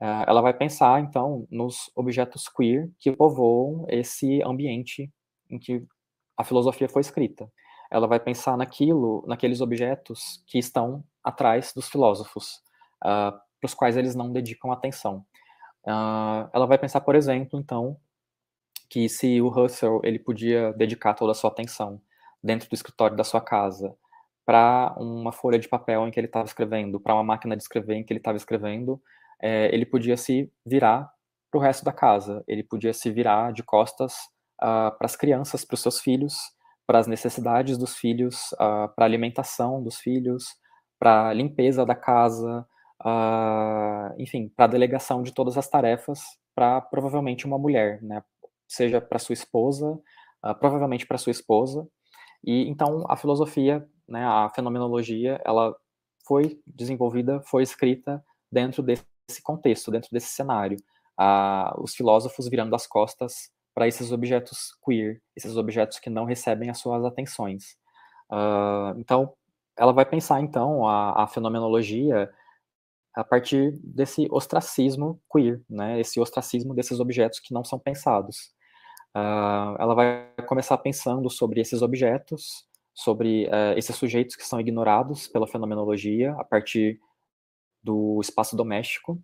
Uh, 0.01 0.24
ela 0.26 0.40
vai 0.40 0.55
pensar, 0.55 1.01
então, 1.01 1.46
nos 1.51 1.90
objetos 1.94 2.49
queer 2.49 2.90
que 2.99 3.11
povoam 3.11 3.84
esse 3.88 4.40
ambiente 4.42 5.12
em 5.51 5.59
que 5.59 5.84
a 6.36 6.44
filosofia 6.44 6.88
foi 6.88 7.01
escrita. 7.01 7.51
Ela 7.90 8.07
vai 8.07 8.20
pensar 8.20 8.57
naquilo, 8.57 9.24
naqueles 9.26 9.61
objetos 9.61 10.42
que 10.46 10.59
estão 10.59 11.03
atrás 11.24 11.72
dos 11.74 11.88
filósofos, 11.88 12.62
uh, 13.05 13.32
para 13.61 13.66
os 13.66 13.74
quais 13.74 13.96
eles 13.96 14.14
não 14.14 14.32
dedicam 14.32 14.70
atenção. 14.70 15.24
Uh, 15.84 16.49
ela 16.53 16.66
vai 16.66 16.78
pensar, 16.78 17.01
por 17.01 17.16
exemplo, 17.16 17.59
então, 17.59 17.96
que 18.88 19.09
se 19.09 19.40
o 19.40 19.49
Russell 19.49 20.01
ele 20.05 20.18
podia 20.18 20.72
dedicar 20.74 21.14
toda 21.14 21.32
a 21.32 21.34
sua 21.34 21.51
atenção 21.51 22.01
dentro 22.42 22.68
do 22.68 22.74
escritório 22.74 23.16
da 23.16 23.24
sua 23.24 23.40
casa 23.40 23.94
para 24.46 24.94
uma 24.99 25.32
folha 25.32 25.59
de 25.59 25.68
papel 25.68 26.07
em 26.07 26.11
que 26.11 26.18
ele 26.18 26.26
estava 26.26 26.46
escrevendo, 26.46 26.99
para 26.99 27.14
uma 27.14 27.24
máquina 27.24 27.57
de 27.57 27.62
escrever 27.62 27.96
em 27.96 28.05
que 28.05 28.12
ele 28.12 28.20
estava 28.20 28.36
escrevendo, 28.36 29.01
é, 29.43 29.72
ele 29.74 29.86
podia 29.86 30.16
se 30.16 30.53
virar 30.64 31.11
para 31.51 31.59
o 31.59 31.62
resto 31.62 31.84
da 31.84 31.93
casa, 31.93 32.45
ele 32.47 32.62
podia 32.62 32.93
se 32.93 33.11
virar 33.11 33.53
de 33.53 33.62
costas 33.62 34.14
uh, 34.61 34.93
para 34.97 35.07
as 35.07 35.16
crianças, 35.16 35.64
para 35.64 35.74
os 35.74 35.80
seus 35.80 36.01
filhos, 36.01 36.34
para 36.86 36.99
as 36.99 37.07
necessidades 37.07 37.78
dos 37.78 37.97
filhos, 37.97 38.53
uh, 38.53 38.89
para 38.95 39.05
a 39.05 39.05
alimentação 39.05 39.82
dos 39.82 39.97
filhos, 39.97 40.45
para 40.99 41.28
a 41.28 41.32
limpeza 41.32 41.86
da 41.86 41.95
casa, 41.95 42.66
uh, 43.05 44.14
enfim, 44.18 44.53
para 44.55 44.66
a 44.66 44.68
delegação 44.68 45.22
de 45.22 45.32
todas 45.32 45.57
as 45.57 45.68
tarefas 45.68 46.20
para 46.55 46.80
provavelmente 46.80 47.47
uma 47.47 47.59
mulher, 47.59 48.03
né? 48.03 48.22
seja 48.66 49.01
para 49.01 49.18
sua 49.18 49.32
esposa, 49.32 49.99
provavelmente 50.61 51.07
para 51.07 51.16
sua 51.16 51.30
esposa. 51.30 51.89
E 52.45 52.68
então 52.68 53.05
a 53.09 53.16
filosofia, 53.16 53.89
né, 54.07 54.24
a 54.24 54.51
fenomenologia, 54.55 55.41
ela 55.45 55.74
foi 56.26 56.61
desenvolvida, 56.66 57.41
foi 57.43 57.62
escrita 57.62 58.22
dentro 58.53 58.82
desse 58.82 59.05
contexto, 59.42 59.90
dentro 59.90 60.10
desse 60.12 60.28
cenário 60.28 60.76
os 61.78 61.94
filósofos 61.94 62.48
virando 62.48 62.74
as 62.74 62.86
costas 62.86 63.50
para 63.74 63.86
esses 63.86 64.10
objetos 64.10 64.76
queer, 64.84 65.22
esses 65.36 65.56
objetos 65.56 65.98
que 65.98 66.10
não 66.10 66.24
recebem 66.24 66.70
as 66.70 66.78
suas 66.78 67.04
atenções. 67.04 67.76
Uh, 68.30 68.98
então, 68.98 69.32
ela 69.76 69.92
vai 69.92 70.04
pensar, 70.04 70.40
então, 70.40 70.86
a, 70.86 71.22
a, 71.22 71.26
fenomenologia 71.28 72.28
a 73.14 73.22
partir 73.22 73.78
desse 73.82 74.26
ostracismo 74.30 75.20
queer, 75.32 75.62
né, 75.68 76.00
esse 76.00 76.18
ostracismo 76.18 76.74
desses 76.74 76.98
objetos 76.98 77.38
que 77.40 77.54
não 77.54 77.64
são 77.64 77.78
pensados. 77.78 78.52
Uh, 79.16 79.74
ela 79.78 79.94
vai 79.94 80.28
começar 80.46 80.76
pensando 80.78 81.30
sobre 81.30 81.60
esses 81.60 81.80
objetos, 81.80 82.66
sobre 82.92 83.46
uh, 83.46 83.76
esses 83.76 83.94
sujeitos 83.94 84.34
que 84.34 84.44
são 84.44 84.60
ignorados 84.60 85.28
pela 85.28 85.46
fenomenologia 85.46 86.32
a 86.32 86.44
partir 86.44 87.00
do 87.82 88.20
espaço 88.20 88.56
doméstico, 88.56 89.20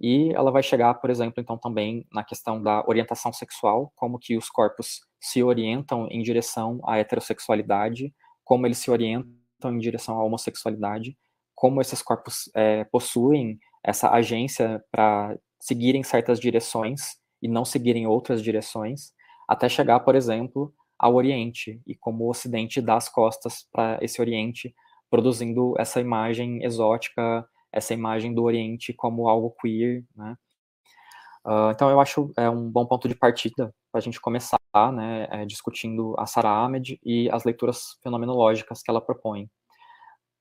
e 0.00 0.32
ela 0.34 0.50
vai 0.50 0.62
chegar, 0.62 0.94
por 0.94 1.08
exemplo, 1.10 1.40
então 1.40 1.56
também 1.56 2.06
na 2.12 2.24
questão 2.24 2.62
da 2.62 2.84
orientação 2.86 3.32
sexual, 3.32 3.92
como 3.94 4.18
que 4.18 4.36
os 4.36 4.48
corpos 4.48 5.00
se 5.20 5.42
orientam 5.42 6.08
em 6.10 6.22
direção 6.22 6.80
à 6.84 6.98
heterossexualidade, 6.98 8.12
como 8.44 8.66
eles 8.66 8.78
se 8.78 8.90
orientam 8.90 9.32
em 9.64 9.78
direção 9.78 10.18
à 10.18 10.24
homossexualidade, 10.24 11.16
como 11.54 11.80
esses 11.80 12.02
corpos 12.02 12.50
é, 12.54 12.84
possuem 12.84 13.58
essa 13.82 14.10
agência 14.10 14.82
para 14.90 15.38
seguirem 15.60 16.02
certas 16.02 16.40
direções 16.40 17.16
e 17.40 17.48
não 17.48 17.64
seguirem 17.64 18.06
outras 18.06 18.42
direções, 18.42 19.12
até 19.48 19.68
chegar, 19.68 20.00
por 20.00 20.14
exemplo, 20.14 20.74
ao 20.98 21.14
Oriente 21.14 21.80
e 21.86 21.94
como 21.94 22.24
o 22.24 22.30
Ocidente 22.30 22.80
dá 22.80 22.96
as 22.96 23.08
costas 23.08 23.66
para 23.72 23.98
esse 24.02 24.20
Oriente, 24.20 24.74
produzindo 25.10 25.74
essa 25.78 26.00
imagem 26.00 26.64
exótica 26.64 27.46
essa 27.74 27.92
imagem 27.92 28.32
do 28.32 28.44
Oriente 28.44 28.92
como 28.92 29.28
algo 29.28 29.54
queer, 29.60 30.04
né? 30.16 30.36
Uh, 31.44 31.70
então 31.72 31.90
eu 31.90 32.00
acho 32.00 32.32
é 32.38 32.48
um 32.48 32.70
bom 32.70 32.86
ponto 32.86 33.06
de 33.06 33.14
partida 33.14 33.74
para 33.92 33.98
a 33.98 34.02
gente 34.02 34.18
começar, 34.18 34.58
né, 34.94 35.28
é, 35.30 35.44
discutindo 35.44 36.14
a 36.18 36.24
Sarah 36.26 36.64
Ahmed 36.64 36.98
e 37.04 37.30
as 37.30 37.44
leituras 37.44 37.98
fenomenológicas 38.02 38.82
que 38.82 38.90
ela 38.90 39.00
propõe 39.00 39.48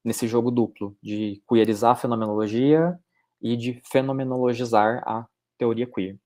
nesse 0.04 0.28
jogo 0.28 0.50
duplo 0.50 0.96
de 1.04 1.42
queerizar 1.48 1.92
a 1.92 1.96
fenomenologia 1.96 2.98
e 3.42 3.58
de 3.58 3.82
fenomenologizar 3.92 5.04
a 5.06 5.28
teoria 5.58 5.86
queer. 5.86 6.18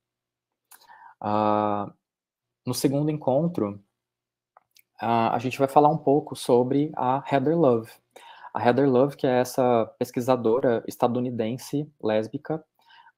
Uh, 1.22 1.91
no 2.66 2.74
segundo 2.74 3.10
encontro, 3.10 3.84
uh, 5.01 5.32
a 5.32 5.39
gente 5.39 5.58
vai 5.58 5.68
falar 5.68 5.89
um 5.89 5.97
pouco 5.97 6.36
sobre 6.36 6.91
a 6.95 7.24
Heather 7.30 7.58
Love, 7.58 7.91
a 8.58 8.68
Heather 8.68 8.89
Love, 8.89 9.16
que 9.16 9.28
é 9.28 9.39
essa 9.39 9.86
pesquisadora 9.99 10.84
estadunidense 10.88 11.88
lésbica, 12.01 12.55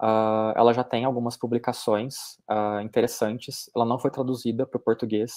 uh, 0.01 0.51
ela 0.53 0.73
já 0.73 0.83
tem 0.83 1.05
algumas 1.05 1.37
publicações 1.37 2.37
uh, 2.51 2.81
interessantes. 2.81 3.71
Ela 3.73 3.85
não 3.85 3.97
foi 3.97 4.11
traduzida 4.11 4.65
para 4.65 4.77
o 4.77 4.83
português. 4.83 5.31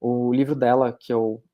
O 0.00 0.32
livro 0.32 0.54
dela, 0.54 0.96
que 0.98 1.12
eu 1.12 1.44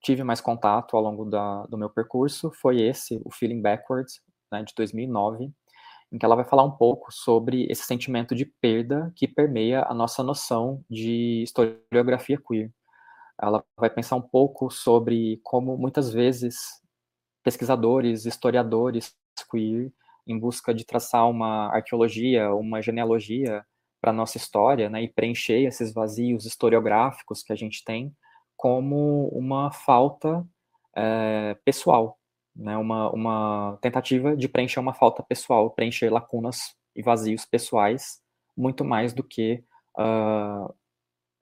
tive 0.00 0.22
mais 0.22 0.40
contato 0.40 0.96
ao 0.96 1.02
longo 1.02 1.24
da, 1.24 1.64
do 1.66 1.76
meu 1.76 1.90
percurso, 1.90 2.52
foi 2.52 2.80
esse, 2.80 3.20
o 3.24 3.32
Feeling 3.32 3.60
Backwards, 3.60 4.20
né, 4.52 4.62
de 4.62 4.72
2009, 4.76 5.52
em 6.12 6.18
que 6.18 6.24
ela 6.24 6.36
vai 6.36 6.44
falar 6.44 6.62
um 6.62 6.76
pouco 6.76 7.12
sobre 7.12 7.66
esse 7.68 7.82
sentimento 7.82 8.32
de 8.32 8.44
perda 8.44 9.12
que 9.16 9.26
permeia 9.26 9.84
a 9.88 9.94
nossa 9.94 10.22
noção 10.22 10.84
de 10.88 11.42
historiografia 11.42 12.38
queer. 12.40 12.70
Ela 13.40 13.64
vai 13.76 13.90
pensar 13.90 14.14
um 14.14 14.22
pouco 14.22 14.70
sobre 14.70 15.40
como 15.42 15.76
muitas 15.76 16.12
vezes 16.12 16.81
pesquisadores, 17.42 18.24
historiadores 18.26 19.14
queer, 19.50 19.92
em 20.26 20.38
busca 20.38 20.72
de 20.72 20.84
traçar 20.84 21.28
uma 21.28 21.74
arqueologia, 21.74 22.54
uma 22.54 22.80
genealogia 22.80 23.64
para 24.00 24.10
a 24.10 24.14
nossa 24.14 24.36
história, 24.36 24.88
né, 24.88 25.02
e 25.02 25.08
preencher 25.08 25.64
esses 25.64 25.92
vazios 25.92 26.44
historiográficos 26.44 27.42
que 27.42 27.52
a 27.52 27.56
gente 27.56 27.84
tem 27.84 28.14
como 28.56 29.28
uma 29.28 29.72
falta 29.72 30.46
é, 30.96 31.56
pessoal, 31.64 32.18
né, 32.54 32.76
uma, 32.76 33.10
uma 33.10 33.78
tentativa 33.80 34.36
de 34.36 34.48
preencher 34.48 34.80
uma 34.80 34.94
falta 34.94 35.22
pessoal, 35.22 35.70
preencher 35.70 36.10
lacunas 36.10 36.76
e 36.94 37.02
vazios 37.02 37.44
pessoais, 37.44 38.20
muito 38.56 38.84
mais 38.84 39.12
do 39.12 39.24
que 39.24 39.64
uh, 39.98 40.74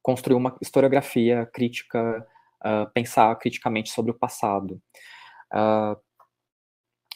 construir 0.02 0.36
uma 0.36 0.56
historiografia 0.60 1.46
crítica, 1.52 2.26
uh, 2.64 2.90
pensar 2.92 3.34
criticamente 3.36 3.90
sobre 3.90 4.12
o 4.12 4.18
passado. 4.18 4.80
Uh, 5.52 5.98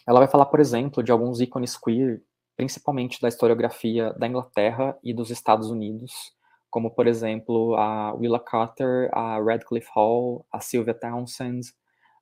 ela 0.07 0.19
vai 0.21 0.29
falar, 0.29 0.47
por 0.47 0.61
exemplo, 0.61 1.03
de 1.03 1.11
alguns 1.11 1.41
ícones 1.41 1.77
queer, 1.77 2.23
principalmente 2.57 3.21
da 3.21 3.29
historiografia 3.29 4.13
da 4.15 4.27
Inglaterra 4.27 4.97
e 5.03 5.15
dos 5.15 5.31
Estados 5.31 5.71
Unidos, 5.71 6.35
como, 6.71 6.91
por 6.91 7.07
exemplo, 7.07 7.75
a 7.77 8.13
Willa 8.15 8.41
Carter, 8.41 9.09
a 9.13 9.39
Radcliffe 9.39 9.91
Hall, 9.95 10.45
a 10.53 10.61
Sylvia 10.61 10.95
Townsend, 10.95 11.73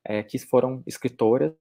é, 0.05 0.23
que 0.23 0.37
foram 0.37 0.83
escritoras. 0.85 1.53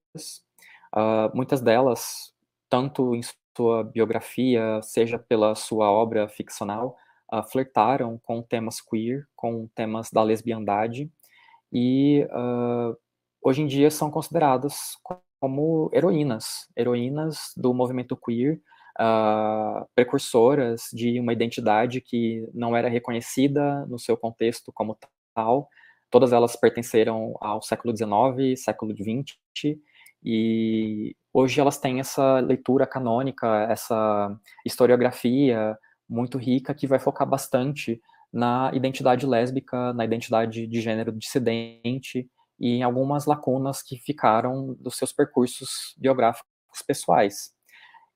Uh, 0.95 1.35
muitas 1.35 1.61
delas, 1.61 2.35
tanto 2.69 3.15
em 3.15 3.23
sua 3.57 3.83
biografia, 3.83 4.81
seja 4.83 5.19
pela 5.19 5.55
sua 5.55 5.91
obra 5.91 6.29
ficcional, 6.29 6.97
uh, 7.33 7.43
flertaram 7.43 8.19
com 8.23 8.43
temas 8.43 8.81
queer, 8.81 9.27
com 9.35 9.67
temas 9.75 10.11
da 10.11 10.23
lesbiandade, 10.23 11.11
e 11.73 12.27
uh, 12.31 12.97
hoje 13.43 13.63
em 13.63 13.67
dia 13.67 13.91
são 13.91 14.11
consideradas 14.11 14.97
como 15.41 15.91
heroínas, 15.93 16.69
heroínas 16.77 17.53
do 17.57 17.75
movimento 17.75 18.17
queer, 18.17 18.61
uh, 19.01 19.87
precursoras 19.95 20.83
de 20.93 21.19
uma 21.19 21.33
identidade 21.33 22.01
que 22.01 22.49
não 22.55 22.77
era 22.77 22.89
reconhecida 22.89 23.85
no 23.87 23.99
seu 23.99 24.17
contexto 24.17 24.73
como 24.73 24.97
tal. 25.35 25.69
Todas 26.11 26.33
elas 26.33 26.55
pertenceram 26.57 27.35
ao 27.41 27.63
século 27.63 27.97
XIX, 27.97 28.61
século 28.63 28.95
XX, 28.95 29.77
e 30.23 31.17
hoje 31.33 31.61
elas 31.61 31.79
têm 31.79 32.01
essa 32.01 32.39
leitura 32.39 32.87
canônica, 32.87 33.67
essa 33.69 34.37
historiografia 34.65 35.77
muito 36.09 36.39
rica 36.39 36.75
que 36.75 36.87
vai 36.87 36.99
focar 36.99 37.29
bastante 37.29 38.01
na 38.33 38.71
identidade 38.75 39.27
lésbica, 39.27 39.93
na 39.93 40.05
identidade 40.05 40.67
de 40.67 40.81
gênero 40.81 41.11
dissidente, 41.13 42.29
e 42.63 42.77
em 42.77 42.83
algumas 42.85 43.27
lacunas 43.27 43.83
que 43.83 43.97
ficaram 43.97 44.75
dos 44.79 44.97
seus 44.97 45.13
percursos 45.13 45.97
biográficos 45.99 46.47
pessoais. 46.87 47.51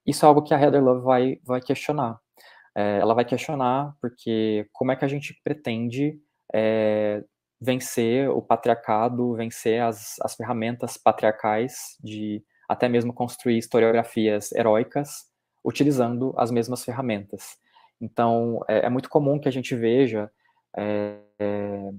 Isso 0.07 0.25
é 0.25 0.29
algo 0.29 0.41
que 0.41 0.55
a 0.55 0.61
Heather 0.61 0.83
Love 0.83 1.03
vai, 1.03 1.41
vai 1.45 1.61
questionar. 1.61 2.21
É, 2.73 2.99
ela 3.01 3.13
vai 3.13 3.25
questionar 3.25 3.97
porque 4.01 4.69
como 4.73 4.93
é 4.93 4.97
que 4.97 5.05
a 5.05 5.09
gente 5.09 5.35
pretende 5.43 6.17
é, 6.55 7.25
vencer 7.61 8.31
o 8.31 8.41
patriarcado, 8.41 9.35
vencer 9.35 9.83
as, 9.83 10.15
as 10.21 10.37
ferramentas 10.37 10.97
patriarcais 10.97 11.97
de 12.01 12.41
até 12.69 12.89
mesmo 12.89 13.13
construir 13.13 13.59
historiografias 13.59 14.53
heróicas 14.53 15.25
utilizando 15.65 16.33
as 16.37 16.53
mesmas 16.53 16.85
ferramentas. 16.85 17.57
Então, 18.01 18.61
é, 18.69 18.87
é 18.87 18.89
muito 18.89 19.09
comum 19.09 19.41
que 19.41 19.49
a 19.49 19.53
gente 19.53 19.75
veja 19.75 20.31
é, 20.77 21.19
é 21.41 21.91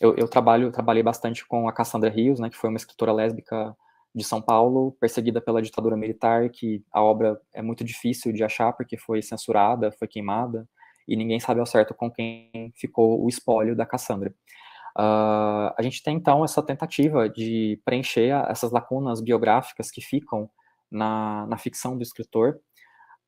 eu, 0.00 0.14
eu, 0.16 0.28
trabalho, 0.28 0.70
trabalhei 0.70 1.02
bastante 1.02 1.46
com 1.46 1.68
a 1.68 1.72
Cassandra 1.72 2.10
Rios, 2.10 2.38
né, 2.38 2.50
que 2.50 2.56
foi 2.56 2.68
uma 2.68 2.76
escritora 2.76 3.12
lésbica 3.12 3.74
de 4.14 4.24
São 4.24 4.40
Paulo, 4.40 4.96
perseguida 5.00 5.40
pela 5.40 5.60
ditadura 5.60 5.96
militar, 5.96 6.48
que 6.48 6.82
a 6.92 7.02
obra 7.02 7.38
é 7.52 7.60
muito 7.60 7.84
difícil 7.84 8.32
de 8.32 8.42
achar 8.42 8.72
porque 8.72 8.96
foi 8.96 9.20
censurada, 9.22 9.92
foi 9.92 10.08
queimada, 10.08 10.66
e 11.06 11.16
ninguém 11.16 11.38
sabe 11.38 11.60
ao 11.60 11.66
certo 11.66 11.94
com 11.94 12.10
quem 12.10 12.72
ficou 12.74 13.22
o 13.22 13.28
espólio 13.28 13.76
da 13.76 13.86
Cassandra. 13.86 14.34
Uh, 14.98 15.68
a 15.76 15.82
gente 15.82 16.02
tem 16.02 16.16
então 16.16 16.42
essa 16.42 16.62
tentativa 16.62 17.28
de 17.28 17.78
preencher 17.84 18.30
essas 18.48 18.72
lacunas 18.72 19.20
biográficas 19.20 19.90
que 19.90 20.00
ficam 20.00 20.48
na, 20.90 21.46
na 21.46 21.58
ficção 21.58 21.96
do 21.96 22.02
escritor 22.02 22.58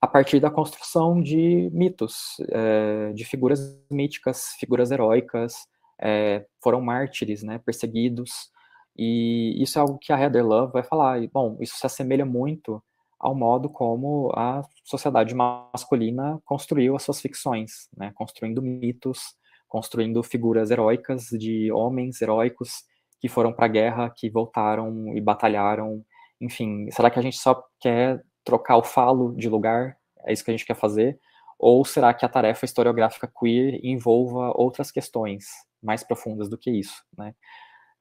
a 0.01 0.07
partir 0.07 0.41
da 0.41 0.51
construção 0.51 1.21
de 1.21 1.69
mitos, 1.73 2.37
é, 2.51 3.12
de 3.12 3.25
figuras 3.25 3.61
míticas, 3.91 4.55
figuras 4.59 4.91
heróicas, 4.91 5.66
é, 6.01 6.46
foram 6.62 6.80
mártires, 6.80 7.42
né, 7.42 7.59
perseguidos, 7.59 8.51
E 8.96 9.55
isso 9.62 9.78
é 9.78 9.82
algo 9.82 9.99
que 9.99 10.12
a 10.12 10.20
Heather 10.20 10.44
Love 10.46 10.72
vai 10.72 10.82
falar. 10.82 11.22
E, 11.22 11.28
bom, 11.28 11.57
isso 11.61 11.76
se 11.78 11.86
assemelha 11.86 12.26
muito 12.26 12.82
ao 13.18 13.34
modo 13.34 13.68
como 13.68 14.32
a 14.34 14.62
sociedade 14.84 15.34
masculina 15.34 16.40
construiu 16.44 16.96
as 16.96 17.03
suas 17.03 17.20
ficções, 17.20 17.88
né? 17.96 18.12
construindo 18.14 18.62
mitos, 18.62 19.34
construindo 19.68 20.22
figuras 20.22 20.70
heróicas 20.70 21.26
de 21.26 21.70
homens 21.72 22.20
heróicos 22.22 22.84
que 23.20 23.28
foram 23.28 23.53
para 23.53 23.66
a 23.66 23.68
guerra, 23.68 24.12
que 24.16 24.30
voltaram 24.30 25.16
e 25.16 25.20
batalharam. 25.20 26.05
Enfim, 26.40 26.90
será 26.90 27.11
que 27.11 27.18
a 27.18 27.22
gente 27.22 27.38
só 27.38 27.62
quer 27.80 28.22
trocar 28.44 28.76
o 28.76 28.84
falo 28.84 29.34
de 29.36 29.49
lugar? 29.49 29.96
É 30.26 30.32
isso 30.32 30.44
que 30.44 30.51
a 30.51 30.57
gente 30.57 30.66
quer 30.66 30.76
fazer? 30.76 31.18
Ou 31.59 31.84
será 31.84 32.14
que 32.14 32.24
a 32.24 32.28
tarefa 32.28 32.64
historiográfica 32.64 33.30
queer 33.38 33.80
envolva 33.84 34.53
outras 34.57 34.92
questões 34.92 35.46
mais 35.83 36.03
profundas 36.03 36.49
do 36.49 36.59
que 36.59 36.70
isso? 36.70 37.03
Né? 37.16 37.35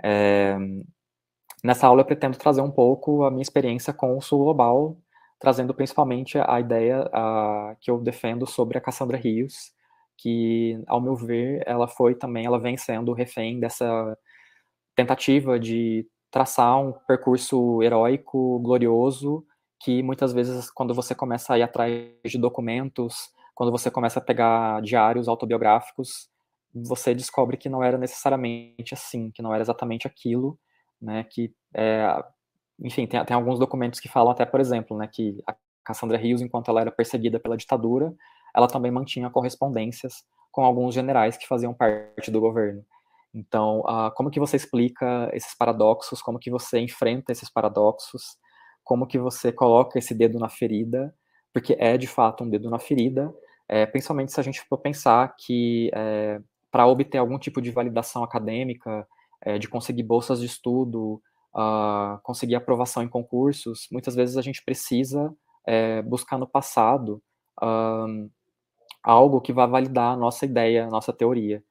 É, 0.04 0.58
nessa 1.64 1.88
aula 1.88 2.02
eu 2.02 2.06
pretendo 2.06 2.38
trazer 2.38 2.62
um 2.62 2.72
pouco 2.72 3.24
a 3.24 3.32
minha 3.32 3.42
experiência 3.42 3.94
com 3.94 4.18
o 4.18 4.22
Sul 4.22 4.40
Global, 4.40 4.98
trazendo 5.40 5.74
principalmente 5.74 6.38
a 6.38 6.60
ideia 6.60 7.10
a, 7.14 7.76
que 7.80 7.92
eu 7.92 8.00
defendo 8.00 8.48
sobre 8.48 8.78
a 8.78 8.82
Cassandra 8.82 9.18
Rios, 9.18 9.72
que, 10.18 10.82
ao 10.88 11.00
meu 11.00 11.16
ver, 11.16 11.64
ela 11.68 11.88
foi 11.88 12.16
também, 12.16 12.46
ela 12.46 12.60
vem 12.60 12.76
sendo 12.76 13.14
refém 13.14 13.60
dessa 13.60 14.18
tentativa 14.96 15.60
de 15.60 16.08
traçar 16.32 16.80
um 16.80 16.92
percurso 17.08 17.82
heróico, 17.84 18.60
glorioso, 18.60 19.46
que 19.80 20.02
muitas 20.02 20.34
vezes, 20.34 20.72
quando 20.72 20.94
você 20.94 21.14
começa 21.14 21.54
a 21.54 21.60
ir 21.60 21.64
atrás 21.64 22.12
de 22.26 22.38
documentos, 22.38 23.30
quando 23.54 23.72
você 23.72 23.92
começa 23.92 24.20
a 24.20 24.24
pegar 24.24 24.82
diários 24.82 25.28
autobiográficos, 25.28 26.30
você 26.86 27.14
descobre 27.14 27.58
que 27.58 27.70
não 27.70 27.84
era 27.84 27.98
necessariamente 27.98 28.94
assim, 28.94 29.32
que 29.32 29.42
não 29.42 29.54
era 29.54 29.62
exatamente 29.62 30.08
aquilo, 30.08 30.60
né, 31.02 31.24
que, 31.24 31.54
é, 31.74 32.24
enfim, 32.80 33.06
tem, 33.08 33.24
tem 33.26 33.36
alguns 33.36 33.60
documentos 33.60 34.00
que 34.00 34.10
falam 34.10 34.32
até, 34.32 34.46
por 34.46 34.60
exemplo, 34.60 34.98
né, 34.98 35.08
que 35.12 35.42
a 35.48 35.56
Cassandra 35.84 36.18
Rios, 36.18 36.42
enquanto 36.42 36.70
ela 36.70 36.82
era 36.82 36.92
perseguida 36.92 37.40
pela 37.40 37.58
ditadura, 37.58 38.14
ela 38.56 38.68
também 38.68 38.92
mantinha 38.92 39.30
correspondências 39.30 40.24
com 40.52 40.64
alguns 40.64 40.94
generais 40.94 41.38
que 41.38 41.48
faziam 41.48 41.74
parte 41.74 42.32
do 42.32 42.42
governo. 42.42 42.84
Então, 43.34 43.82
uh, 43.82 44.12
como 44.16 44.32
que 44.32 44.40
você 44.40 44.58
explica 44.58 45.30
esses 45.32 45.56
paradoxos? 45.56 46.22
Como 46.22 46.40
que 46.40 46.50
você 46.50 46.80
enfrenta 46.80 47.32
esses 47.32 47.50
paradoxos? 47.50 48.38
Como 48.84 49.06
que 49.06 49.20
você 49.20 49.52
coloca 49.52 50.00
esse 50.00 50.16
dedo 50.16 50.40
na 50.40 50.50
ferida? 50.50 51.14
Porque 51.54 51.76
é 51.78 51.98
de 51.98 52.08
fato 52.08 52.44
um 52.44 52.50
dedo 52.50 52.70
na 52.70 52.80
ferida, 52.80 53.34
é, 53.68 53.86
principalmente 53.86 54.32
se 54.32 54.40
a 54.40 54.44
gente 54.44 54.62
for 54.62 54.78
pensar 54.78 55.36
que 55.38 55.92
é, 55.94 56.40
para 56.78 56.86
obter 56.86 57.18
algum 57.18 57.40
tipo 57.40 57.60
de 57.60 57.72
validação 57.72 58.24
acadêmica, 58.24 59.08
é, 59.42 59.58
de 59.58 59.68
conseguir 59.68 60.04
bolsas 60.04 60.40
de 60.40 60.46
estudo, 60.46 61.20
uh, 61.56 62.22
conseguir 62.22 62.54
aprovação 62.54 63.02
em 63.02 63.08
concursos, 63.10 63.88
muitas 63.92 64.14
vezes 64.14 64.38
a 64.38 64.44
gente 64.44 64.64
precisa 64.64 65.34
é, 65.66 66.04
buscar 66.04 66.38
no 66.38 66.46
passado 66.46 67.20
uh, 67.60 68.30
algo 69.04 69.42
que 69.42 69.52
vá 69.52 69.66
validar 69.66 70.14
a 70.14 70.16
nossa 70.16 70.46
ideia, 70.46 70.86
a 70.86 70.90
nossa 70.92 71.12
teoria. 71.12 71.64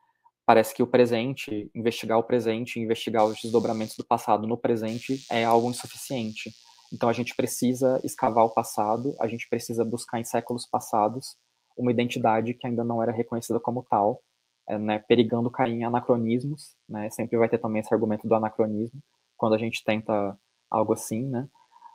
Parece 0.45 0.75
que 0.75 0.83
o 0.83 0.89
presente, 0.89 1.71
investigar 1.73 2.19
o 2.19 2.25
presente, 2.25 2.81
investigar 2.81 3.27
os 3.27 3.41
desdobramentos 3.41 3.97
do 3.97 4.05
passado 4.05 4.45
no 4.45 4.57
presente 4.57 5.25
é 5.31 5.45
algo 5.45 5.71
insuficiente. 5.71 6.51
Então 6.93 7.09
a 7.09 7.13
gente 7.13 7.33
precisa 7.37 8.01
escavar 8.03 8.45
o 8.45 8.51
passado, 8.51 9.15
a 9.21 9.29
gente 9.29 9.49
precisa 9.49 9.85
buscar 9.85 10.19
em 10.19 10.25
séculos 10.25 10.67
passados 10.67 11.37
uma 11.79 11.93
identidade 11.93 12.55
que 12.55 12.67
ainda 12.67 12.83
não 12.83 13.01
era 13.01 13.13
reconhecida 13.13 13.61
como 13.61 13.87
tal, 13.89 14.21
né, 14.69 14.99
perigando 14.99 15.51
cair 15.51 15.73
em 15.75 15.85
anacronismos, 15.85 16.77
né, 16.89 17.09
sempre 17.11 17.37
vai 17.39 17.49
ter 17.49 17.59
também 17.59 17.81
esse 17.81 17.93
argumento 17.93 18.27
do 18.27 18.35
anacronismo, 18.35 19.01
quando 19.37 19.55
a 19.55 19.59
gente 19.59 19.85
tenta 19.85 20.37
algo 20.71 20.93
assim, 20.93 21.25
né, 21.27 21.49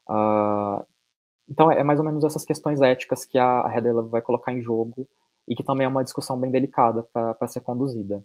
uh, 0.09 0.85
então 1.49 1.69
é 1.69 1.83
mais 1.83 1.99
ou 1.99 2.05
menos 2.05 2.23
essas 2.23 2.45
questões 2.45 2.81
éticas 2.81 3.25
que 3.25 3.37
a 3.37 3.69
Heather 3.73 3.93
vai 4.03 4.21
colocar 4.21 4.53
em 4.53 4.61
jogo 4.61 5.07
e 5.47 5.55
que 5.55 5.63
também 5.63 5.85
é 5.85 5.89
uma 5.89 6.03
discussão 6.03 6.39
bem 6.39 6.49
delicada 6.49 7.03
para 7.03 7.47
ser 7.47 7.59
conduzida. 7.59 8.23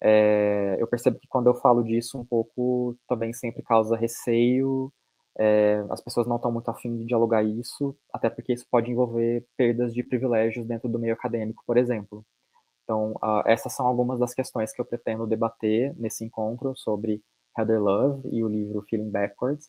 É, 0.00 0.76
eu 0.78 0.86
percebo 0.86 1.18
que 1.18 1.26
quando 1.26 1.48
eu 1.48 1.54
falo 1.54 1.82
disso 1.82 2.18
um 2.18 2.24
pouco, 2.24 2.96
também 3.08 3.32
sempre 3.32 3.62
causa 3.62 3.96
receio, 3.96 4.92
é, 5.36 5.84
as 5.90 6.00
pessoas 6.00 6.26
não 6.26 6.36
estão 6.36 6.52
muito 6.52 6.70
afim 6.70 6.96
de 6.96 7.04
dialogar 7.04 7.42
isso, 7.42 7.96
até 8.12 8.30
porque 8.30 8.52
isso 8.52 8.66
pode 8.70 8.90
envolver 8.90 9.44
perdas 9.56 9.92
de 9.92 10.04
privilégios 10.04 10.66
dentro 10.66 10.88
do 10.88 10.98
meio 10.98 11.14
acadêmico, 11.14 11.64
por 11.66 11.76
exemplo. 11.76 12.24
Então, 12.88 13.12
uh, 13.22 13.42
essas 13.44 13.74
são 13.74 13.86
algumas 13.86 14.18
das 14.18 14.32
questões 14.32 14.72
que 14.72 14.80
eu 14.80 14.84
pretendo 14.84 15.26
debater 15.26 15.94
nesse 15.98 16.24
encontro 16.24 16.74
sobre 16.74 17.22
Heather 17.56 17.82
Love 17.82 18.26
e 18.32 18.42
o 18.42 18.48
livro 18.48 18.82
Feeling 18.88 19.10
Backwards. 19.10 19.68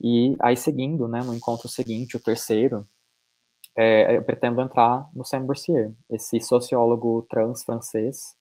E 0.00 0.34
aí, 0.40 0.56
seguindo, 0.56 1.06
né, 1.06 1.20
no 1.22 1.34
encontro 1.34 1.68
seguinte, 1.68 2.16
o 2.16 2.20
terceiro, 2.20 2.88
é, 3.76 4.16
eu 4.16 4.22
pretendo 4.22 4.62
entrar 4.62 5.06
no 5.14 5.26
Sam 5.26 5.44
Boursier, 5.44 5.92
esse 6.08 6.40
sociólogo 6.40 7.26
trans 7.28 7.64
francês, 7.64 8.34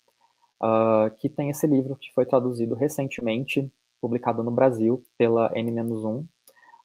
uh, 0.63 1.13
que 1.17 1.27
tem 1.27 1.49
esse 1.49 1.67
livro 1.67 1.97
que 1.97 2.13
foi 2.13 2.25
traduzido 2.25 2.75
recentemente, 2.75 3.69
publicado 3.99 4.41
no 4.41 4.51
Brasil 4.51 5.03
pela 5.17 5.51
N-1, 5.53 6.25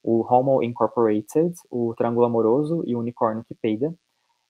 o 0.03 0.25
Homo 0.29 0.61
Incorporated, 0.61 1.53
o 1.71 1.95
Triângulo 1.95 2.25
Amoroso 2.25 2.83
e 2.85 2.97
o 2.97 2.99
Unicórnio 2.99 3.45
que 3.45 3.55
Peida. 3.55 3.95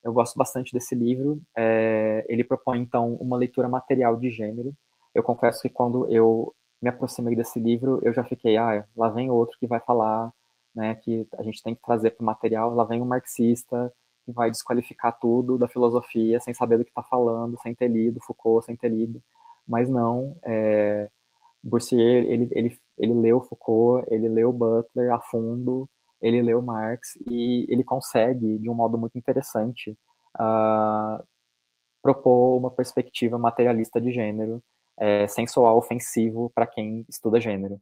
Eu 0.08 0.14
gosto 0.14 0.38
bastante 0.38 0.74
desse 0.74 0.96
livro. 0.96 1.42
É, 1.56 2.26
ele 2.30 2.44
propõe, 2.44 2.80
então, 2.80 3.16
uma 3.16 3.38
leitura 3.38 3.68
material 3.68 4.16
de 4.16 4.30
gênero. 4.32 4.74
Eu 5.14 5.22
confesso 5.22 5.62
que 5.62 5.70
quando 5.70 6.10
eu 6.10 6.54
me 6.82 6.90
aproximei 6.90 7.36
desse 7.36 7.60
livro, 7.60 8.00
eu 8.04 8.14
já 8.14 8.24
fiquei, 8.24 8.56
ah, 8.56 8.86
lá 8.96 9.10
vem 9.10 9.30
outro 9.30 9.58
que 9.60 9.68
vai 9.68 9.80
falar 9.82 10.32
né, 10.74 10.96
que 10.96 11.28
a 11.38 11.44
gente 11.44 11.62
tem 11.62 11.76
que 11.76 11.82
trazer 11.82 12.12
para 12.12 12.22
o 12.24 12.26
material, 12.26 12.74
lá 12.74 12.84
vem 12.86 13.02
um 13.02 13.06
marxista 13.06 13.92
que 14.26 14.32
vai 14.32 14.52
desqualificar 14.52 15.18
tudo 15.20 15.58
da 15.58 15.68
filosofia 15.68 16.40
sem 16.40 16.54
saber 16.54 16.78
do 16.78 16.86
que 16.86 16.92
está 16.92 17.04
falando, 17.04 17.60
sem 17.62 17.74
ter 17.74 17.88
lido 17.88 18.22
Foucault, 18.22 18.66
sem 18.66 18.76
ter 18.76 18.90
lido, 18.90 19.22
mas 19.68 19.90
não, 19.90 20.38
é, 20.44 21.10
Boursier, 21.64 22.26
ele, 22.26 22.48
ele, 22.52 22.80
ele 22.98 23.14
leu 23.14 23.42
Foucault, 23.42 24.06
ele 24.10 24.30
leu 24.30 24.54
Butler 24.54 25.12
a 25.12 25.20
fundo, 25.20 25.90
ele 26.22 26.42
leu 26.42 26.62
Marx 26.62 27.16
e 27.30 27.66
ele 27.70 27.84
consegue, 27.84 28.58
de 28.58 28.70
um 28.70 28.74
modo 28.74 28.98
muito 28.98 29.18
interessante, 29.18 29.98
uh, 30.40 31.24
propor 32.02 32.58
uma 32.58 32.72
perspectiva 32.72 33.38
materialista 33.38 34.00
de 34.00 34.12
gênero, 34.12 34.64
é, 35.00 35.28
sem 35.28 35.46
soar 35.46 35.76
ofensivo 35.76 36.52
para 36.56 36.66
quem 36.66 37.06
estuda 37.08 37.40
gênero. 37.40 37.80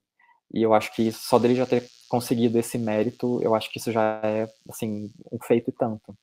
E 0.53 0.61
eu 0.61 0.73
acho 0.73 0.93
que 0.93 1.11
só 1.11 1.39
dele 1.39 1.55
já 1.55 1.65
ter 1.65 1.83
conseguido 2.09 2.57
esse 2.59 2.77
mérito, 2.77 3.41
eu 3.41 3.55
acho 3.55 3.71
que 3.71 3.79
isso 3.79 3.91
já 3.91 4.19
é, 4.23 4.47
assim, 4.69 5.11
um 5.31 5.39
feito 5.41 5.69
e 5.69 5.73
tanto. 5.73 6.15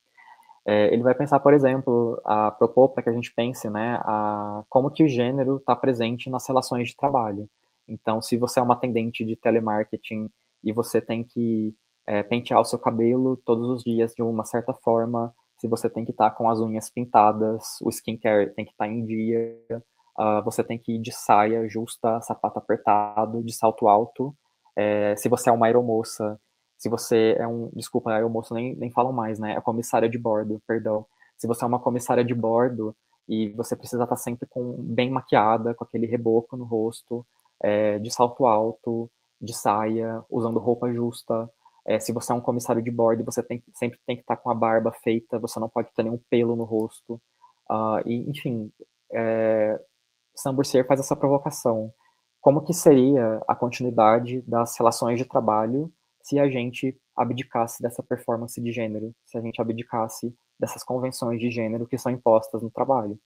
É, 0.64 0.92
ele 0.92 1.02
vai 1.02 1.14
pensar, 1.14 1.40
por 1.40 1.52
exemplo, 1.52 2.20
a 2.24 2.50
propor 2.50 2.90
para 2.90 3.02
que 3.02 3.08
a 3.08 3.12
gente 3.12 3.32
pense, 3.34 3.68
né, 3.68 3.98
a, 4.02 4.62
como 4.68 4.90
que 4.90 5.02
o 5.02 5.08
gênero 5.08 5.56
está 5.56 5.74
presente 5.74 6.30
nas 6.30 6.46
relações 6.46 6.88
de 6.88 6.96
trabalho. 6.96 7.48
Então, 7.88 8.22
se 8.22 8.36
você 8.36 8.60
é 8.60 8.62
uma 8.62 8.74
atendente 8.74 9.24
de 9.24 9.34
telemarketing 9.34 10.30
e 10.62 10.72
você 10.72 11.00
tem 11.00 11.24
que 11.24 11.74
é, 12.06 12.22
pentear 12.22 12.60
o 12.60 12.64
seu 12.64 12.78
cabelo 12.78 13.36
todos 13.44 13.68
os 13.68 13.82
dias 13.82 14.12
de 14.14 14.22
uma 14.22 14.44
certa 14.44 14.72
forma, 14.72 15.34
se 15.58 15.68
você 15.68 15.88
tem 15.88 16.04
que 16.04 16.10
estar 16.10 16.30
tá 16.30 16.36
com 16.36 16.50
as 16.50 16.58
unhas 16.58 16.90
pintadas, 16.90 17.80
o 17.80 17.88
skincare 17.88 18.52
tem 18.54 18.64
que 18.64 18.72
estar 18.72 18.86
tá 18.86 18.90
em 18.90 19.04
dia, 19.04 19.56
uh, 20.18 20.42
você 20.44 20.64
tem 20.64 20.78
que 20.78 20.96
ir 20.96 20.98
de 20.98 21.12
saia 21.12 21.68
justa, 21.68 22.20
sapato 22.20 22.58
apertado, 22.58 23.42
de 23.44 23.54
salto 23.54 23.86
alto. 23.88 24.34
É, 24.76 25.14
se 25.16 25.28
você 25.28 25.50
é 25.50 25.52
uma 25.52 25.66
aeromoça, 25.66 26.40
se 26.76 26.88
você 26.88 27.36
é 27.38 27.46
um. 27.46 27.70
Desculpa, 27.74 28.10
aeromoça 28.10 28.52
nem, 28.54 28.74
nem 28.74 28.90
falam 28.90 29.12
mais, 29.12 29.38
né? 29.38 29.52
É 29.52 29.60
comissária 29.60 30.08
de 30.08 30.18
bordo, 30.18 30.60
perdão. 30.66 31.06
Se 31.36 31.46
você 31.46 31.62
é 31.64 31.66
uma 31.68 31.78
comissária 31.78 32.24
de 32.24 32.34
bordo 32.34 32.92
e 33.28 33.50
você 33.50 33.76
precisa 33.76 34.02
estar 34.02 34.16
sempre 34.16 34.48
com 34.48 34.74
bem 34.78 35.10
maquiada, 35.10 35.74
com 35.74 35.84
aquele 35.84 36.06
reboco 36.06 36.56
no 36.56 36.64
rosto, 36.64 37.24
é, 37.62 38.00
de 38.00 38.10
salto 38.10 38.46
alto, 38.46 39.08
de 39.40 39.54
saia, 39.54 40.24
usando 40.28 40.58
roupa 40.58 40.92
justa. 40.92 41.48
É, 41.86 41.98
se 41.98 42.12
você 42.12 42.32
é 42.32 42.34
um 42.34 42.40
comissário 42.40 42.82
de 42.82 42.90
bordo, 42.90 43.24
você 43.24 43.42
tem, 43.42 43.62
sempre 43.74 43.98
tem 44.06 44.16
que 44.16 44.22
estar 44.22 44.36
com 44.36 44.50
a 44.50 44.54
barba 44.54 44.92
feita, 45.02 45.38
você 45.38 45.58
não 45.58 45.68
pode 45.68 45.92
ter 45.94 46.02
nenhum 46.02 46.20
pelo 46.30 46.54
no 46.56 46.64
rosto. 46.64 47.20
Uh, 47.70 48.06
e, 48.06 48.30
enfim, 48.30 48.70
é, 49.12 49.80
Samburser 50.34 50.86
faz 50.86 51.00
essa 51.00 51.16
provocação. 51.16 51.92
Como 52.40 52.62
que 52.62 52.72
seria 52.72 53.40
a 53.46 53.54
continuidade 53.54 54.42
das 54.42 54.76
relações 54.76 55.18
de 55.18 55.24
trabalho 55.24 55.92
se 56.22 56.38
a 56.38 56.48
gente 56.48 56.96
abdicasse 57.16 57.82
dessa 57.82 58.02
performance 58.02 58.60
de 58.60 58.72
gênero, 58.72 59.14
se 59.24 59.36
a 59.36 59.40
gente 59.40 59.60
abdicasse 59.60 60.34
dessas 60.58 60.82
convenções 60.84 61.40
de 61.40 61.50
gênero 61.50 61.86
que 61.86 61.98
são 61.98 62.12
impostas 62.12 62.62
no 62.62 62.70
trabalho? 62.70 63.18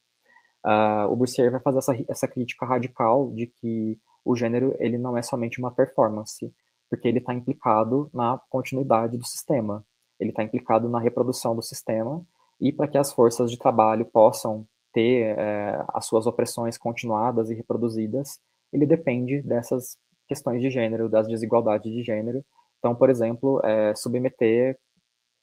Uh, 0.64 1.10
o 1.10 1.16
Boursier 1.16 1.50
vai 1.50 1.60
fazer 1.60 1.78
essa, 1.78 1.94
essa 2.08 2.28
crítica 2.28 2.66
radical 2.66 3.30
de 3.32 3.46
que 3.46 3.98
o 4.24 4.34
gênero 4.34 4.74
ele 4.80 4.98
não 4.98 5.16
é 5.16 5.22
somente 5.22 5.60
uma 5.60 5.70
performance, 5.70 6.52
porque 6.88 7.08
ele 7.08 7.18
está 7.18 7.34
implicado 7.34 8.10
na 8.12 8.40
continuidade 8.48 9.16
do 9.16 9.26
sistema, 9.26 9.84
ele 10.18 10.30
está 10.30 10.42
implicado 10.42 10.88
na 10.88 10.98
reprodução 10.98 11.54
do 11.54 11.62
sistema 11.62 12.24
e 12.60 12.72
para 12.72 12.88
que 12.88 12.98
as 12.98 13.12
forças 13.12 13.50
de 13.50 13.58
trabalho 13.58 14.06
possam 14.06 14.66
ter 14.92 15.36
é, 15.38 15.84
as 15.88 16.06
suas 16.06 16.26
opressões 16.26 16.78
continuadas 16.78 17.50
e 17.50 17.54
reproduzidas, 17.54 18.40
ele 18.72 18.86
depende 18.86 19.42
dessas 19.42 19.98
questões 20.26 20.60
de 20.60 20.70
gênero, 20.70 21.08
das 21.08 21.28
desigualdades 21.28 21.92
de 21.92 22.02
gênero. 22.02 22.44
Então, 22.78 22.94
por 22.94 23.10
exemplo, 23.10 23.60
é, 23.64 23.94
submeter 23.94 24.78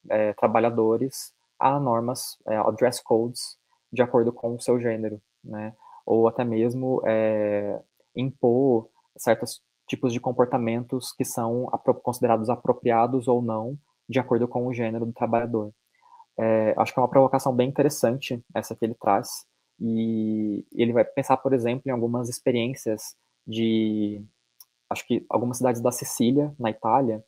é, 0.09 0.33
trabalhadores 0.33 1.33
a 1.59 1.79
normas, 1.79 2.37
é, 2.47 2.55
a 2.55 2.69
dress 2.71 3.01
codes, 3.01 3.57
de 3.91 4.01
acordo 4.01 4.33
com 4.33 4.55
o 4.55 4.59
seu 4.59 4.79
gênero, 4.79 5.21
né? 5.43 5.73
Ou 6.05 6.27
até 6.27 6.43
mesmo 6.43 7.01
é, 7.05 7.79
impor 8.15 8.89
certos 9.15 9.61
tipos 9.87 10.13
de 10.13 10.19
comportamentos 10.19 11.11
que 11.11 11.25
são 11.25 11.65
considerados 12.01 12.49
apropriados 12.49 13.27
ou 13.27 13.41
não, 13.41 13.77
de 14.07 14.19
acordo 14.19 14.47
com 14.47 14.67
o 14.67 14.73
gênero 14.73 15.05
do 15.05 15.13
trabalhador. 15.13 15.71
É, 16.39 16.73
acho 16.77 16.93
que 16.93 16.99
é 16.99 17.01
uma 17.01 17.09
provocação 17.09 17.55
bem 17.55 17.69
interessante 17.69 18.43
essa 18.55 18.75
que 18.75 18.85
ele 18.85 18.95
traz, 18.95 19.45
e 19.79 20.65
ele 20.73 20.93
vai 20.93 21.03
pensar, 21.03 21.37
por 21.37 21.53
exemplo, 21.53 21.83
em 21.85 21.91
algumas 21.91 22.29
experiências 22.29 23.15
de, 23.45 24.23
acho 24.89 25.05
que 25.05 25.25
algumas 25.29 25.57
cidades 25.57 25.81
da 25.81 25.91
Sicília, 25.91 26.53
na 26.57 26.69
Itália, 26.69 27.23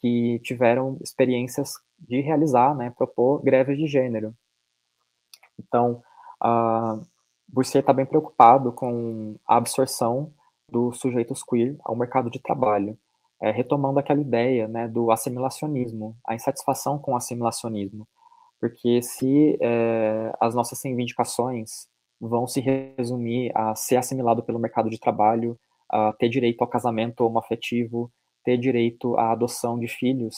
que 0.00 0.40
tiveram 0.40 0.98
experiências 1.00 1.74
de 1.98 2.20
realizar, 2.20 2.74
né, 2.74 2.90
propor 2.90 3.40
greves 3.42 3.78
de 3.78 3.86
gênero. 3.86 4.34
Então, 5.58 6.02
uh, 6.42 7.06
Boursier 7.46 7.82
está 7.82 7.92
bem 7.92 8.06
preocupado 8.06 8.72
com 8.72 9.36
a 9.46 9.56
absorção 9.56 10.32
dos 10.72 10.98
sujeitos 10.98 11.42
queer 11.42 11.76
ao 11.84 11.94
mercado 11.94 12.30
de 12.30 12.40
trabalho, 12.40 12.98
é, 13.40 13.50
retomando 13.50 13.98
aquela 13.98 14.20
ideia 14.20 14.66
né, 14.66 14.88
do 14.88 15.10
assimilacionismo, 15.10 16.16
a 16.26 16.34
insatisfação 16.34 16.98
com 16.98 17.12
o 17.12 17.16
assimilacionismo, 17.16 18.06
porque 18.60 19.02
se 19.02 19.58
é, 19.60 20.32
as 20.40 20.54
nossas 20.54 20.82
reivindicações 20.82 21.88
vão 22.20 22.46
se 22.46 22.60
resumir 22.60 23.50
a 23.54 23.74
ser 23.74 23.96
assimilado 23.96 24.42
pelo 24.42 24.60
mercado 24.60 24.88
de 24.88 24.98
trabalho, 24.98 25.58
a 25.90 26.12
ter 26.12 26.28
direito 26.28 26.62
ao 26.62 26.68
casamento 26.68 27.22
homoafetivo, 27.22 28.10
ter 28.44 28.56
direito 28.56 29.16
à 29.16 29.32
adoção 29.32 29.78
de 29.78 29.88
filhos, 29.88 30.36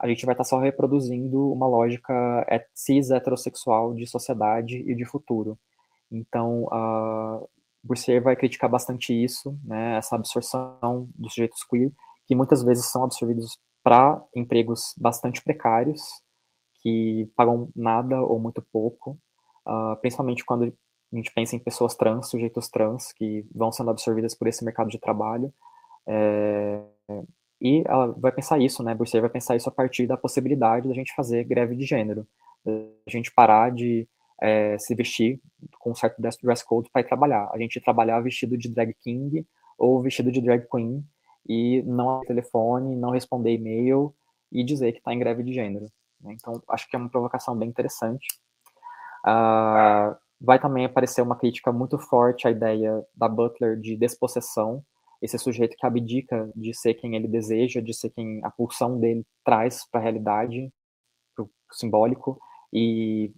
a 0.00 0.08
gente 0.08 0.26
vai 0.26 0.34
estar 0.34 0.44
só 0.44 0.58
reproduzindo 0.58 1.50
uma 1.52 1.66
lógica 1.66 2.12
cis 2.74 3.10
heterossexual 3.10 3.94
de 3.94 4.06
sociedade 4.06 4.76
e 4.86 4.94
de 4.94 5.04
futuro. 5.04 5.58
Então, 6.10 6.64
uh, 6.64 7.48
Boursier 7.86 8.22
vai 8.22 8.36
criticar 8.36 8.68
bastante 8.68 9.12
isso, 9.12 9.58
né, 9.64 9.96
essa 9.96 10.16
absorção 10.16 11.08
dos 11.14 11.32
sujeitos 11.32 11.64
queer, 11.64 11.92
que 12.26 12.34
muitas 12.34 12.62
vezes 12.62 12.86
são 12.86 13.04
absorvidos 13.04 13.58
para 13.82 14.22
empregos 14.34 14.94
bastante 14.98 15.42
precários, 15.42 16.02
que 16.82 17.30
pagam 17.36 17.68
nada 17.74 18.20
ou 18.20 18.38
muito 18.38 18.60
pouco, 18.72 19.18
uh, 19.66 19.96
principalmente 20.00 20.44
quando 20.44 20.64
a 21.12 21.16
gente 21.16 21.32
pensa 21.32 21.54
em 21.54 21.60
pessoas 21.60 21.94
trans, 21.94 22.28
sujeitos 22.28 22.68
trans, 22.68 23.12
que 23.12 23.46
vão 23.54 23.70
sendo 23.70 23.90
absorvidas 23.90 24.34
por 24.34 24.48
esse 24.48 24.64
mercado 24.64 24.90
de 24.90 24.98
trabalho. 24.98 25.52
É, 26.06 26.82
e 27.60 27.82
ela 27.86 28.12
vai 28.18 28.32
pensar 28.32 28.60
isso, 28.60 28.82
né? 28.82 28.94
Boursier 28.94 29.20
vai 29.20 29.30
pensar 29.30 29.56
isso 29.56 29.68
a 29.68 29.72
partir 29.72 30.06
da 30.06 30.16
possibilidade 30.16 30.88
da 30.88 30.94
gente 30.94 31.14
fazer 31.14 31.44
greve 31.44 31.76
de 31.76 31.84
gênero, 31.84 32.26
a 32.66 33.10
gente 33.10 33.32
parar 33.32 33.70
de 33.70 34.08
é, 34.40 34.78
se 34.78 34.94
vestir 34.94 35.40
com 35.78 35.90
um 35.92 35.94
certo 35.94 36.20
dress 36.20 36.64
code 36.64 36.90
para 36.90 37.02
ir 37.02 37.08
trabalhar. 37.08 37.48
A 37.52 37.58
gente 37.58 37.80
trabalhar 37.80 38.20
vestido 38.20 38.56
de 38.56 38.68
drag 38.68 38.94
king 38.94 39.46
ou 39.78 40.02
vestido 40.02 40.30
de 40.30 40.40
drag 40.40 40.66
queen 40.70 41.04
e 41.48 41.82
não 41.82 42.20
telefone, 42.20 42.96
não 42.96 43.10
responder 43.10 43.54
e-mail 43.54 44.14
e 44.50 44.64
dizer 44.64 44.92
que 44.92 44.98
está 44.98 45.12
em 45.12 45.18
greve 45.18 45.42
de 45.42 45.52
gênero. 45.52 45.86
Né? 46.20 46.34
Então, 46.34 46.62
acho 46.68 46.88
que 46.88 46.96
é 46.96 46.98
uma 46.98 47.08
provocação 47.08 47.56
bem 47.56 47.68
interessante. 47.68 48.26
Uh, 49.24 50.16
vai 50.40 50.58
também 50.58 50.84
aparecer 50.84 51.22
uma 51.22 51.36
crítica 51.36 51.72
muito 51.72 51.98
forte 51.98 52.46
à 52.46 52.50
ideia 52.50 53.04
da 53.14 53.28
Butler 53.28 53.78
de 53.78 53.96
despossessão, 53.96 54.84
esse 55.20 55.38
sujeito 55.38 55.76
que 55.76 55.86
abdica 55.86 56.50
de 56.54 56.74
ser 56.74 56.94
quem 56.94 57.16
ele 57.16 57.26
deseja, 57.26 57.80
de 57.80 57.94
ser 57.94 58.10
quem 58.10 58.40
a 58.44 58.50
pulsão 58.50 59.00
dele 59.00 59.24
traz 59.44 59.88
para 59.90 60.00
a 60.00 60.02
realidade, 60.02 60.70
para 61.34 61.44
o 61.44 61.50
simbólico, 61.72 62.38
e 62.72 63.32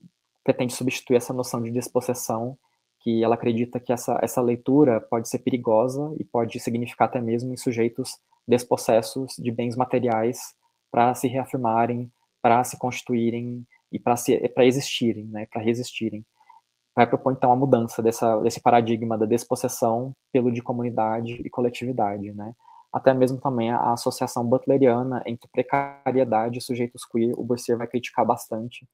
pretende 0.49 0.73
substituir 0.73 1.17
essa 1.17 1.35
noção 1.35 1.63
de 1.63 1.71
despossessão, 1.71 2.57
que 3.01 3.23
ela 3.23 3.35
acredita 3.35 3.79
que 3.79 3.93
essa, 3.93 4.19
essa 4.23 4.41
leitura 4.41 4.99
pode 4.99 5.29
ser 5.29 5.41
perigosa 5.41 6.11
e 6.19 6.25
pode 6.25 6.59
significar 6.59 7.07
até 7.07 7.21
mesmo 7.21 7.53
em 7.53 7.57
sujeitos 7.59 8.19
despossessos 8.47 9.35
de 9.39 9.51
bens 9.51 9.77
materiais 9.77 10.55
para 10.91 11.15
se 11.15 11.29
reafirmarem, 11.29 12.11
para 12.41 12.65
se 12.65 12.79
constituírem 12.79 13.63
e 13.93 13.99
para 13.99 14.65
existirem, 14.65 15.27
né, 15.27 15.47
para 15.53 15.61
resistirem 15.61 16.25
vai 16.97 17.07
propor 17.07 17.33
então 17.33 17.53
a 17.53 17.57
mudança 17.57 18.03
dessa, 18.03 18.41
desse 18.41 18.61
paradigma 18.61 19.17
da 19.17 19.25
despossessão 19.25 20.13
pelo 20.33 20.51
de 20.51 20.61
comunidade 20.61 21.41
e 21.45 21.49
coletividade, 21.49 22.33
né? 22.33 22.53
Até 22.93 23.15
mesmo 23.15 23.39
também 23.39 23.71
a, 23.71 23.93
associação 23.93 24.45
butleriana 24.45 25.23
entre 25.25 25.49
precariedade 25.49 26.59
e 26.59 26.61
sujeitos 26.61 27.05
queer, 27.05 27.39
o 27.39 27.45
Boursier 27.45 27.79
vai 27.79 27.87
criticar 27.87 28.27
bastante, 28.27 28.85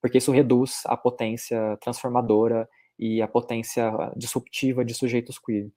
porque 0.00 0.18
isso 0.18 0.32
reduz 0.32 0.82
a 0.86 0.96
potência 0.96 1.76
transformadora 1.80 2.68
e 2.98 3.22
a 3.22 3.28
potência 3.28 3.92
disruptiva 4.16 4.84
de 4.84 4.94
sujeitos 4.94 5.38
queer. 5.38 5.70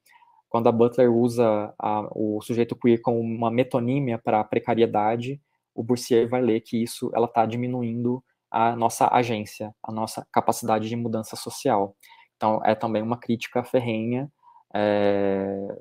Quando 0.50 0.68
a 0.68 0.72
Butler 0.72 1.12
usa 1.12 1.74
a, 1.80 2.08
o 2.14 2.42
sujeito 2.42 2.76
queer 2.76 3.00
como 3.02 3.20
uma 3.20 3.50
metonímia 3.50 4.18
para 4.18 4.42
a 4.42 4.44
precariedade, 4.44 5.42
o 5.74 5.84
Boursier 5.84 6.28
vai 6.28 6.42
ler 6.42 6.62
que 6.62 6.82
isso 6.82 7.10
ela 7.14 7.26
está 7.26 7.46
diminuindo 7.46 8.24
a 8.50 8.76
nossa 8.76 9.08
agência, 9.08 9.74
a 9.82 9.92
nossa 9.92 10.28
capacidade 10.32 10.90
de 10.90 10.96
mudança 10.96 11.38
social. 11.38 11.96
Então, 12.36 12.60
é 12.66 12.76
também 12.76 13.02
uma 13.02 13.18
crítica 13.18 13.64
ferrenha 13.64 14.30
é, 14.74 15.78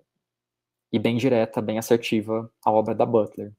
e 0.93 0.99
bem 0.99 1.16
direta, 1.16 1.61
bem 1.61 1.78
assertiva 1.78 2.51
à 2.64 2.70
obra 2.70 2.95
da 2.95 3.05
Butler. 3.05 3.53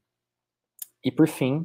E, 1.04 1.10
por 1.10 1.28
fim, 1.28 1.64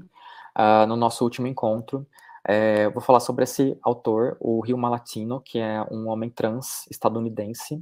uh, 0.58 0.86
no 0.88 0.96
nosso 0.96 1.24
último 1.24 1.48
encontro, 1.48 2.08
é, 2.48 2.88
vou 2.90 3.02
falar 3.02 3.20
sobre 3.20 3.44
esse 3.44 3.78
autor, 3.84 4.38
o 4.40 4.62
Rio 4.62 4.78
Malatino, 4.78 5.42
que 5.42 5.60
é 5.60 5.84
um 5.92 6.08
homem 6.08 6.30
trans 6.30 6.88
estadunidense. 6.90 7.76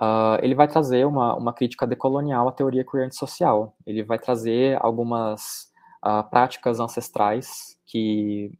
Uh, 0.00 0.40
ele 0.40 0.54
vai 0.54 0.66
trazer 0.66 1.06
uma, 1.06 1.36
uma 1.36 1.52
crítica 1.52 1.86
decolonial 1.86 2.48
à 2.48 2.52
teoria 2.52 2.84
queer 2.84 3.12
social. 3.12 3.76
Ele 3.86 4.02
vai 4.02 4.18
trazer 4.18 4.78
algumas 4.80 5.70
uh, 6.04 6.28
práticas 6.30 6.80
ancestrais 6.80 7.76
que 7.86 8.50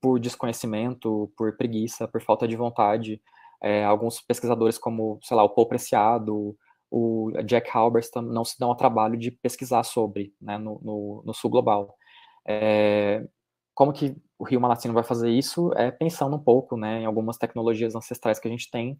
por 0.00 0.18
desconhecimento, 0.18 1.32
por 1.36 1.56
preguiça, 1.56 2.08
por 2.08 2.20
falta 2.20 2.48
de 2.48 2.56
vontade. 2.56 3.22
É, 3.62 3.84
alguns 3.84 4.20
pesquisadores 4.20 4.76
como, 4.76 5.20
sei 5.22 5.36
lá, 5.36 5.44
o 5.44 5.50
Paul 5.50 5.68
Preciado, 5.68 6.56
o 6.90 7.30
Jack 7.44 7.70
Halberstam 7.72 8.22
não 8.22 8.44
se 8.44 8.58
dão 8.58 8.70
ao 8.70 8.76
trabalho 8.76 9.16
de 9.16 9.30
pesquisar 9.30 9.84
sobre, 9.84 10.34
né, 10.40 10.58
no, 10.58 10.80
no, 10.82 11.22
no 11.24 11.34
sul 11.34 11.50
global. 11.50 11.94
É, 12.48 13.24
como 13.74 13.92
que 13.92 14.16
o 14.40 14.44
Rio 14.44 14.58
Malatino 14.58 14.94
vai 14.94 15.04
fazer 15.04 15.28
isso? 15.28 15.70
É 15.76 15.90
pensando 15.90 16.34
um 16.34 16.38
pouco, 16.38 16.74
né, 16.74 17.02
em 17.02 17.04
algumas 17.04 17.36
tecnologias 17.36 17.94
ancestrais 17.94 18.40
que 18.40 18.48
a 18.48 18.50
gente 18.50 18.70
tem, 18.70 18.96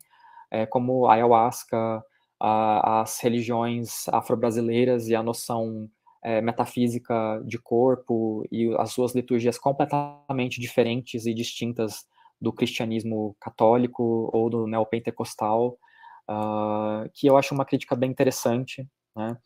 é, 0.51 0.67
como 0.67 1.07
a 1.07 1.15
ayahuasca, 1.15 2.05
a, 2.39 3.01
as 3.01 3.19
religiões 3.21 4.07
afro-brasileiras 4.09 5.09
e 5.09 5.15
a 5.15 5.23
noção 5.23 5.89
é, 6.23 6.43
metafísica 6.43 7.43
de 7.47 7.59
corpo 7.59 8.47
e 8.53 8.75
as 8.77 8.93
suas 8.93 9.15
liturgias 9.15 9.57
completamente 9.57 10.61
diferentes 10.61 11.25
e 11.25 11.33
distintas 11.33 12.05
do 12.39 12.53
cristianismo 12.53 13.35
católico 13.41 14.31
ou 14.35 14.51
do 14.51 14.67
neopentecostal, 14.67 15.79
uh, 16.29 17.09
que 17.15 17.27
eu 17.27 17.39
acho 17.39 17.55
uma 17.55 17.65
crítica 17.65 17.97
bem 17.97 18.11
interessante. 18.11 18.87
Né? 19.17 19.39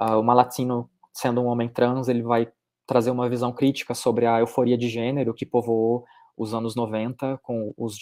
Uh, 0.00 0.20
o 0.20 0.22
Malatino, 0.22 0.90
sendo 1.12 1.42
um 1.42 1.46
homem 1.46 1.68
trans, 1.68 2.08
ele 2.08 2.22
vai 2.22 2.50
trazer 2.86 3.10
uma 3.10 3.28
visão 3.28 3.52
crítica 3.52 3.94
sobre 3.94 4.26
a 4.26 4.40
euforia 4.40 4.76
de 4.76 4.88
gênero 4.88 5.34
que 5.34 5.46
povoou 5.46 6.04
os 6.36 6.52
anos 6.52 6.74
90 6.74 7.38
com 7.42 7.72
os 7.76 7.96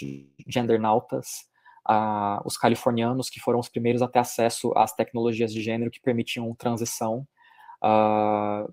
gendernautas, 0.46 1.44
uh, 1.88 2.40
os 2.44 2.56
californianos 2.56 3.28
que 3.28 3.40
foram 3.40 3.58
os 3.58 3.68
primeiros 3.68 4.02
a 4.02 4.08
ter 4.08 4.20
acesso 4.20 4.72
às 4.76 4.92
tecnologias 4.92 5.52
de 5.52 5.60
gênero 5.60 5.90
que 5.90 6.00
permitiam 6.00 6.54
transição. 6.54 7.26
Uh, 7.84 8.72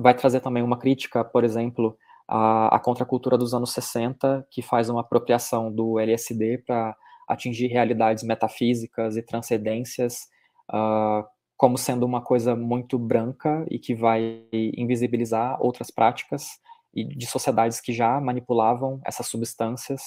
vai 0.00 0.14
trazer 0.14 0.40
também 0.40 0.62
uma 0.62 0.78
crítica, 0.78 1.22
por 1.24 1.44
exemplo, 1.44 1.96
à, 2.26 2.74
à 2.74 2.80
contracultura 2.80 3.36
dos 3.36 3.52
anos 3.52 3.72
60, 3.72 4.46
que 4.50 4.62
faz 4.62 4.88
uma 4.88 5.02
apropriação 5.02 5.70
do 5.70 5.98
LSD 5.98 6.58
para 6.66 6.96
atingir 7.28 7.68
realidades 7.68 8.24
metafísicas 8.24 9.16
e 9.16 9.22
transcendências, 9.22 10.28
uh, 10.70 11.24
como 11.56 11.78
sendo 11.78 12.04
uma 12.04 12.20
coisa 12.20 12.56
muito 12.56 12.98
branca 12.98 13.64
e 13.70 13.78
que 13.78 13.94
vai 13.94 14.44
invisibilizar 14.52 15.56
outras 15.60 15.90
práticas 15.90 16.48
e 16.92 17.04
de 17.04 17.26
sociedades 17.26 17.80
que 17.80 17.92
já 17.92 18.20
manipulavam 18.20 19.00
essas 19.04 19.26
substâncias. 19.26 20.02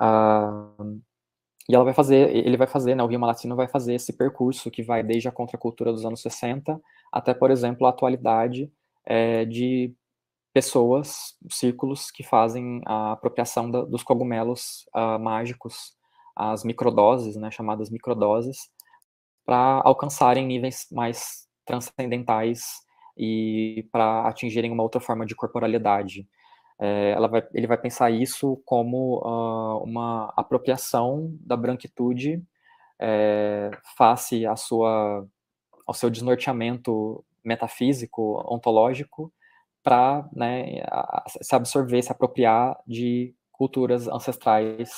Uh, 0.00 1.00
e 1.68 1.74
ela 1.74 1.84
vai 1.84 1.92
fazer, 1.92 2.34
ele 2.34 2.56
vai 2.56 2.66
fazer, 2.66 2.94
né, 2.94 3.02
o 3.02 3.06
Rio 3.06 3.20
Latino 3.20 3.54
vai 3.54 3.68
fazer 3.68 3.94
esse 3.94 4.16
percurso 4.16 4.70
que 4.70 4.82
vai 4.82 5.02
desde 5.02 5.28
a 5.28 5.32
contracultura 5.32 5.92
dos 5.92 6.04
anos 6.04 6.22
60 6.22 6.80
até, 7.12 7.34
por 7.34 7.50
exemplo, 7.50 7.86
a 7.86 7.90
atualidade 7.90 8.72
é, 9.04 9.44
de 9.44 9.94
pessoas, 10.52 11.36
círculos 11.50 12.10
que 12.10 12.22
fazem 12.22 12.80
a 12.86 13.12
apropriação 13.12 13.70
da, 13.70 13.82
dos 13.82 14.02
cogumelos 14.02 14.86
uh, 14.94 15.18
mágicos, 15.18 15.92
as 16.34 16.64
microdoses, 16.64 17.36
né, 17.36 17.50
chamadas 17.50 17.90
microdoses, 17.90 18.70
para 19.48 19.80
alcançarem 19.82 20.46
níveis 20.46 20.86
mais 20.92 21.48
transcendentais 21.64 22.82
e 23.16 23.88
para 23.90 24.28
atingirem 24.28 24.70
uma 24.70 24.82
outra 24.82 25.00
forma 25.00 25.24
de 25.24 25.34
corporalidade. 25.34 26.28
É, 26.78 27.16
vai, 27.18 27.48
ele 27.54 27.66
vai 27.66 27.78
pensar 27.78 28.10
isso 28.10 28.60
como 28.66 29.16
uh, 29.24 29.82
uma 29.82 30.30
apropriação 30.36 31.34
da 31.40 31.56
branquitude 31.56 32.44
é, 33.00 33.70
face 33.96 34.44
à 34.44 34.54
sua, 34.54 35.26
ao 35.86 35.94
seu 35.94 36.10
desnorteamento 36.10 37.24
metafísico, 37.42 38.44
ontológico, 38.52 39.32
para 39.82 40.28
né, 40.30 40.82
se 41.40 41.54
absorver, 41.54 42.02
se 42.02 42.12
apropriar 42.12 42.78
de 42.86 43.34
culturas 43.50 44.08
ancestrais, 44.08 44.90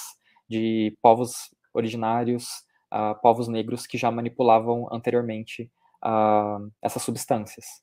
de 0.49 0.99
povos 1.01 1.55
originários, 1.73 2.69
uh, 2.93 3.21
povos 3.21 3.49
negros 3.49 3.87
que 3.87 3.99
já 3.99 4.11
manipulavam 4.11 4.89
anteriormente 4.93 5.71
uh, 6.05 6.71
essas 6.83 7.03
substâncias. 7.03 7.83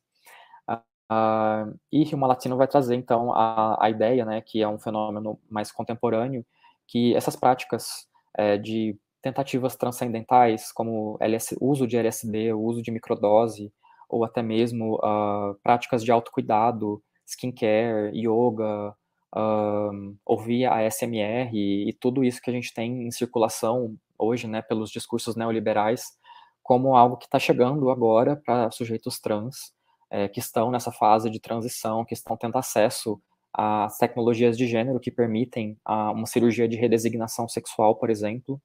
Uh, 1.10 1.74
e 1.89 2.03
Rio 2.03 2.20
Latino 2.20 2.58
vai 2.58 2.68
trazer, 2.68 2.95
então, 2.95 3.32
a, 3.34 3.78
a 3.84 3.89
ideia, 3.89 4.26
né, 4.26 4.41
que 4.41 4.62
é 4.62 4.68
um 4.68 4.78
fenômeno 4.78 5.39
mais 5.49 5.72
contemporâneo, 5.72 6.45
que 6.86 7.16
essas 7.16 7.36
práticas 7.36 8.08
é, 8.38 8.58
de 8.58 8.97
tentativas 9.22 9.76
transcendentais, 9.76 10.72
como 10.72 11.18
LS, 11.20 11.58
uso 11.60 11.88
de 11.88 11.97
LSD, 11.97 12.53
uso 12.53 12.82
de 12.82 12.91
microdose, 12.91 13.74
ou 14.10 14.24
até 14.24 14.41
mesmo 14.41 14.95
uh, 14.95 15.55
práticas 15.62 16.03
de 16.03 16.12
autocuidado, 16.12 17.03
skincare, 17.26 18.12
yoga, 18.14 18.95
uh, 19.36 20.16
ouvir 20.26 20.66
a 20.66 20.89
SMR 20.89 21.49
e, 21.53 21.89
e, 21.89 21.93
tudo 21.93 22.24
isso 22.24 22.41
que 22.41 22.49
a 22.49 22.53
gente 22.53 22.74
tem 22.74 23.05
em 23.05 23.12
circulação 23.12 23.97
hoje, 24.18 24.47
né, 24.47 24.61
pelos 24.61 24.89
discursos 24.89 25.36
neoliberais, 25.36 26.18
como 26.63 26.95
algo 26.95 27.18
que 27.18 27.26
está 27.26 27.39
chegando 27.39 27.89
agora 27.89 28.36
para 28.36 28.70
sujeitos 28.72 29.20
trans, 29.20 29.72
é, 30.09 30.28
que 30.28 30.39
estão 30.39 30.72
nessa 30.72 30.91
fase 30.91 31.30
de 31.30 31.39
transição, 31.39 32.05
que 32.05 32.13
estão 32.13 32.36
tendo 32.36 32.57
acesso 32.57 33.22
às 33.53 33.97
tecnologias 33.97 34.57
de 34.57 34.68
gênero 34.68 34.99
que 34.99 35.11
permitem 35.11 35.78
a, 35.84 36.11
uma 36.11 36.28
cirurgia 36.28 36.68
de 36.68 36.76
redesignação 36.76 37.47
sexual, 37.47 37.95
por 37.95 38.09
exemplo, 38.09 38.61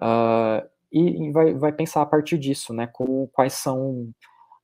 uh, 0.00 0.66
e, 0.92 1.28
e 1.28 1.32
vai, 1.32 1.54
vai, 1.54 1.72
pensar 1.72 2.02
a 2.02 2.06
partir 2.06 2.38
disso, 2.38 2.72
né, 2.72 2.86
com 2.86 3.26
quais 3.28 3.54
são 3.54 4.12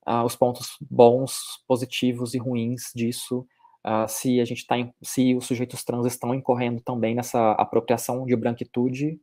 uh, 0.06 0.22
os 0.24 0.36
pontos 0.36 0.76
bons, 0.90 1.62
positivos 1.66 2.34
e 2.34 2.38
ruins 2.38 2.92
disso, 2.94 3.46
uh, 3.86 4.08
se 4.08 4.40
a 4.40 4.44
gente 4.44 4.58
está, 4.58 4.76
se 5.02 5.34
os 5.34 5.46
sujeitos 5.46 5.84
trans 5.84 6.06
estão 6.06 6.34
incorrendo 6.34 6.80
também 6.80 7.14
nessa 7.14 7.52
apropriação 7.52 8.24
de 8.24 8.36
branquitude, 8.36 9.18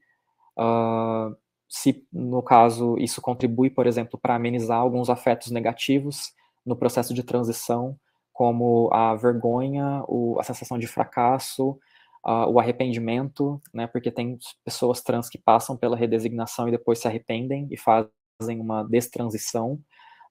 se 1.68 2.06
no 2.12 2.41
caso 2.43 2.95
isso 2.99 3.22
contribui, 3.22 3.70
por 3.70 3.88
exemplo, 3.88 4.20
para 4.20 4.36
amenizar 4.36 4.80
alguns 4.80 5.10
afetos 5.10 5.51
negativos 5.51 6.32
no 6.66 6.76
processo 6.76 7.14
de 7.14 7.24
transição, 7.24 7.97
como 8.32 8.89
a 8.93 9.16
vergonha, 9.16 10.04
o, 10.08 10.39
a 10.39 10.43
sensação 10.43 10.78
de 10.78 10.88
fracasso, 10.88 11.78
uh, 12.26 12.47
o 12.49 12.60
arrependimento, 12.60 13.62
né, 13.74 13.88
porque 13.88 14.12
tem 14.12 14.38
pessoas 14.64 15.01
trans 15.01 15.30
que 15.30 15.38
passam 15.38 15.78
pela 15.78 15.97
redesignação 15.97 16.68
e 16.68 16.72
depois 16.72 16.99
se 16.99 17.08
arrependem 17.08 17.68
e 17.72 17.78
fazem 17.78 18.60
uma 18.60 18.84
destransição. 18.84 19.80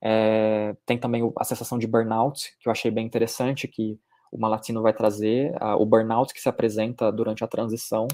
É, 0.04 0.74
tem 0.84 0.98
também 0.98 1.22
a 1.38 1.44
sensação 1.44 1.78
de 1.78 1.86
burnout, 1.86 2.56
que 2.60 2.68
eu 2.68 2.72
achei 2.72 2.90
bem 2.90 3.06
interessante, 3.06 3.68
que 3.68 3.98
o 4.32 4.38
Malatino 4.38 4.82
vai 4.82 4.92
trazer, 4.92 5.52
uh, 5.56 5.80
o 5.80 5.86
burnout 5.86 6.34
que 6.34 6.40
se 6.40 6.48
apresenta 6.48 7.12
durante 7.12 7.44
a 7.44 7.48
transição. 7.48 8.08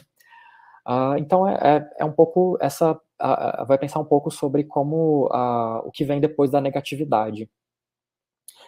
Uh, 0.89 1.19
então, 1.19 1.47
é, 1.47 1.55
é, 1.77 1.91
é, 1.99 2.05
um 2.05 2.13
pouco 2.13 2.57
essa. 2.61 2.99
vai 3.67 3.77
pensar 3.77 4.01
um 4.01 4.05
pouco 4.05 4.31
sobre 4.31 4.65
como 4.65 5.29
o 5.85 5.91
que 5.91 6.05
vem 6.05 6.21
depois 6.21 6.51
da 6.51 6.61
negatividade. 6.61 7.51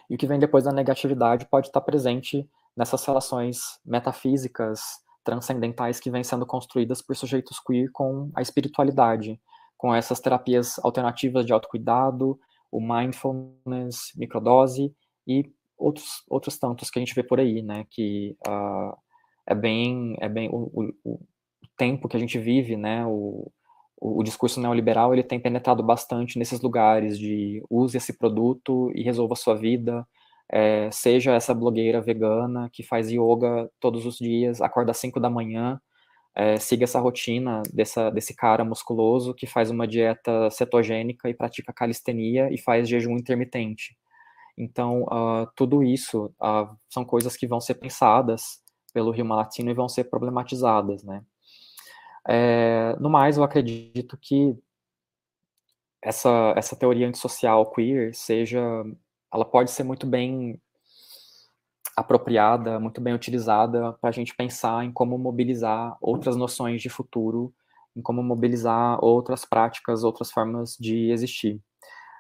E 0.09 0.14
o 0.14 0.18
que 0.18 0.27
vem 0.27 0.39
depois 0.39 0.64
da 0.64 0.73
negatividade 0.73 1.47
pode 1.47 1.68
estar 1.68 1.81
presente 1.81 2.49
nessas 2.77 3.05
relações 3.05 3.79
metafísicas, 3.85 4.81
transcendentais 5.25 6.01
que 6.01 6.11
vêm 6.11 6.25
sendo 6.25 6.45
construídas 6.45 7.01
por 7.01 7.14
sujeitos 7.14 7.61
queer 7.61 7.91
com 7.93 8.31
a 8.35 8.43
espiritualidade, 8.43 9.41
com 9.79 9.95
essas 9.95 10.21
terapias 10.21 10.79
alternativas 10.83 11.47
de 11.47 11.53
autocuidado, 11.53 12.39
o 12.71 12.81
mindfulness, 12.81 14.12
microdose 14.16 14.95
e 15.27 15.51
outros, 15.77 16.25
outros 16.29 16.59
tantos 16.59 16.91
que 16.91 16.99
a 16.99 17.03
gente 17.03 17.14
vê 17.14 17.23
por 17.23 17.41
aí, 17.41 17.62
né, 17.62 17.87
que 17.91 18.37
uh, 18.47 18.97
é 19.47 19.55
bem, 19.55 20.16
é 20.21 20.29
bem 20.29 20.49
o, 20.51 20.93
o, 21.05 21.21
tempo 21.81 22.09
que 22.09 22.16
a 22.16 22.20
gente 22.20 22.39
vive, 22.39 22.76
né, 22.76 23.07
o, 23.07 23.51
o, 23.99 24.22
discurso 24.22 24.61
neoliberal 24.61 25.14
ele 25.14 25.22
tem 25.22 25.41
penetrado 25.41 25.83
bastante 25.83 26.39
nesses 26.39 26.61
lugares 26.61 27.18
de 27.18 27.62
use 27.70 27.97
esse 27.97 28.18
produto 28.18 28.93
e 28.95 29.03
resolva 29.03 29.33
a 29.33 29.37
sua 29.37 29.55
vida, 29.57 30.07
é, 30.53 30.91
seja 30.91 31.33
essa 31.35 31.55
blogueira 31.55 32.01
vegana 32.03 32.68
que 32.70 32.83
faz 32.83 33.11
yoga 33.11 33.70
todos 33.81 34.05
os 34.05 34.16
dias, 34.18 34.61
acorda 34.61 34.91
às 34.91 34.99
5 34.99 35.18
da 35.18 35.31
manhã, 35.31 35.81
é, 36.35 36.59
siga 36.59 36.85
essa 36.85 37.01
rotina 37.01 37.62
dessa, 37.72 38.11
desse 38.11 38.35
cara 38.37 38.64
musculoso 38.64 39.35
que 39.35 39.47
faz 39.47 39.70
uma 39.70 39.89
dieta 39.89 40.51
cetogênica 40.51 41.31
e 41.31 41.35
pratica 41.35 41.72
calistenia 41.72 42.53
e 42.53 42.59
faz 42.59 42.89
jejum 42.89 43.16
intermitente. 43.16 43.97
Então, 44.59 45.05
uh, 45.05 45.49
tudo 45.57 45.83
isso 45.83 46.26
uh, 46.43 46.76
são 46.91 47.05
coisas 47.05 47.37
que 47.37 47.47
vão 47.47 47.61
ser 47.61 47.76
pensadas 47.76 48.61
pelo 48.93 49.11
Rio 49.11 49.24
Malatino 49.24 49.70
e 49.70 49.74
vão 49.74 49.89
ser 49.89 50.05
problematizadas, 50.05 51.03
né? 51.03 51.22
É, 52.29 52.97
no 53.01 53.11
mais, 53.11 53.37
eu 53.37 53.45
acredito 53.45 54.16
que 54.21 54.57
essa, 56.03 56.55
essa 56.57 56.77
teoria 56.77 57.07
antissocial 57.09 57.71
queer 57.71 58.14
seja, 58.14 58.61
ela 59.33 59.45
pode 59.45 59.71
ser 59.71 59.85
muito 59.85 60.07
bem 60.07 60.61
apropriada, 61.97 62.81
muito 62.81 63.01
bem 63.01 63.14
utilizada 63.14 63.93
para 63.95 64.11
a 64.11 64.12
gente 64.12 64.35
pensar 64.35 64.85
em 64.85 64.93
como 64.93 65.18
mobilizar 65.18 65.97
outras 66.01 66.37
noções 66.37 66.81
de 66.81 66.89
futuro, 66.89 67.53
em 67.95 68.01
como 68.01 68.23
mobilizar 68.23 69.03
outras 69.05 69.45
práticas, 69.45 70.05
outras 70.05 70.31
formas 70.31 70.77
de 70.79 71.11
existir. 71.11 71.61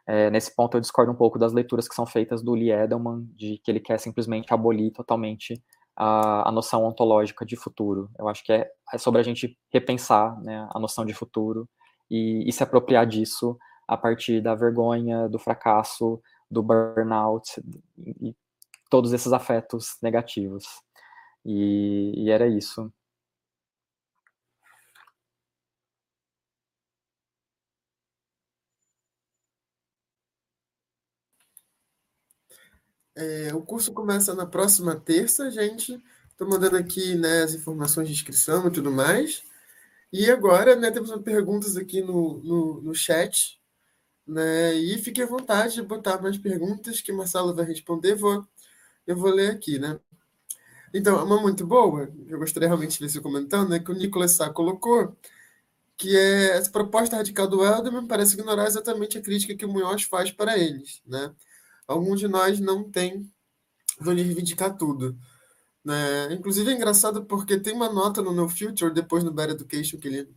É, 0.06 0.30
nesse 0.30 0.54
ponto, 0.54 0.76
eu 0.76 0.80
discordo 0.80 1.12
um 1.12 1.16
pouco 1.16 1.38
das 1.38 1.52
leituras 1.52 1.88
que 1.88 1.94
são 1.94 2.04
feitas 2.04 2.42
do 2.42 2.54
Lee 2.54 2.72
Edelman, 2.72 3.26
de 3.34 3.58
que 3.58 3.70
ele 3.70 3.80
quer 3.80 3.98
simplesmente 3.98 4.52
abolir 4.52 4.92
totalmente 4.92 5.62
a, 6.02 6.48
a 6.48 6.52
noção 6.52 6.86
ontológica 6.86 7.44
de 7.44 7.56
futuro. 7.56 8.10
Eu 8.18 8.26
acho 8.26 8.42
que 8.42 8.50
é, 8.50 8.70
é 8.90 8.96
sobre 8.96 9.20
a 9.20 9.22
gente 9.22 9.54
repensar 9.70 10.40
né, 10.40 10.66
a 10.74 10.80
noção 10.80 11.04
de 11.04 11.12
futuro 11.12 11.68
e, 12.10 12.48
e, 12.48 12.52
se 12.54 12.62
apropriar 12.62 13.06
disso 13.06 13.58
a 13.86 13.98
partir 13.98 14.40
da 14.40 14.54
vergonha, 14.54 15.28
do 15.28 15.38
fracasso, 15.38 16.18
do 16.50 16.62
burnout 16.62 17.62
e, 17.98 18.34
todos 18.88 19.12
esses 19.12 19.30
afetos 19.30 19.98
negativos. 20.02 20.64
E, 21.44 22.14
e 22.16 22.30
era 22.30 22.48
isso. 22.48 22.90
É, 33.20 33.54
o 33.54 33.60
curso 33.60 33.92
começa 33.92 34.34
na 34.34 34.46
próxima 34.46 34.96
terça, 34.96 35.50
gente. 35.50 36.02
Estou 36.30 36.48
mandando 36.48 36.76
aqui 36.78 37.14
né, 37.14 37.42
as 37.42 37.54
informações 37.54 38.08
de 38.08 38.14
inscrição 38.14 38.66
e 38.66 38.70
tudo 38.70 38.90
mais. 38.90 39.42
E 40.10 40.30
agora, 40.30 40.74
né, 40.74 40.90
temos 40.90 41.10
perguntas 41.22 41.76
aqui 41.76 42.00
no, 42.00 42.38
no, 42.38 42.80
no 42.80 42.94
chat. 42.94 43.60
Né, 44.26 44.74
e 44.74 44.96
fique 44.98 45.20
à 45.20 45.26
vontade 45.26 45.74
de 45.74 45.82
botar 45.82 46.22
mais 46.22 46.38
perguntas 46.38 47.00
que 47.02 47.12
Marcelo 47.12 47.54
vai 47.54 47.66
responder. 47.66 48.14
Vou, 48.14 48.46
eu 49.06 49.16
vou 49.16 49.30
ler 49.30 49.50
aqui, 49.50 49.78
né? 49.78 50.00
Então, 50.94 51.22
uma 51.24 51.40
muito 51.40 51.66
boa, 51.66 52.10
eu 52.26 52.38
gostaria 52.38 52.68
realmente 52.68 52.92
de 52.92 53.00
ver 53.00 53.10
você 53.10 53.20
comentando, 53.20 53.68
né, 53.70 53.78
que 53.78 53.92
o 53.92 53.94
Nicolas 53.94 54.32
Sá 54.32 54.50
colocou, 54.50 55.16
que 55.96 56.16
é 56.16 56.56
essa 56.56 56.70
proposta 56.70 57.16
radical 57.16 57.46
do 57.46 57.64
Helder 57.64 57.92
me 57.92 58.08
parece 58.08 58.34
ignorar 58.34 58.66
exatamente 58.66 59.18
a 59.18 59.22
crítica 59.22 59.54
que 59.54 59.64
o 59.64 59.68
Munhoz 59.68 60.04
faz 60.04 60.32
para 60.32 60.58
eles, 60.58 61.00
né? 61.06 61.32
Alguns 61.90 62.20
de 62.20 62.28
nós 62.28 62.60
não 62.60 62.84
tem 62.88 63.30
de 64.00 64.22
reivindicar 64.22 64.76
tudo. 64.76 65.18
Né? 65.84 66.32
Inclusive 66.32 66.70
é 66.70 66.74
engraçado 66.74 67.24
porque 67.24 67.58
tem 67.58 67.74
uma 67.74 67.92
nota 67.92 68.22
no 68.22 68.32
No 68.32 68.48
Future, 68.48 68.92
depois 68.92 69.24
no 69.24 69.32
Better 69.32 69.54
Education, 69.54 69.98
que 69.98 70.08
ele 70.08 70.34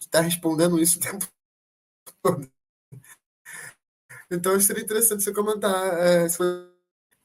está 0.00 0.20
respondendo 0.20 0.78
isso 0.78 0.98
o 0.98 1.00
tempo 1.00 1.26
todo. 2.22 2.50
Então 4.30 4.58
seria 4.60 4.82
interessante 4.82 5.22
você 5.22 5.32
comentar 5.32 5.72
é, 5.98 6.26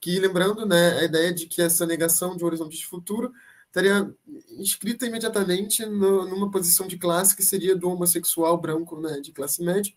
que, 0.00 0.18
lembrando 0.20 0.64
né, 0.64 1.00
a 1.00 1.04
ideia 1.04 1.32
de 1.34 1.46
que 1.46 1.60
essa 1.60 1.84
negação 1.84 2.36
de 2.36 2.44
horizonte 2.44 2.78
de 2.78 2.86
futuro 2.86 3.32
estaria 3.66 4.14
inscrita 4.50 5.04
imediatamente 5.04 5.84
no, 5.84 6.26
numa 6.28 6.50
posição 6.50 6.86
de 6.86 6.96
classe 6.96 7.34
que 7.34 7.42
seria 7.42 7.74
do 7.74 7.88
homossexual 7.88 8.56
branco 8.56 9.00
né, 9.00 9.20
de 9.20 9.32
classe 9.32 9.62
média, 9.62 9.92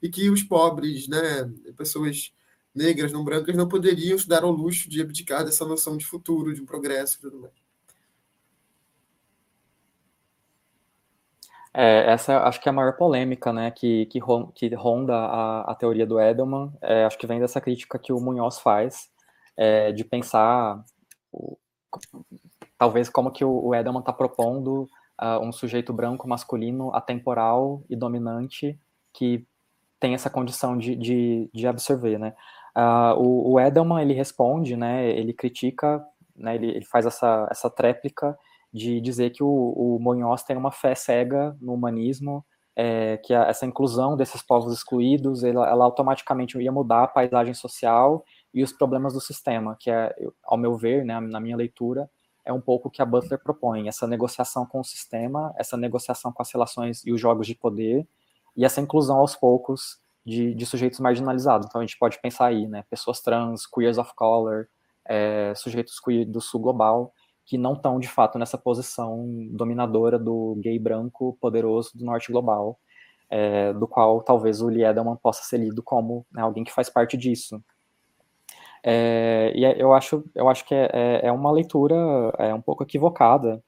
e 0.00 0.08
que 0.08 0.30
os 0.30 0.42
pobres, 0.42 1.08
né, 1.08 1.44
pessoas 1.76 2.32
negras, 2.78 3.12
não 3.12 3.24
brancas, 3.24 3.56
não 3.56 3.68
poderiam 3.68 4.16
se 4.16 4.28
dar 4.28 4.44
ao 4.44 4.50
luxo 4.50 4.88
de 4.88 5.02
abdicar 5.02 5.44
dessa 5.44 5.64
noção 5.64 5.96
de 5.96 6.06
futuro, 6.06 6.54
de 6.54 6.62
um 6.62 6.66
progresso 6.66 7.18
e 7.18 7.20
tudo 7.20 7.40
mais. 7.40 7.54
É, 11.74 12.12
essa 12.12 12.38
acho 12.44 12.60
que 12.60 12.68
é 12.68 12.70
a 12.70 12.72
maior 12.72 12.96
polêmica, 12.96 13.52
né, 13.52 13.70
que, 13.70 14.06
que, 14.06 14.20
que 14.54 14.74
ronda 14.74 15.14
a, 15.14 15.72
a 15.72 15.74
teoria 15.74 16.06
do 16.06 16.18
Edelman, 16.18 16.72
é, 16.80 17.04
acho 17.04 17.18
que 17.18 17.26
vem 17.26 17.38
dessa 17.38 17.60
crítica 17.60 17.98
que 17.98 18.12
o 18.12 18.20
Munhoz 18.20 18.58
faz, 18.58 19.10
é, 19.56 19.92
de 19.92 20.04
pensar 20.04 20.82
o, 21.30 21.58
talvez 22.78 23.08
como 23.08 23.30
que 23.30 23.44
o, 23.44 23.66
o 23.66 23.74
Edelman 23.74 24.00
está 24.00 24.12
propondo 24.12 24.88
uh, 25.20 25.40
um 25.42 25.52
sujeito 25.52 25.92
branco 25.92 26.28
masculino 26.28 26.94
atemporal 26.94 27.82
e 27.88 27.96
dominante 27.96 28.78
que 29.12 29.46
tem 30.00 30.14
essa 30.14 30.30
condição 30.30 30.78
de, 30.78 30.94
de, 30.94 31.50
de 31.52 31.66
absorver, 31.66 32.18
né. 32.18 32.34
Uh, 32.78 33.20
o, 33.20 33.52
o, 33.54 33.60
Edelman, 33.60 34.00
ele 34.00 34.14
responde, 34.14 34.76
né, 34.76 35.10
ele 35.10 35.32
critica, 35.32 36.00
né, 36.36 36.54
ele, 36.54 36.68
ele 36.68 36.84
faz 36.84 37.06
essa, 37.06 37.48
essa 37.50 37.68
tréplica 37.68 38.38
de 38.72 39.00
dizer 39.00 39.30
que 39.30 39.42
o, 39.42 39.48
o 39.48 39.98
Monhoz 39.98 40.44
tem 40.44 40.56
uma 40.56 40.70
fé 40.70 40.94
cega 40.94 41.56
no 41.60 41.74
humanismo, 41.74 42.44
é, 42.76 43.16
que 43.16 43.34
a, 43.34 43.46
essa 43.46 43.66
inclusão 43.66 44.16
desses 44.16 44.42
povos 44.42 44.72
excluídos, 44.72 45.42
ela, 45.42 45.68
ela, 45.68 45.84
automaticamente 45.84 46.56
ia 46.56 46.70
mudar 46.70 47.02
a 47.02 47.08
paisagem 47.08 47.52
social 47.52 48.24
e 48.54 48.62
os 48.62 48.72
problemas 48.72 49.14
do 49.14 49.20
sistema, 49.20 49.76
que 49.80 49.90
é, 49.90 50.14
ao 50.44 50.56
meu 50.56 50.76
ver, 50.76 51.04
né, 51.04 51.18
na 51.18 51.40
minha 51.40 51.56
leitura, 51.56 52.08
é 52.44 52.52
um 52.52 52.60
pouco 52.60 52.86
o 52.86 52.90
que 52.92 53.02
a 53.02 53.04
Butler 53.04 53.42
propõe, 53.42 53.88
essa 53.88 54.06
negociação 54.06 54.64
com 54.64 54.78
o 54.78 54.84
sistema, 54.84 55.52
essa 55.58 55.76
negociação 55.76 56.32
com 56.32 56.42
as 56.42 56.52
relações 56.52 57.04
e 57.04 57.10
os 57.10 57.20
jogos 57.20 57.48
de 57.48 57.56
poder, 57.56 58.06
e 58.56 58.64
essa 58.64 58.80
inclusão 58.80 59.18
aos 59.18 59.34
poucos 59.34 59.98
de, 60.28 60.54
de 60.54 60.66
sujeitos 60.66 61.00
marginalizados. 61.00 61.66
Então 61.66 61.80
a 61.80 61.84
gente 61.84 61.98
pode 61.98 62.20
pensar 62.20 62.46
aí, 62.46 62.66
né, 62.66 62.84
pessoas 62.90 63.20
trans, 63.20 63.66
queers 63.66 63.96
of 63.98 64.12
color, 64.14 64.68
é, 65.06 65.54
sujeitos 65.56 65.98
queer 65.98 66.26
do 66.26 66.40
sul 66.40 66.60
global, 66.60 67.12
que 67.46 67.56
não 67.56 67.72
estão 67.72 67.98
de 67.98 68.08
fato 68.08 68.38
nessa 68.38 68.58
posição 68.58 69.26
dominadora 69.52 70.18
do 70.18 70.56
gay 70.60 70.78
branco 70.78 71.38
poderoso 71.40 71.96
do 71.96 72.04
norte 72.04 72.30
global, 72.30 72.78
é, 73.30 73.72
do 73.72 73.88
qual 73.88 74.22
talvez 74.22 74.60
o 74.60 74.68
Lee 74.68 74.84
Edelman 74.84 75.16
possa 75.16 75.42
ser 75.42 75.58
lido 75.58 75.82
como 75.82 76.26
né, 76.30 76.42
alguém 76.42 76.62
que 76.62 76.72
faz 76.72 76.90
parte 76.90 77.16
disso. 77.16 77.62
É, 78.82 79.50
e 79.54 79.64
é, 79.64 79.82
eu 79.82 79.94
acho, 79.94 80.22
eu 80.34 80.48
acho 80.48 80.64
que 80.64 80.74
é, 80.74 80.90
é, 80.92 81.26
é 81.28 81.32
uma 81.32 81.50
leitura 81.50 81.96
é 82.38 82.52
um 82.52 82.60
pouco 82.60 82.82
equivocada, 82.82 83.62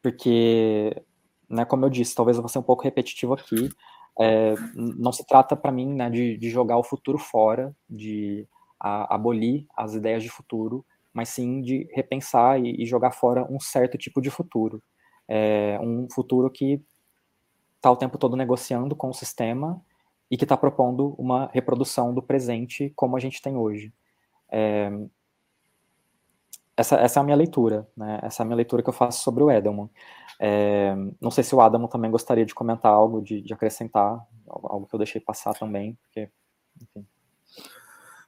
porque, 0.00 1.02
né, 1.48 1.64
como 1.64 1.84
eu 1.84 1.90
disse, 1.90 2.14
talvez 2.14 2.36
eu 2.36 2.42
vou 2.42 2.48
ser 2.48 2.58
um 2.58 2.62
pouco 2.62 2.84
repetitivo 2.84 3.34
aqui, 3.34 3.68
é, 4.20 4.54
não 4.74 5.12
se 5.12 5.26
trata 5.26 5.56
para 5.56 5.72
mim 5.72 5.92
né, 5.92 6.08
de, 6.08 6.36
de, 6.36 6.48
jogar 6.48 6.78
o 6.78 6.84
futuro 6.84 7.18
fora, 7.18 7.74
de 7.88 8.46
a, 8.78 9.14
abolir 9.14 9.66
as 9.76 9.94
ideias 9.94 10.22
de 10.22 10.28
futuro, 10.28 10.84
mas 11.12 11.28
sim 11.28 11.60
de 11.60 11.88
repensar 11.92 12.60
e, 12.60 12.82
e 12.82 12.86
jogar 12.86 13.12
fora 13.12 13.44
um 13.50 13.58
certo 13.58 13.98
tipo 13.98 14.20
de 14.20 14.30
futuro. 14.30 14.82
É, 15.26 15.78
um 15.80 16.08
futuro 16.10 16.50
que 16.50 16.82
está 17.76 17.90
o 17.90 17.96
tempo 17.96 18.18
todo 18.18 18.36
negociando 18.36 18.94
com 18.94 19.08
o 19.08 19.14
sistema 19.14 19.82
e 20.30 20.36
que 20.36 20.44
está 20.44 20.56
propondo 20.56 21.14
uma 21.18 21.50
reprodução 21.52 22.14
do 22.14 22.22
presente 22.22 22.92
como 22.96 23.16
a 23.16 23.20
gente 23.20 23.42
tem 23.42 23.56
hoje. 23.56 23.92
É, 24.50 24.90
essa, 26.76 26.96
essa 26.96 27.20
é 27.20 27.22
a 27.22 27.24
minha 27.24 27.36
leitura, 27.36 27.88
né? 27.96 28.20
Essa 28.22 28.42
é 28.42 28.44
a 28.44 28.46
minha 28.46 28.56
leitura 28.56 28.82
que 28.82 28.88
eu 28.88 28.92
faço 28.92 29.22
sobre 29.22 29.42
o 29.42 29.50
Edelman. 29.50 29.88
É, 30.40 30.94
não 31.20 31.30
sei 31.30 31.44
se 31.44 31.54
o 31.54 31.60
Adamo 31.60 31.88
também 31.88 32.10
gostaria 32.10 32.44
de 32.44 32.54
comentar 32.54 32.92
algo, 32.92 33.22
de, 33.22 33.40
de 33.40 33.52
acrescentar, 33.52 34.26
algo 34.46 34.86
que 34.86 34.94
eu 34.94 34.98
deixei 34.98 35.20
passar 35.20 35.54
também, 35.54 35.94
porque, 36.02 36.28
enfim. 36.82 37.06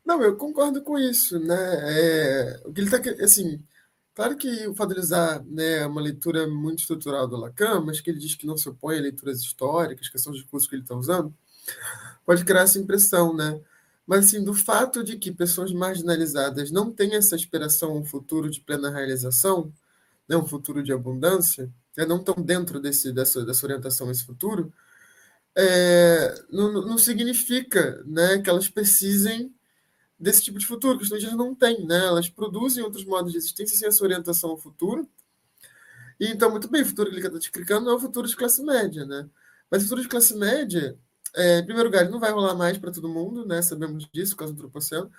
Não, 0.04 0.22
eu 0.22 0.36
concordo 0.36 0.82
com 0.82 0.96
isso, 0.96 1.38
né? 1.40 1.56
É, 1.56 2.62
o 2.64 2.72
que 2.72 2.80
ele 2.80 2.94
está 2.94 3.24
assim, 3.24 3.60
claro 4.14 4.36
que 4.36 4.68
o 4.68 4.74
usar 4.96 5.44
né, 5.44 5.84
uma 5.84 6.00
leitura 6.00 6.46
muito 6.46 6.78
estrutural 6.78 7.26
do 7.26 7.36
Lacan, 7.36 7.80
mas 7.80 8.00
que 8.00 8.08
ele 8.08 8.20
diz 8.20 8.36
que 8.36 8.46
não 8.46 8.56
se 8.56 8.68
opõe 8.68 8.98
a 8.98 9.00
leituras 9.00 9.40
históricas, 9.40 10.08
que 10.08 10.18
são 10.18 10.32
os 10.32 10.38
discursos 10.38 10.68
que 10.68 10.76
ele 10.76 10.82
está 10.82 10.94
usando, 10.94 11.34
pode 12.24 12.44
criar 12.44 12.62
essa 12.62 12.78
impressão, 12.78 13.34
né? 13.34 13.60
Mas 14.06 14.26
assim, 14.26 14.44
do 14.44 14.54
fato 14.54 15.02
de 15.02 15.16
que 15.18 15.32
pessoas 15.32 15.72
marginalizadas 15.72 16.70
não 16.70 16.92
têm 16.92 17.14
essa 17.14 17.34
aspiração 17.34 17.96
um 17.96 18.04
futuro 18.04 18.48
de 18.50 18.60
plena 18.60 18.90
realização, 18.90 19.72
né, 20.28 20.36
um 20.36 20.46
futuro 20.46 20.82
de 20.82 20.92
abundância, 20.92 21.70
né, 21.96 22.06
não 22.06 22.18
estão 22.18 22.34
dentro 22.36 22.80
desse, 22.80 23.12
dessa, 23.12 23.44
dessa 23.44 23.66
orientação 23.66 24.10
esse 24.10 24.24
futuro, 24.24 24.72
é, 25.56 26.34
não, 26.50 26.70
não 26.72 26.98
significa 26.98 28.02
né, 28.06 28.38
que 28.38 28.50
elas 28.50 28.68
precisem 28.68 29.52
desse 30.18 30.42
tipo 30.42 30.58
de 30.58 30.66
futuro, 30.66 30.98
que 30.98 31.04
os 31.04 31.08
estrangeiros 31.08 31.36
não 31.36 31.54
têm, 31.54 31.86
né? 31.86 32.06
Elas 32.06 32.28
produzem 32.28 32.82
outros 32.82 33.04
modos 33.04 33.32
de 33.32 33.38
existência 33.38 33.76
sem 33.76 33.88
essa 33.88 34.02
orientação 34.02 34.50
ao 34.50 34.58
futuro. 34.58 35.08
E 36.18 36.26
então, 36.28 36.50
muito 36.50 36.68
bem, 36.68 36.82
o 36.82 36.86
futuro 36.86 37.10
que 37.10 37.16
ele 37.16 37.26
está 37.26 37.38
explicando 37.38 37.90
é 37.90 37.94
o 37.94 37.98
futuro 37.98 38.26
de 38.26 38.34
classe 38.34 38.62
média, 38.62 39.04
né? 39.04 39.28
Mas 39.70 39.82
o 39.82 39.84
futuro 39.84 40.02
de 40.02 40.08
classe 40.08 40.34
média, 40.34 40.98
é, 41.36 41.58
em 41.58 41.64
primeiro 41.64 41.88
lugar, 41.88 42.02
ele 42.02 42.10
não 42.10 42.20
vai 42.20 42.32
rolar 42.32 42.54
mais 42.54 42.78
para 42.78 42.90
todo 42.92 43.08
mundo, 43.08 43.46
né? 43.46 43.62
Sabemos 43.62 44.08
disso, 44.12 44.32
por 44.32 44.40
causa 44.40 44.54
do 44.54 44.58
antropoceno. 44.58 45.10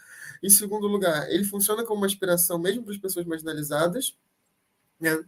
Em 0.43 0.49
segundo 0.49 0.87
lugar, 0.87 1.29
ele 1.31 1.43
funciona 1.43 1.83
como 1.83 2.01
uma 2.01 2.07
inspiração 2.07 2.59
mesmo 2.59 2.83
para 2.83 2.93
as 2.93 2.99
pessoas 2.99 3.25
marginalizadas, 3.25 4.17
né? 4.99 5.23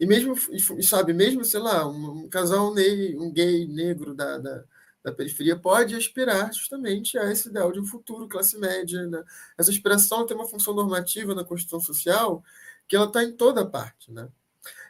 E 0.00 0.06
mesmo, 0.06 0.34
e, 0.52 0.82
sabe, 0.82 1.12
mesmo, 1.12 1.44
sei 1.44 1.60
lá, 1.60 1.88
um, 1.88 2.24
um 2.24 2.28
casal, 2.28 2.72
um 2.72 3.32
gay 3.32 3.66
negro 3.66 4.14
da, 4.14 4.38
da 4.38 4.64
da 5.08 5.12
periferia 5.12 5.56
pode 5.56 5.94
aspirar 5.94 6.52
justamente 6.52 7.18
a 7.18 7.30
esse 7.30 7.48
ideal 7.48 7.72
de 7.72 7.80
um 7.80 7.84
futuro 7.84 8.28
classe 8.28 8.58
média. 8.58 9.06
Né? 9.06 9.22
Essa 9.56 9.70
aspiração 9.70 10.26
tem 10.26 10.36
uma 10.36 10.48
função 10.48 10.74
normativa 10.74 11.34
na 11.34 11.44
Constituição 11.44 11.80
Social 11.80 12.42
que 12.86 12.96
ela 12.96 13.06
está 13.06 13.22
em 13.22 13.32
toda 13.32 13.66
parte. 13.66 14.10
Né? 14.10 14.28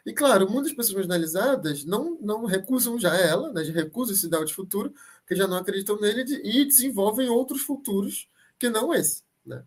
E, 0.05 0.13
claro, 0.13 0.49
muitas 0.49 0.73
pessoas 0.73 0.95
marginalizadas 0.95 1.83
não, 1.85 2.17
não 2.21 2.45
recusam 2.45 2.99
já 2.99 3.15
ela, 3.15 3.51
né, 3.51 3.61
recusam 3.63 4.13
esse 4.13 4.25
ideal 4.25 4.45
de 4.45 4.53
futuro, 4.53 4.93
porque 5.29 5.35
já 5.35 5.47
não 5.47 5.57
acreditam 5.57 5.99
nele 6.01 6.23
e 6.43 6.65
desenvolvem 6.65 7.29
outros 7.29 7.61
futuros 7.61 8.27
que 8.57 8.67
não 8.67 8.91
esse. 8.91 9.21
Né? 9.45 9.63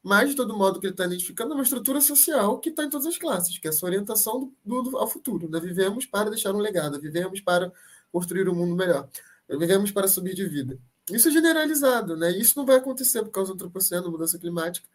Mas, 0.00 0.30
de 0.30 0.36
todo 0.36 0.56
modo, 0.56 0.76
o 0.76 0.80
que 0.80 0.86
ele 0.86 0.94
está 0.94 1.06
identificando 1.06 1.50
é 1.50 1.54
uma 1.56 1.64
estrutura 1.64 2.00
social 2.00 2.60
que 2.60 2.68
está 2.68 2.84
em 2.84 2.88
todas 2.88 3.08
as 3.08 3.18
classes, 3.18 3.58
que 3.58 3.66
é 3.66 3.70
essa 3.70 3.84
orientação 3.84 4.52
do, 4.64 4.82
do, 4.82 4.96
ao 4.96 5.08
futuro. 5.08 5.50
Né? 5.50 5.58
Vivemos 5.58 6.06
para 6.06 6.30
deixar 6.30 6.54
um 6.54 6.58
legado, 6.58 7.00
vivemos 7.00 7.40
para 7.40 7.72
construir 8.12 8.48
um 8.48 8.54
mundo 8.54 8.76
melhor. 8.76 9.08
Vivemos 9.48 9.90
para 9.90 10.06
subir 10.06 10.34
de 10.34 10.46
vida. 10.48 10.78
Isso 11.10 11.28
é 11.28 11.32
generalizado, 11.32 12.16
né? 12.16 12.30
Isso 12.30 12.56
não 12.56 12.64
vai 12.64 12.76
acontecer 12.76 13.24
por 13.24 13.32
causa 13.32 13.50
do 13.50 13.54
antropoceno, 13.54 14.08
mudança 14.08 14.38
climática, 14.38 14.86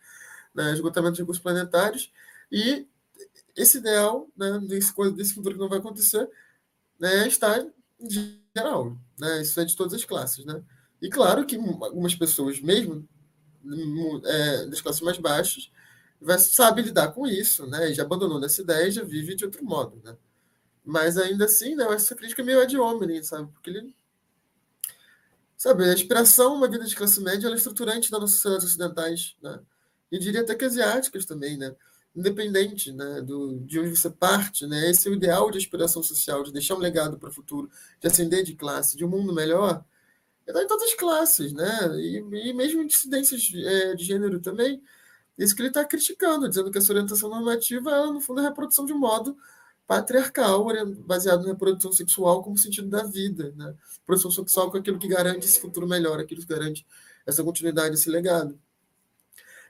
né? 0.56 0.72
esgotamento 0.72 1.16
de 1.16 1.22
recursos 1.22 1.44
planetários. 1.44 2.14
E 2.50 2.88
esse 3.58 3.80
ideal, 3.80 4.30
né, 4.38 4.58
desse, 4.60 4.94
desse 5.12 5.34
futuro 5.34 5.56
que 5.56 5.62
não 5.62 5.68
vai 5.68 5.80
acontecer, 5.80 6.30
né, 6.98 7.28
está 7.28 7.62
geral. 8.56 8.98
Né? 9.20 9.42
Isso 9.42 9.60
é 9.60 9.66
de 9.66 9.76
todas 9.76 9.94
as 9.94 10.06
classes. 10.06 10.46
Né? 10.46 10.62
E 11.02 11.10
claro 11.10 11.46
que 11.46 11.56
algumas 11.56 12.16
pessoas, 12.16 12.60
mesmo 12.60 13.08
é, 14.26 14.66
das 14.68 14.82
classes 14.82 15.02
mais 15.02 15.18
baixas, 15.18 15.72
vai, 16.20 16.40
sabe 16.40 16.82
lidar 16.82 17.12
com 17.12 17.28
isso, 17.28 17.68
né? 17.68 17.92
E 17.92 17.94
já 17.94 18.04
abandonou 18.04 18.44
essa 18.44 18.62
ideia 18.62 18.88
e 18.88 18.92
já 18.92 19.04
vive 19.04 19.36
de 19.36 19.46
outro 19.46 19.64
modo, 19.64 20.02
né? 20.04 20.16
Mas 20.84 21.18
ainda 21.18 21.46
assim, 21.46 21.76
né, 21.76 21.86
essa 21.94 22.16
crítica 22.16 22.42
é 22.42 22.46
meio 22.46 22.62
ad 22.62 22.78
hominem, 22.78 23.22
sabe? 23.22 23.52
Porque 23.52 23.70
ele 23.70 23.94
Sabe, 25.58 25.90
a 25.90 25.94
inspiração, 25.94 26.54
uma 26.54 26.70
vida 26.70 26.86
de 26.86 26.96
classe 26.96 27.20
média, 27.20 27.48
ela 27.48 27.56
é 27.56 27.58
estruturante 27.58 28.12
das 28.12 28.22
nossas 28.22 28.36
sociedades 28.36 28.68
ocidentais, 28.68 29.36
né? 29.42 29.60
E 30.12 30.20
diria 30.20 30.42
até 30.42 30.54
que 30.54 30.64
asiáticas 30.64 31.26
também, 31.26 31.58
né? 31.58 31.76
Independente 32.18 32.92
né, 32.92 33.22
do, 33.22 33.60
de 33.60 33.80
onde 33.80 33.96
você 33.96 34.10
parte, 34.10 34.66
né? 34.66 34.90
Esse 34.90 35.08
é 35.08 35.12
o 35.12 35.14
ideal 35.14 35.52
de 35.52 35.60
aspiração 35.60 36.02
social, 36.02 36.44
de 36.44 36.52
deixar 36.52 36.74
um 36.76 36.80
legado 36.80 37.20
para 37.20 37.30
o 37.30 37.34
futuro, 37.34 37.70
de 38.02 38.08
ascender 38.08 38.44
de 38.44 38.56
classe, 38.56 38.98
de 38.98 39.06
um 39.06 39.10
mundo 39.10 39.32
melhor, 39.32 39.86
está 40.48 40.64
em 40.64 40.68
todas 40.68 40.90
as 40.90 40.96
classes, 40.96 41.54
né? 41.54 41.96
E, 41.98 42.50
e 42.50 42.54
mesmo 42.54 42.82
em 42.82 42.88
dissidências 42.88 43.42
de, 43.42 43.66
é, 43.66 43.96
de 43.96 44.04
gênero 44.04 44.40
também. 44.40 44.82
Isso 45.38 45.56
que 45.56 45.62
ele 45.62 45.70
está 45.70 45.86
criticando, 45.86 46.50
dizendo 46.50 46.72
que 46.72 46.78
essa 46.80 46.92
orientação 46.92 47.30
normativa, 47.30 47.92
ela, 47.92 48.12
no 48.12 48.20
fundo, 48.20 48.42
é 48.42 48.46
a 48.46 48.50
reprodução 48.50 48.86
de 48.86 48.94
modo 48.94 49.38
patriarcal, 49.86 50.66
baseado 51.06 51.44
na 51.44 51.52
reprodução 51.52 51.94
sexual 51.94 52.44
como 52.44 52.58
sentido 52.58 52.90
da 52.90 53.04
vida, 53.04 53.54
né? 53.56 53.76
Produção 54.06 54.32
sexual 54.32 54.72
com 54.72 54.78
aquilo 54.78 55.00
que 55.00 55.08
garante 55.08 55.46
esse 55.46 55.60
futuro 55.60 55.88
melhor, 55.88 56.20
aquilo 56.20 56.42
que 56.42 56.48
garante 56.48 56.86
essa 57.26 57.44
continuidade, 57.44 57.96
esse 57.96 58.10
legado. 58.10 58.60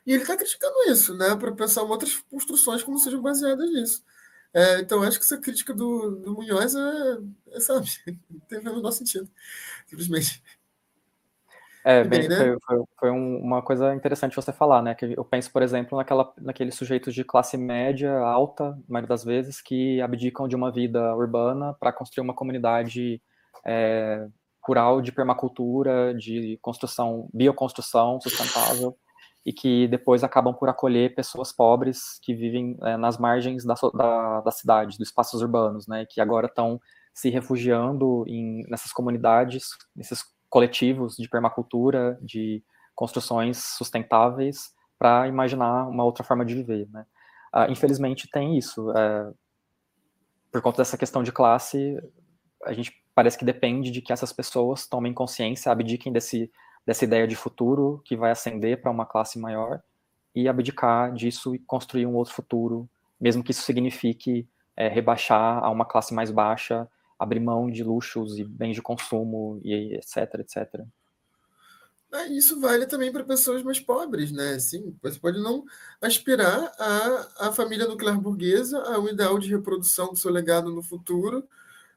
E 0.08 0.14
ele 0.14 0.22
está 0.22 0.38
criticando 0.38 0.74
isso, 0.88 1.14
né? 1.18 1.36
Para 1.36 1.52
pensar 1.52 1.82
em 1.84 1.90
outras 1.90 2.16
construções 2.32 2.82
que 2.82 2.90
não 2.90 2.98
sejam 2.98 3.22
baseadas 3.22 3.70
nisso. 3.70 4.06
É, 4.54 4.80
então, 4.80 5.04
acho 5.04 5.20
que 5.20 5.26
essa 5.26 5.38
crítica 5.38 5.74
do, 5.74 6.12
do 6.12 6.34
Munhoz 6.34 6.74
é, 6.76 7.18
é 7.52 7.60
sabe, 7.60 7.90
não 8.30 8.40
tem 8.48 8.60
o 8.60 8.64
menor 8.64 8.92
sentido, 8.92 9.30
simplesmente. 9.86 10.42
É, 11.84 12.06
bem, 12.06 12.30
né? 12.30 12.38
foi, 12.38 12.58
foi, 12.66 12.86
foi, 12.98 13.10
uma 13.10 13.62
coisa 13.62 13.94
interessante 13.94 14.36
você 14.36 14.54
falar, 14.54 14.82
né? 14.82 14.96
Que 14.96 15.14
eu 15.18 15.26
penso, 15.26 15.52
por 15.52 15.62
exemplo, 15.62 15.98
naquela, 15.98 16.34
naqueles 16.38 16.76
sujeitos 16.76 17.14
de 17.14 17.26
classe 17.26 17.58
média 17.58 18.18
alta, 18.20 18.72
na 18.72 18.84
maioria 18.88 19.10
das 19.10 19.26
vezes, 19.26 19.62
que 19.62 20.02
abdicam 20.02 20.48
de 20.48 20.56
uma 20.56 20.72
vida 20.72 21.14
urbana 21.16 21.74
para 21.74 21.92
construir 21.92 22.24
uma 22.24 22.34
comunidade 22.34 23.22
é, 23.66 24.26
rural 24.62 25.02
de 25.02 25.12
permacultura, 25.12 26.14
de 26.14 26.58
construção, 26.62 27.30
bioconstrução 27.34 28.22
sustentável, 28.22 28.98
e 29.48 29.54
que 29.54 29.88
depois 29.88 30.26
acabam 30.26 30.54
por 30.54 30.68
acolher 30.68 31.16
pessoas 31.16 31.54
pobres 31.54 32.20
que 32.22 32.36
vivem 32.36 32.78
é, 32.82 32.98
nas 32.98 33.18
margens 33.18 33.64
da, 33.64 33.76
da, 33.94 34.42
da 34.42 34.52
cidade, 34.52 34.98
dos 34.98 35.08
espaços 35.08 35.42
urbanos, 35.42 35.88
né? 35.88 36.06
Que 36.06 36.20
agora 36.20 36.48
estão 36.48 36.82
se 37.14 37.30
refugiando 37.30 38.26
em, 38.28 38.64
nessas 38.70 38.92
comunidades, 38.92 39.70
nesses 39.96 40.22
coletivos 40.50 41.16
de 41.16 41.30
permacultura, 41.30 42.20
de 42.22 42.62
construções 42.94 43.58
sustentáveis, 43.78 44.76
para 45.00 45.30
imaginar 45.30 45.88
uma 45.88 46.04
outra 46.04 46.26
forma 46.26 46.44
de 46.44 46.54
viver. 46.54 46.90
Né? 46.92 47.06
Uh, 47.56 47.72
infelizmente 47.72 48.30
tem 48.30 48.58
isso. 48.58 48.90
Uh, 48.90 49.34
por 50.52 50.62
conta 50.62 50.80
dessa 50.80 50.98
questão 50.98 51.24
de 51.24 51.32
classe, 51.32 51.98
a 52.66 52.74
gente 52.74 52.92
parece 53.16 53.38
que 53.38 53.46
depende 53.46 53.92
de 53.92 54.02
que 54.02 54.12
essas 54.12 54.34
pessoas 54.34 54.88
tomem 54.88 55.14
consciência, 55.14 55.72
abdiquem 55.72 56.12
desse, 56.12 56.52
dessa 56.88 57.04
ideia 57.04 57.28
de 57.28 57.36
futuro 57.36 58.02
que 58.06 58.16
vai 58.16 58.32
ascender 58.32 58.82
para 58.82 58.90
uma 58.90 59.06
classe 59.06 59.38
maior 59.38 59.84
e 60.34 60.48
abdicar 60.48 61.14
disso 61.14 61.54
e 61.54 61.60
construir 61.60 62.06
um 62.06 62.16
outro 62.16 62.34
futuro, 62.34 62.90
mesmo 63.20 63.44
que 63.44 63.52
isso 63.52 63.64
signifique 63.64 64.48
é, 64.74 64.88
rebaixar 64.88 65.62
a 65.62 65.70
uma 65.70 65.84
classe 65.84 66.14
mais 66.14 66.32
baixa, 66.32 66.88
abrir 67.20 67.42
mão 67.42 67.70
de 67.70 67.84
luxos 67.84 68.40
e 68.40 68.46
bens 68.46 68.74
de 68.74 68.82
consumo 68.82 69.60
e 69.66 69.96
etc, 69.96 70.36
etc. 70.36 70.82
É, 72.14 72.28
isso 72.28 72.58
vale 72.62 72.86
também 72.86 73.12
para 73.12 73.26
pessoas 73.26 73.62
mais 73.64 73.82
pobres, 73.82 74.32
né? 74.32 74.58
Sim, 74.58 74.96
você 75.04 75.20
pode 75.20 75.42
não 75.42 75.66
aspirar 76.02 76.72
a, 76.80 77.48
a 77.48 77.52
família 77.52 77.86
nuclear 77.86 78.18
burguesa, 78.18 78.80
a 78.84 78.98
um 78.98 79.10
ideal 79.10 79.38
de 79.38 79.50
reprodução 79.50 80.14
do 80.14 80.16
seu 80.16 80.32
legado 80.32 80.72
no 80.72 80.82
futuro, 80.82 81.46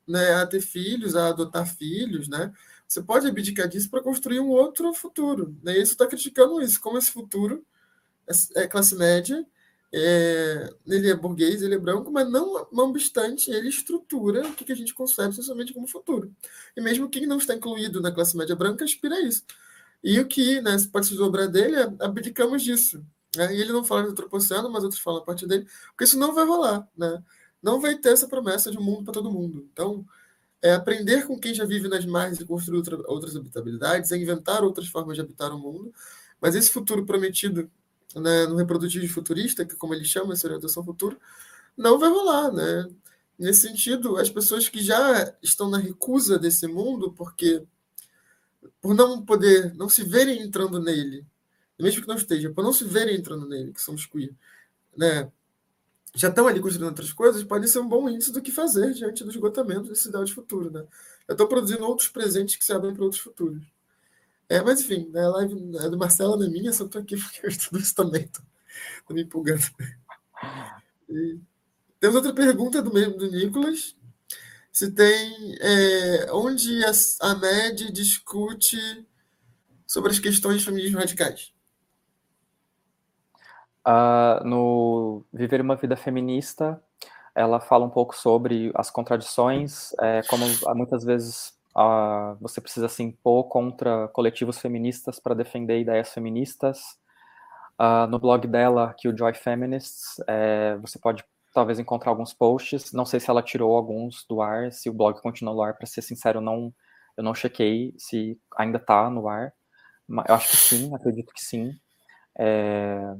né? 0.08 0.34
a 0.34 0.46
ter 0.46 0.60
filhos, 0.60 1.14
a 1.14 1.28
adotar 1.28 1.64
filhos, 1.64 2.28
né? 2.28 2.52
Você 2.90 3.00
pode 3.00 3.24
abdicar 3.28 3.68
disso 3.68 3.88
para 3.88 4.02
construir 4.02 4.40
um 4.40 4.48
outro 4.48 4.92
futuro. 4.92 5.56
Né? 5.62 5.78
Isso 5.78 5.92
está 5.92 6.08
criticando 6.08 6.60
isso, 6.60 6.80
como 6.80 6.98
esse 6.98 7.12
futuro 7.12 7.64
é, 8.26 8.62
é 8.62 8.66
classe 8.66 8.96
média, 8.96 9.46
é, 9.92 10.68
ele 10.84 11.08
é 11.08 11.14
burguês, 11.14 11.62
ele 11.62 11.76
é 11.76 11.78
branco, 11.78 12.10
mas 12.10 12.28
não, 12.28 12.66
não 12.72 12.90
obstante, 12.90 13.48
ele 13.48 13.68
estrutura 13.68 14.44
o 14.44 14.54
que, 14.54 14.64
que 14.64 14.72
a 14.72 14.74
gente 14.74 14.92
concebe 14.92 15.32
socialmente 15.32 15.72
como 15.72 15.86
futuro. 15.86 16.34
E 16.76 16.80
mesmo 16.80 17.08
quem 17.08 17.26
não 17.26 17.38
está 17.38 17.54
incluído 17.54 18.00
na 18.00 18.10
classe 18.10 18.36
média 18.36 18.56
branca 18.56 18.84
aspira 18.84 19.14
a 19.14 19.20
isso. 19.20 19.44
E 20.02 20.18
o 20.18 20.26
que 20.26 20.60
né, 20.60 20.76
pode 20.92 21.06
se 21.06 21.14
dobrar 21.14 21.46
dele 21.46 21.76
é 21.76 22.04
abdicamos 22.04 22.60
disso. 22.60 23.06
Né? 23.36 23.54
E 23.54 23.60
ele 23.60 23.72
não 23.72 23.84
fala 23.84 24.02
do 24.02 24.10
antropoceno, 24.10 24.68
mas 24.68 24.82
outros 24.82 25.00
falam 25.00 25.22
a 25.22 25.24
partir 25.24 25.46
dele, 25.46 25.64
porque 25.90 26.02
isso 26.02 26.18
não 26.18 26.34
vai 26.34 26.44
rolar. 26.44 26.88
Né? 26.96 27.22
Não 27.62 27.80
vai 27.80 27.96
ter 27.96 28.14
essa 28.14 28.26
promessa 28.26 28.68
de 28.68 28.78
um 28.78 28.82
mundo 28.82 29.04
para 29.04 29.14
todo 29.14 29.30
mundo. 29.30 29.68
Então, 29.72 30.04
é 30.62 30.72
aprender 30.72 31.26
com 31.26 31.38
quem 31.38 31.54
já 31.54 31.64
vive 31.64 31.88
nas 31.88 32.04
margens 32.04 32.40
e 32.40 32.44
construir 32.44 32.78
outra, 32.78 32.96
outras 33.06 33.36
habitabilidades, 33.36 34.12
é 34.12 34.16
inventar 34.16 34.62
outras 34.62 34.88
formas 34.88 35.16
de 35.16 35.22
habitar 35.22 35.52
o 35.54 35.58
mundo. 35.58 35.92
Mas 36.40 36.54
esse 36.54 36.70
futuro 36.70 37.04
prometido 37.04 37.70
né, 38.14 38.46
no 38.46 38.56
reprodutivo 38.56 39.06
futurista, 39.12 39.64
que 39.64 39.76
como 39.76 39.94
ele 39.94 40.04
chama 40.04 40.32
essa 40.34 40.46
orientação 40.46 40.84
futuro, 40.84 41.18
não 41.76 41.98
vai 41.98 42.10
rolar, 42.10 42.52
né? 42.52 42.88
Nesse 43.38 43.62
sentido, 43.68 44.16
as 44.16 44.28
pessoas 44.28 44.68
que 44.68 44.82
já 44.82 45.34
estão 45.42 45.70
na 45.70 45.78
recusa 45.78 46.38
desse 46.38 46.66
mundo, 46.66 47.12
porque 47.12 47.62
por 48.80 48.94
não 48.94 49.24
poder, 49.24 49.74
não 49.74 49.88
se 49.88 50.02
verem 50.02 50.42
entrando 50.42 50.80
nele, 50.80 51.24
mesmo 51.78 52.02
que 52.02 52.08
não 52.08 52.16
esteja, 52.16 52.50
por 52.50 52.62
não 52.62 52.72
se 52.72 52.84
verem 52.84 53.16
entrando 53.16 53.46
nele, 53.48 53.72
que 53.72 53.80
somos 53.80 54.04
queer, 54.06 54.34
né? 54.96 55.30
Já 56.14 56.28
estão 56.28 56.48
ali 56.48 56.60
construindo 56.60 56.88
outras 56.88 57.12
coisas, 57.12 57.42
pode 57.44 57.68
ser 57.68 57.78
um 57.78 57.88
bom 57.88 58.08
índice 58.08 58.32
do 58.32 58.42
que 58.42 58.50
fazer 58.50 58.92
diante 58.92 59.22
do 59.22 59.30
esgotamento 59.30 59.88
desse 59.88 60.08
ideal 60.08 60.24
de 60.24 60.34
futuro, 60.34 60.70
né? 60.70 60.84
Estou 61.28 61.46
produzindo 61.46 61.84
outros 61.84 62.08
presentes 62.08 62.56
que 62.56 62.64
se 62.64 62.72
abrem 62.72 62.92
para 62.92 63.04
outros 63.04 63.22
futuros. 63.22 63.62
É, 64.48 64.60
mas 64.60 64.80
enfim, 64.80 65.08
né, 65.12 65.24
a 65.24 65.28
live 65.28 65.76
é 65.76 65.88
do 65.88 65.96
Marcelo, 65.96 66.36
não 66.36 66.46
é 66.46 66.48
minha, 66.48 66.72
só 66.72 66.84
estou 66.84 67.00
aqui 67.00 67.16
porque 67.16 67.46
eu 67.46 67.50
estudo 67.50 67.78
isso 67.78 67.94
também. 67.94 68.28
Estou 68.98 69.14
me 69.14 69.22
empolgando. 69.22 69.62
E 71.08 71.38
temos 72.00 72.16
outra 72.16 72.34
pergunta 72.34 72.82
do, 72.82 72.90
do 72.90 73.30
Nicolas. 73.30 73.94
Se 74.72 74.90
tem 74.90 75.56
é, 75.60 76.32
onde 76.32 76.84
a, 76.84 76.90
a 77.20 77.34
MED 77.36 77.92
discute 77.92 78.76
sobre 79.86 80.10
as 80.10 80.18
questões 80.18 80.58
de 80.58 80.64
feminismo 80.64 80.98
radicais? 80.98 81.52
Uh, 83.90 84.44
no 84.46 85.24
Viver 85.32 85.60
uma 85.60 85.74
Vida 85.74 85.96
Feminista, 85.96 86.80
ela 87.34 87.58
fala 87.58 87.84
um 87.84 87.90
pouco 87.90 88.14
sobre 88.14 88.70
as 88.74 88.90
contradições, 88.90 89.92
é, 90.00 90.22
como 90.28 90.44
muitas 90.74 91.04
vezes 91.04 91.58
Uh, 91.76 92.36
você 92.40 92.60
precisa 92.60 92.88
se 92.88 93.02
impor 93.02 93.44
contra 93.44 94.08
coletivos 94.08 94.58
feministas 94.58 95.20
para 95.20 95.34
defender 95.34 95.80
ideias 95.80 96.12
feministas. 96.12 96.98
Uh, 97.78 98.06
no 98.08 98.18
blog 98.18 98.46
dela, 98.46 98.94
que 98.98 99.08
o 99.08 99.16
Joy 99.16 99.32
Feminists, 99.34 100.22
é, 100.26 100.76
você 100.76 100.98
pode 100.98 101.24
talvez 101.54 101.78
encontrar 101.78 102.10
alguns 102.10 102.34
posts. 102.34 102.92
Não 102.92 103.06
sei 103.06 103.20
se 103.20 103.30
ela 103.30 103.42
tirou 103.42 103.74
alguns 103.76 104.24
do 104.28 104.42
ar, 104.42 104.72
se 104.72 104.90
o 104.90 104.92
blog 104.92 105.20
continua 105.22 105.54
no 105.54 105.62
ar. 105.62 105.74
Para 105.74 105.86
ser 105.86 106.02
sincero, 106.02 106.40
não, 106.40 106.74
eu 107.16 107.24
não 107.24 107.34
chequei 107.34 107.94
se 107.96 108.38
ainda 108.56 108.78
está 108.78 109.08
no 109.08 109.28
ar. 109.28 109.52
Eu 110.28 110.34
acho 110.34 110.50
que 110.50 110.56
sim, 110.56 110.94
acredito 110.94 111.32
que 111.32 111.42
sim. 111.42 111.72
É... 112.38 113.14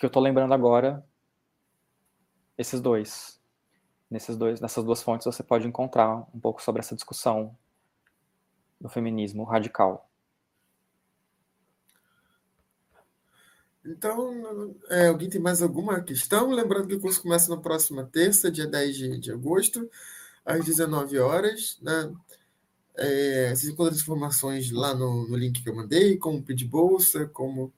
Que 0.00 0.06
eu 0.06 0.08
estou 0.08 0.22
lembrando 0.22 0.52
agora, 0.52 1.06
esses 2.58 2.80
dois 2.80 3.40
nesses 4.10 4.36
dois, 4.36 4.60
nessas 4.60 4.84
duas 4.84 5.02
fontes 5.02 5.24
você 5.24 5.42
pode 5.42 5.66
encontrar 5.66 6.26
um 6.34 6.40
pouco 6.40 6.60
sobre 6.60 6.80
essa 6.80 6.96
discussão 6.96 7.56
do 8.80 8.88
feminismo 8.88 9.44
radical. 9.44 10.10
Então, 13.84 14.74
é, 14.88 15.06
alguém 15.06 15.30
tem 15.30 15.40
mais 15.40 15.62
alguma 15.62 16.02
questão? 16.02 16.50
Lembrando 16.50 16.88
que 16.88 16.94
o 16.94 17.00
curso 17.00 17.22
começa 17.22 17.48
na 17.54 17.60
próxima 17.60 18.04
terça, 18.04 18.50
dia 18.50 18.66
10 18.66 18.96
de, 18.96 19.18
de 19.18 19.32
agosto, 19.32 19.88
às 20.44 20.64
19 20.64 21.18
horas. 21.18 21.78
Né? 21.80 22.12
É, 22.96 23.48
vocês 23.48 23.72
encontram 23.72 23.94
as 23.94 24.02
informações 24.02 24.70
lá 24.70 24.94
no, 24.94 25.28
no, 25.28 25.36
link 25.36 25.62
que 25.62 25.68
eu 25.68 25.74
mandei, 25.74 26.18
como 26.18 26.42
pedir 26.42 26.66
bolsa, 26.66 27.26
como, 27.26 27.72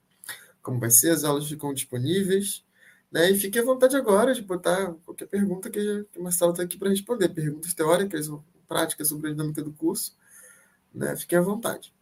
como 0.62 0.78
vai 0.78 0.90
ser, 0.90 1.10
as 1.10 1.24
aulas 1.24 1.48
ficam 1.48 1.74
disponíveis. 1.74 2.64
Né? 3.10 3.30
E 3.30 3.38
fique 3.38 3.58
à 3.58 3.64
vontade 3.64 3.94
agora 3.96 4.32
de 4.32 4.40
botar 4.40 4.94
qualquer 5.04 5.26
pergunta 5.26 5.68
que, 5.68 6.06
o 6.16 6.22
Marcelo 6.22 6.52
está 6.52 6.62
aqui 6.62 6.78
para 6.78 6.88
responder. 6.88 7.28
Perguntas 7.28 7.74
teóricas 7.74 8.28
ou 8.28 8.42
práticas 8.66 9.08
sobre 9.08 9.28
a 9.28 9.32
dinâmica 9.32 9.62
do 9.62 9.72
curso. 9.72 10.16
Né? 10.94 11.14
Fiquem 11.16 11.38
à 11.38 11.42
vontade. 11.42 11.92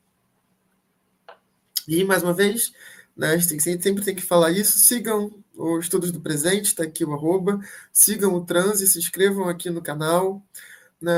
E, 1.89 2.05
mais 2.05 2.23
uma 2.23 2.33
vez, 2.33 2.73
né, 3.17 3.33
a 3.33 3.37
gente 3.37 3.61
sempre 3.61 4.05
tem 4.05 4.15
que 4.15 4.23
falar 4.23 4.53
isso. 4.53 4.79
Sigam 4.79 5.43
os 5.55 5.85
Estudos 5.85 6.13
do 6.13 6.21
Presente, 6.21 6.67
está 6.67 6.85
aqui 6.85 7.05
o 7.05 7.13
arroba. 7.13 7.59
Sigam 7.93 8.35
o 8.35 8.45
Transe, 8.45 8.87
se 8.87 8.99
inscrevam 8.99 9.49
aqui 9.49 9.69
no 9.71 9.83
canal. 9.83 10.43
Né, 11.01 11.13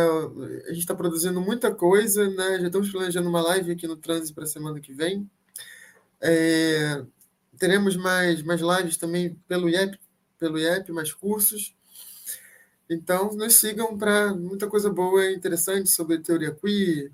a 0.66 0.68
gente 0.68 0.78
está 0.78 0.95
produzindo 0.95 1.40
muita 1.40 1.74
coisa, 1.74 2.28
né? 2.30 2.61
já 2.61 2.66
estamos 2.66 2.90
planejando 2.90 3.28
uma 3.28 3.43
live 3.43 3.72
aqui 3.72 3.86
no 3.86 3.97
Transe 3.97 4.32
para 4.32 4.45
a 4.45 4.47
semana 4.47 4.80
que 4.80 4.95
vem. 4.95 5.28
É, 6.20 7.05
teremos 7.62 7.96
mais, 7.96 8.42
mais 8.42 8.60
lives 8.60 8.96
também 8.96 9.36
pelo 9.46 9.68
IEP, 9.68 9.96
pelo 10.36 10.58
IEP, 10.58 10.90
mais 10.90 11.12
cursos. 11.12 11.72
Então, 12.90 13.36
nos 13.36 13.54
sigam 13.54 13.96
para 13.96 14.34
muita 14.34 14.66
coisa 14.66 14.90
boa 14.90 15.24
e 15.26 15.36
interessante 15.36 15.88
sobre 15.88 16.18
teoria 16.18 16.52
queer, 16.52 17.12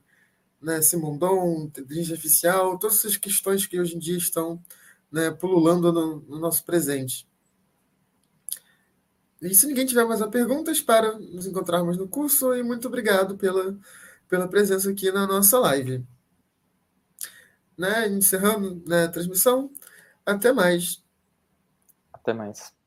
né, 0.58 0.80
Simondon, 0.80 1.64
inteligência 1.64 2.14
artificial, 2.14 2.78
todas 2.78 2.96
essas 2.96 3.18
questões 3.18 3.66
que 3.66 3.78
hoje 3.78 3.94
em 3.94 3.98
dia 3.98 4.16
estão 4.16 4.58
né, 5.12 5.30
pululando 5.30 5.92
no, 5.92 6.20
no, 6.20 6.38
nosso 6.38 6.64
presente. 6.64 7.28
E 9.42 9.54
se 9.54 9.66
ninguém 9.66 9.84
tiver 9.84 10.06
mais 10.06 10.22
uma 10.22 10.30
pergunta, 10.30 10.70
espero 10.70 11.18
nos 11.18 11.46
encontrarmos 11.46 11.98
no 11.98 12.08
curso 12.08 12.54
e 12.54 12.62
muito 12.62 12.88
obrigado 12.88 13.36
pela, 13.36 13.78
pela 14.26 14.48
presença 14.48 14.90
aqui 14.90 15.12
na 15.12 15.26
nossa 15.26 15.58
live. 15.58 16.02
Né, 17.76 18.08
encerrando 18.08 18.82
né, 18.86 19.04
a 19.04 19.08
transmissão, 19.08 19.70
até 20.28 20.52
mais. 20.52 21.02
Até 22.12 22.32
mais. 22.32 22.77